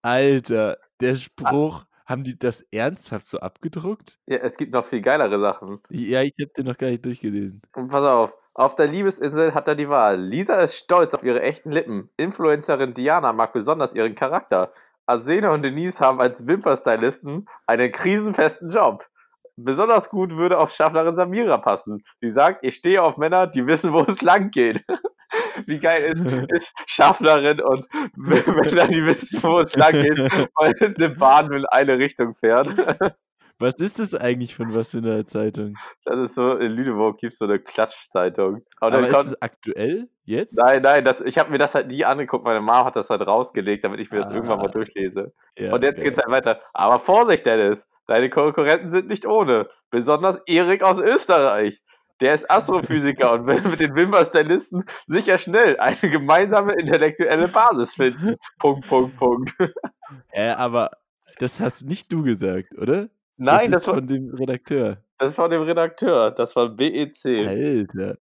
Alter, 0.00 0.78
der 1.02 1.16
Spruch, 1.16 1.84
haben 2.06 2.24
die 2.24 2.38
das 2.38 2.62
ernsthaft 2.72 3.26
so 3.26 3.40
abgedruckt? 3.40 4.20
Ja, 4.26 4.38
es 4.38 4.56
gibt 4.56 4.72
noch 4.72 4.86
viel 4.86 5.02
geilere 5.02 5.38
Sachen. 5.38 5.80
Ja, 5.90 6.22
ich 6.22 6.32
habe 6.40 6.50
den 6.56 6.64
noch 6.64 6.78
gar 6.78 6.88
nicht 6.88 7.04
durchgelesen. 7.04 7.60
Und 7.76 7.88
pass 7.88 8.02
auf, 8.02 8.34
auf 8.54 8.74
der 8.74 8.86
Liebesinsel 8.86 9.52
hat 9.52 9.68
er 9.68 9.74
die 9.74 9.90
Wahl. 9.90 10.18
Lisa 10.18 10.62
ist 10.62 10.76
stolz 10.76 11.12
auf 11.12 11.24
ihre 11.24 11.42
echten 11.42 11.70
Lippen. 11.70 12.08
Influencerin 12.16 12.94
Diana 12.94 13.34
mag 13.34 13.52
besonders 13.52 13.94
ihren 13.94 14.14
Charakter. 14.14 14.72
Arsena 15.04 15.52
und 15.52 15.62
Denise 15.62 16.00
haben 16.00 16.20
als 16.22 16.46
Wimperstylisten 16.46 17.46
einen 17.66 17.92
krisenfesten 17.92 18.70
Job. 18.70 19.08
Besonders 19.56 20.08
gut 20.08 20.36
würde 20.36 20.58
auf 20.58 20.70
Schaffnerin 20.70 21.14
Samira 21.14 21.58
passen. 21.58 22.02
Sie 22.20 22.30
sagt, 22.30 22.64
ich 22.64 22.74
stehe 22.76 23.02
auf 23.02 23.18
Männer, 23.18 23.46
die 23.46 23.66
wissen, 23.66 23.92
wo 23.92 24.00
es 24.00 24.22
lang 24.22 24.50
geht. 24.50 24.82
Wie 25.66 25.78
geil 25.78 26.12
ist, 26.12 26.20
ist 26.50 26.72
Schaffnerin 26.86 27.60
und 27.60 27.86
Männer, 28.16 28.86
die 28.88 29.04
wissen, 29.04 29.42
wo 29.42 29.58
es 29.60 29.74
lang 29.74 29.92
geht, 29.92 30.18
weil 30.56 30.74
es 30.80 30.96
eine 30.96 31.10
Bahn 31.10 31.52
in 31.52 31.64
eine 31.66 31.98
Richtung 31.98 32.34
fährt. 32.34 32.74
Was 33.58 33.74
ist 33.76 33.98
das 34.00 34.14
eigentlich 34.14 34.56
von 34.56 34.74
was 34.74 34.92
in 34.92 35.04
der 35.04 35.24
Zeitung? 35.26 35.74
Das 36.04 36.18
ist 36.18 36.34
so, 36.34 36.56
in 36.56 36.72
Lüneburg 36.72 37.18
gibt 37.18 37.32
es 37.32 37.38
so 37.38 37.44
eine 37.44 37.60
Klatschzeitung. 37.60 38.62
Aber 38.80 38.90
dann 38.90 39.04
ist 39.04 39.12
kommt- 39.12 39.26
es 39.26 39.42
aktuell 39.42 40.08
jetzt? 40.24 40.56
Nein, 40.58 40.82
nein, 40.82 41.04
das, 41.04 41.20
ich 41.20 41.38
habe 41.38 41.50
mir 41.50 41.58
das 41.58 41.74
halt 41.74 41.86
nie 41.88 42.04
angeguckt. 42.04 42.44
Meine 42.44 42.60
Mama 42.60 42.86
hat 42.86 42.96
das 42.96 43.08
halt 43.08 43.24
rausgelegt, 43.24 43.84
damit 43.84 44.00
ich 44.00 44.10
mir 44.10 44.18
das 44.18 44.30
irgendwann 44.30 44.58
mal 44.58 44.66
Ah. 44.68 44.72
durchlese. 44.72 45.32
Ja, 45.56 45.72
Und 45.74 45.84
jetzt 45.84 45.96
geil. 45.96 46.04
geht's 46.06 46.18
halt 46.18 46.30
weiter. 46.30 46.60
Aber 46.72 46.98
Vorsicht, 46.98 47.46
Dennis, 47.46 47.86
deine 48.06 48.30
Konkurrenten 48.30 48.90
sind 48.90 49.08
nicht 49.08 49.26
ohne. 49.26 49.68
Besonders 49.90 50.38
Erik 50.46 50.82
aus 50.82 50.98
Österreich. 50.98 51.82
Der 52.20 52.34
ist 52.34 52.48
Astrophysiker 52.50 53.32
und 53.32 53.46
will 53.46 53.60
mit 53.62 53.80
den 53.80 53.94
Wimper-Stylisten 53.96 54.84
sicher 55.08 55.38
schnell 55.38 55.78
eine 55.80 55.96
gemeinsame 55.98 56.74
intellektuelle 56.74 57.48
Basis 57.48 57.94
finden. 57.94 58.36
Punkt, 58.58 58.86
Punkt, 58.88 59.16
Punkt. 59.16 59.52
Äh, 60.30 60.50
aber 60.50 60.90
das 61.38 61.58
hast 61.58 61.86
nicht 61.86 62.12
du 62.12 62.22
gesagt, 62.22 62.76
oder? 62.76 63.08
Nein, 63.38 63.70
das 63.70 63.70
das, 63.70 63.82
ist 63.82 63.86
war, 63.88 63.94
von 63.94 64.06
dem 64.06 64.34
Redakteur. 64.34 64.98
das 65.18 65.30
ist 65.30 65.36
von 65.36 65.50
dem 65.50 65.62
Redakteur. 65.62 66.30
Das 66.32 66.54
war 66.54 66.68
BEC. 66.68 67.24
Alter. 67.48 68.18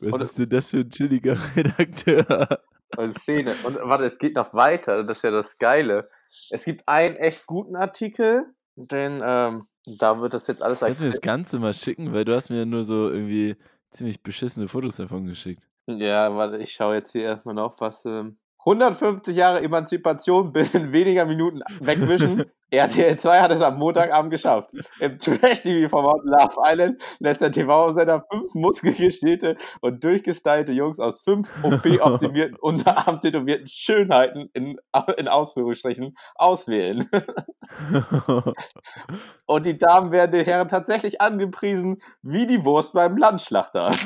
Was 0.00 0.12
Und- 0.12 0.22
ist 0.22 0.38
denn 0.38 0.48
das 0.48 0.70
für 0.70 0.78
ein 0.78 0.90
chilliger 0.90 1.36
Redakteur? 1.56 2.58
Und 2.96 3.16
Szene. 3.16 3.54
Und 3.62 3.76
warte, 3.80 4.04
es 4.06 4.18
geht 4.18 4.34
noch 4.34 4.52
weiter. 4.54 5.04
Das 5.04 5.18
ist 5.18 5.22
ja 5.22 5.30
das 5.30 5.56
Geile. 5.58 6.10
Es 6.50 6.64
gibt 6.64 6.88
einen 6.88 7.14
echt 7.14 7.46
guten 7.46 7.76
Artikel, 7.76 8.46
den, 8.86 9.20
ähm, 9.24 9.66
da 9.86 10.20
wird 10.20 10.34
das 10.34 10.46
jetzt 10.46 10.62
alles 10.62 10.80
Kannst 10.80 11.00
du 11.00 11.04
mir 11.04 11.10
das. 11.10 11.20
Ganze 11.20 11.58
mal 11.58 11.74
schicken, 11.74 12.12
weil 12.12 12.24
du 12.24 12.34
hast 12.34 12.50
mir 12.50 12.66
nur 12.66 12.84
so 12.84 13.10
irgendwie 13.10 13.56
ziemlich 13.90 14.22
beschissene 14.22 14.68
Fotos 14.68 14.96
davon 14.96 15.26
geschickt. 15.26 15.68
Ja, 15.86 16.34
warte, 16.36 16.58
ich 16.58 16.72
schaue 16.72 16.94
jetzt 16.96 17.12
hier 17.12 17.22
erstmal 17.22 17.54
noch, 17.54 17.80
was. 17.80 18.04
Ähm, 18.04 18.38
150 18.66 19.34
Jahre 19.36 19.62
Emanzipation 19.62 20.52
binnen 20.52 20.92
weniger 20.92 21.24
Minuten 21.24 21.62
wegwischen. 21.80 22.44
RTL 22.72 23.18
2 23.18 23.40
hat 23.40 23.50
es 23.50 23.62
am 23.62 23.78
Montagabend 23.78 24.30
geschafft. 24.30 24.70
Im 25.00 25.18
Trash-TV-Format 25.18 26.20
Love 26.22 26.54
Island 26.64 27.02
lässt 27.18 27.40
der 27.40 27.50
TV-Sender 27.50 28.24
fünf 28.30 28.54
muskelgestählte 28.54 29.56
und 29.80 30.04
durchgestylte 30.04 30.70
Jungs 30.70 31.00
aus 31.00 31.22
fünf 31.22 31.50
OP-optimierten, 31.64 32.56
unterarm-tätowierten 32.60 33.66
Schönheiten 33.66 34.50
in, 34.52 34.76
in 35.16 35.26
Ausführungsstrichen 35.26 36.14
auswählen. 36.36 37.10
und 39.46 39.66
die 39.66 39.76
Damen 39.76 40.12
werden 40.12 40.30
den 40.30 40.44
Herren 40.44 40.68
tatsächlich 40.68 41.20
angepriesen 41.20 42.00
wie 42.22 42.46
die 42.46 42.64
Wurst 42.64 42.92
beim 42.92 43.16
Landschlachter. 43.16 43.96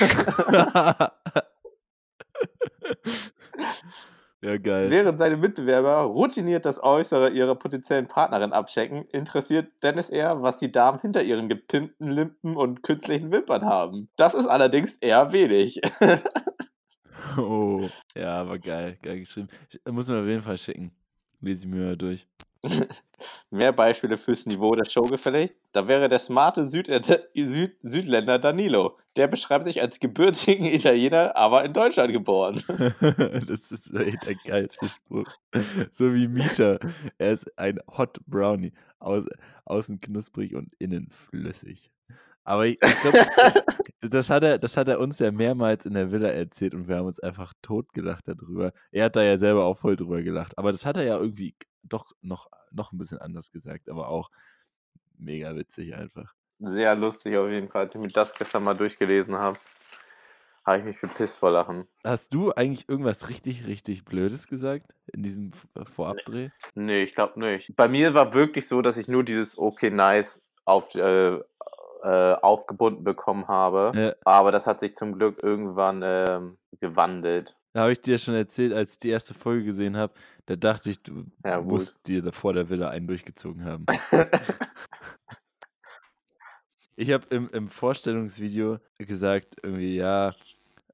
Ja, 4.45 4.59
geil. 4.59 4.91
Während 4.91 5.19
seine 5.19 5.39
Mitbewerber 5.39 6.03
routiniert 6.03 6.67
das 6.67 6.83
Äußere 6.83 7.31
ihrer 7.31 7.55
potenziellen 7.55 8.09
Partnerin 8.09 8.53
abchecken, 8.53 9.07
interessiert 9.07 9.73
Dennis 9.83 10.11
eher, 10.11 10.43
was 10.43 10.59
die 10.59 10.71
Damen 10.71 10.99
hinter 11.01 11.23
ihren 11.23 11.49
gepimpten 11.49 12.11
Lippen 12.11 12.55
und 12.55 12.83
künstlichen 12.83 13.33
Wimpern 13.33 13.65
haben. 13.65 14.11
Das 14.17 14.35
ist 14.35 14.47
allerdings 14.47 14.97
eher 14.97 15.33
wenig. 15.33 15.81
oh, 17.39 17.89
ja, 18.15 18.43
aber 18.43 18.59
geil, 18.59 18.99
geil 19.01 19.21
geschrieben. 19.21 19.49
Muss 19.91 20.09
man 20.11 20.21
auf 20.21 20.29
jeden 20.29 20.43
Fall 20.43 20.59
schicken. 20.59 20.93
Lese 21.41 21.67
ich 21.67 21.73
mir 21.73 21.87
mal 21.87 21.97
durch. 21.97 22.27
Mehr 23.51 23.73
Beispiele 23.73 24.19
fürs 24.19 24.45
Niveau 24.45 24.75
der 24.75 24.85
Show 24.85 25.05
gefällig? 25.05 25.55
Da 25.75 25.89
wäre 25.89 26.09
der 26.09 26.21
smarte 26.21 26.67
Süd 26.67 26.87
Süd 27.35 27.77
Südländer 27.83 28.39
Danilo. 28.39 28.97
Der 29.17 29.27
beschreibt 29.27 29.65
sich 29.65 29.83
als 29.83 29.99
gebürtigen 29.99 30.67
Italiener, 30.67 31.35
aber 31.35 31.65
in 31.65 31.73
Deutschland 31.73 32.13
geboren. 32.13 32.63
das 33.49 33.73
ist 33.73 33.93
echt 33.93 34.25
der 34.25 34.37
geilste 34.45 34.89
Spruch. 34.89 35.35
So 35.91 36.15
wie 36.15 36.29
Misha. 36.29 36.79
Er 37.19 37.33
ist 37.33 37.59
ein 37.59 37.81
Hot 37.99 38.21
Brownie. 38.27 38.73
Aus, 39.01 39.25
außen 39.65 40.01
knusprig 40.01 40.55
und 40.55 40.75
innen 40.79 41.11
flüssig. 41.11 41.91
Aber 42.45 42.67
ich, 42.67 42.79
ich 42.81 43.01
glaube, 43.01 43.27
das, 44.01 44.11
das, 44.11 44.31
hat 44.31 44.45
er, 44.45 44.59
das 44.59 44.77
hat 44.77 44.89
er 44.89 45.01
uns 45.01 45.19
ja 45.19 45.33
mehrmals 45.33 45.87
in 45.87 45.95
der 45.95 46.13
Villa 46.13 46.29
erzählt 46.29 46.75
und 46.75 46.87
wir 46.87 46.97
haben 46.97 47.07
uns 47.07 47.19
einfach 47.19 47.53
totgelacht 47.63 48.29
darüber. 48.29 48.73
Er 48.93 49.07
hat 49.07 49.17
da 49.17 49.23
ja 49.23 49.39
selber 49.39 49.65
auch 49.65 49.79
voll 49.79 49.97
drüber 49.97 50.23
gelacht. 50.23 50.57
Aber 50.57 50.71
das 50.71 50.87
hat 50.87 50.97
er 50.97 51.03
ja 51.03 51.19
irgendwie 51.19 51.57
doch 51.83 52.13
noch, 52.21 52.47
noch 52.71 52.93
ein 52.93 52.99
bisschen 52.99 53.19
anders 53.19 53.51
gesagt, 53.51 53.89
aber 53.89 54.09
auch 54.09 54.31
mega 55.19 55.55
witzig 55.57 55.95
einfach. 55.95 56.33
Sehr 56.59 56.95
lustig 56.95 57.37
auf 57.37 57.51
jeden 57.51 57.69
Fall. 57.69 57.83
Als 57.83 57.95
ich 57.95 58.01
mir 58.01 58.09
das 58.09 58.33
gestern 58.35 58.63
mal 58.63 58.75
durchgelesen 58.75 59.35
habe, 59.37 59.59
habe 60.65 60.79
ich 60.79 60.85
mich 60.85 60.99
gepisst 60.99 61.39
vor 61.39 61.51
Lachen. 61.51 61.87
Hast 62.05 62.33
du 62.33 62.53
eigentlich 62.53 62.89
irgendwas 62.89 63.29
richtig, 63.29 63.67
richtig 63.67 64.05
Blödes 64.05 64.47
gesagt 64.47 64.95
in 65.13 65.23
diesem 65.23 65.53
äh, 65.75 65.85
Vorabdreh? 65.85 66.51
Nee, 66.75 67.03
ich 67.03 67.15
glaube 67.15 67.39
nicht. 67.41 67.77
Bei 67.77 67.89
mir 67.89 68.15
war 68.15 68.33
wirklich 68.33 68.67
so, 68.67 68.81
dass 68.81 68.97
ich 68.97 69.09
nur 69.09 69.25
dieses 69.25 69.59
Okay, 69.59 69.91
nice 69.91 70.43
auf, 70.65 70.95
äh, 70.95 71.35
äh, 71.35 72.35
aufgebunden 72.35 73.05
bekommen 73.05 73.49
habe. 73.49 73.93
Ja. 73.95 74.15
Aber 74.25 74.53
das 74.53 74.67
hat 74.67 74.81
sich 74.81 74.95
zum 74.95 75.19
Glück 75.19 75.43
irgendwann 75.43 76.03
äh, 76.03 76.41
gewandelt. 76.81 77.57
Da 77.75 77.81
habe 77.81 77.93
ich 77.93 78.01
dir 78.01 78.19
schon 78.19 78.37
erzählt, 78.37 78.73
als 78.73 78.93
ich 78.93 78.99
die 78.99 79.09
erste 79.09 79.35
Folge 79.35 79.65
gesehen 79.65 79.97
habe, 79.97 80.15
da 80.47 80.55
dachte 80.55 80.91
ich, 80.91 81.03
du 81.03 81.25
ja, 81.45 81.61
musst 81.61 82.07
dir 82.07 82.33
vor 82.33 82.53
der 82.53 82.69
Villa 82.69 82.89
einen 82.89 83.09
durchgezogen 83.09 83.65
haben. 83.65 83.85
ich 86.97 87.11
habe 87.11 87.27
im, 87.31 87.51
im 87.51 87.67
Vorstellungsvideo 87.67 88.79
gesagt, 88.99 89.57
irgendwie, 89.61 89.97
ja, 89.97 90.37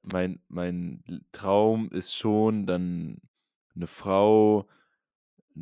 mein, 0.01 0.39
mein 0.47 1.03
Traum 1.31 1.91
ist 1.91 2.15
schon 2.15 2.65
dann 2.65 3.21
eine 3.75 3.85
Frau, 3.85 4.67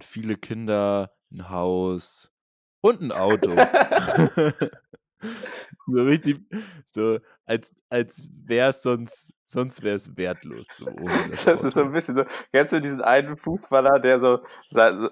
viele 0.01 0.37
Kinder, 0.37 1.11
ein 1.31 1.49
Haus 1.49 2.31
und 2.79 3.01
ein 3.01 3.11
Auto. 3.11 3.57
so 5.87 6.03
richtig, 6.03 6.41
so 6.87 7.19
als, 7.45 7.75
als 7.89 8.29
wäre 8.45 8.69
es 8.69 8.81
sonst 8.81 9.33
Sonst 9.51 9.81
wäre 9.81 9.95
es 9.95 10.15
wertlos. 10.15 10.67
So 10.67 10.85
das, 11.31 11.45
das 11.45 11.63
ist 11.63 11.73
so 11.73 11.81
ein 11.81 11.91
bisschen 11.91 12.13
so. 12.13 12.23
Kennst 12.51 12.71
du 12.71 12.79
diesen 12.79 13.01
einen 13.01 13.35
Fußballer, 13.35 13.99
der 13.99 14.19
so, 14.19 14.41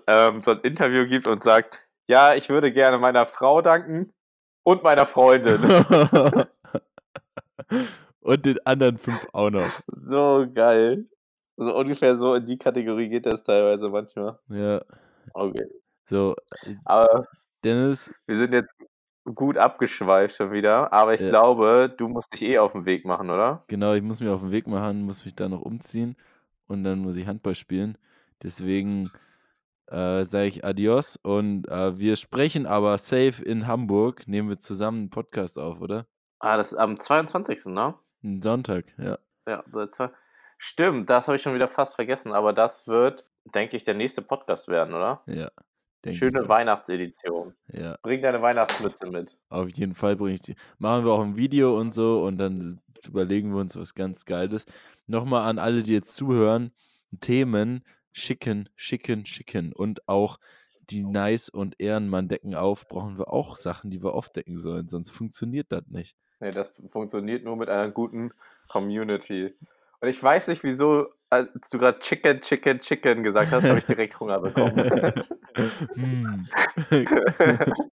ähm, 0.05 0.43
so 0.43 0.51
ein 0.51 0.59
Interview 0.59 1.07
gibt 1.07 1.27
und 1.27 1.41
sagt: 1.41 1.79
Ja, 2.05 2.35
ich 2.35 2.47
würde 2.49 2.71
gerne 2.71 2.99
meiner 2.99 3.25
Frau 3.25 3.63
danken 3.63 4.13
und 4.61 4.83
meiner 4.83 5.07
Freundin. 5.07 5.59
und 8.21 8.45
den 8.45 8.63
anderen 8.63 8.99
fünf 8.99 9.27
auch 9.33 9.49
noch. 9.49 9.71
So 9.87 10.45
geil. 10.53 11.07
So 11.55 11.75
ungefähr 11.75 12.15
so 12.15 12.35
in 12.35 12.45
die 12.45 12.59
Kategorie 12.59 13.09
geht 13.09 13.25
das 13.25 13.41
teilweise 13.41 13.89
manchmal. 13.89 14.37
Ja. 14.49 14.83
Okay. 15.33 15.65
So. 16.05 16.35
Äh, 16.63 16.75
Aber 16.85 17.27
Dennis. 17.63 18.13
Wir 18.27 18.37
sind 18.37 18.53
jetzt 18.53 18.69
gut 19.33 19.57
abgeschweift 19.57 20.35
schon 20.35 20.51
wieder, 20.51 20.91
aber 20.93 21.13
ich 21.13 21.21
ja. 21.21 21.29
glaube, 21.29 21.93
du 21.95 22.07
musst 22.07 22.33
dich 22.33 22.43
eh 22.43 22.59
auf 22.59 22.73
den 22.73 22.85
Weg 22.85 23.05
machen, 23.05 23.29
oder? 23.29 23.63
Genau, 23.67 23.93
ich 23.93 24.01
muss 24.01 24.19
mich 24.19 24.29
auf 24.29 24.41
den 24.41 24.51
Weg 24.51 24.67
machen, 24.67 25.03
muss 25.03 25.25
mich 25.25 25.35
da 25.35 25.49
noch 25.49 25.61
umziehen 25.61 26.15
und 26.67 26.83
dann 26.83 26.99
muss 26.99 27.15
ich 27.15 27.27
Handball 27.27 27.55
spielen. 27.55 27.97
Deswegen 28.43 29.09
äh, 29.87 30.23
sage 30.23 30.47
ich 30.47 30.65
Adios 30.65 31.17
und 31.17 31.67
äh, 31.67 31.97
wir 31.97 32.15
sprechen 32.15 32.65
aber 32.65 32.97
safe 32.97 33.43
in 33.43 33.67
Hamburg. 33.67 34.27
Nehmen 34.27 34.49
wir 34.49 34.59
zusammen 34.59 34.99
einen 34.99 35.09
Podcast 35.09 35.57
auf, 35.57 35.81
oder? 35.81 36.05
Ah, 36.39 36.57
das 36.57 36.73
ist 36.73 36.77
am 36.77 36.99
22. 36.99 37.65
ne? 37.67 37.95
Sonntag, 38.41 38.85
ja. 38.97 39.17
Ja, 39.47 39.63
stimmt, 40.57 41.09
das 41.09 41.27
habe 41.27 41.37
ich 41.37 41.41
schon 41.41 41.55
wieder 41.55 41.67
fast 41.67 41.95
vergessen, 41.95 42.33
aber 42.33 42.51
das 42.51 42.87
wird, 42.87 43.25
denke 43.45 43.77
ich, 43.77 43.83
der 43.85 43.93
nächste 43.93 44.21
Podcast 44.21 44.67
werden, 44.67 44.93
oder? 44.93 45.21
Ja. 45.25 45.49
Schöne 46.09 46.47
Weihnachtsedition. 46.47 47.53
Ja. 47.73 47.97
Bring 48.01 48.21
deine 48.21 48.41
Weihnachtsmütze 48.41 49.07
mit. 49.07 49.37
Auf 49.49 49.69
jeden 49.69 49.93
Fall 49.93 50.15
bringe 50.15 50.35
ich 50.35 50.41
die. 50.41 50.55
Machen 50.77 51.05
wir 51.05 51.11
auch 51.11 51.23
ein 51.23 51.35
Video 51.35 51.77
und 51.79 51.93
so 51.93 52.23
und 52.23 52.37
dann 52.37 52.79
überlegen 53.07 53.51
wir 53.53 53.59
uns 53.59 53.75
was 53.75 53.93
ganz 53.93 54.25
Geiles. 54.25 54.65
Nochmal 55.05 55.49
an 55.49 55.59
alle, 55.59 55.83
die 55.83 55.93
jetzt 55.93 56.15
zuhören, 56.15 56.71
Themen 57.19 57.83
schicken, 58.11 58.69
schicken, 58.75 59.25
schicken 59.25 59.73
und 59.73 60.07
auch 60.07 60.39
die 60.89 61.03
Nice 61.03 61.49
und 61.49 61.75
Ehrenmann 61.79 62.27
decken 62.27 62.55
auf, 62.55 62.87
brauchen 62.87 63.17
wir 63.17 63.31
auch 63.31 63.57
Sachen, 63.57 63.91
die 63.91 64.01
wir 64.01 64.13
aufdecken 64.13 64.57
sollen, 64.57 64.87
sonst 64.87 65.09
funktioniert 65.09 65.71
das 65.71 65.83
nicht. 65.87 66.15
Nee, 66.39 66.51
das 66.51 66.71
funktioniert 66.87 67.43
nur 67.43 67.57
mit 67.57 67.69
einer 67.69 67.91
guten 67.91 68.31
Community. 68.67 69.53
Und 69.99 70.09
ich 70.09 70.21
weiß 70.21 70.47
nicht, 70.49 70.63
wieso, 70.63 71.07
als 71.29 71.69
du 71.69 71.77
gerade 71.77 71.99
Chicken, 71.99 72.41
Chicken, 72.41 72.79
Chicken 72.79 73.23
gesagt 73.23 73.51
hast, 73.51 73.65
habe 73.65 73.79
ich 73.79 73.85
direkt 73.85 74.19
Hunger 74.19 74.39
bekommen. 74.39 75.23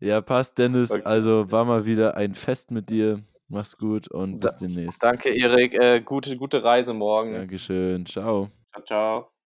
Ja, 0.00 0.22
passt, 0.22 0.58
Dennis. 0.58 0.90
Also 1.04 1.52
war 1.52 1.66
mal 1.66 1.84
wieder 1.84 2.16
ein 2.16 2.34
Fest 2.34 2.70
mit 2.70 2.88
dir. 2.88 3.22
Mach's 3.48 3.76
gut 3.76 4.10
und 4.10 4.38
bis 4.38 4.56
demnächst. 4.56 5.02
Danke, 5.02 5.30
Erik. 5.30 5.74
Äh, 5.74 6.00
gute, 6.00 6.36
gute 6.36 6.64
Reise 6.64 6.94
morgen. 6.94 7.34
Dankeschön. 7.34 8.06
Ciao. 8.06 8.48
Ciao, 8.72 8.84
ciao. 8.84 9.29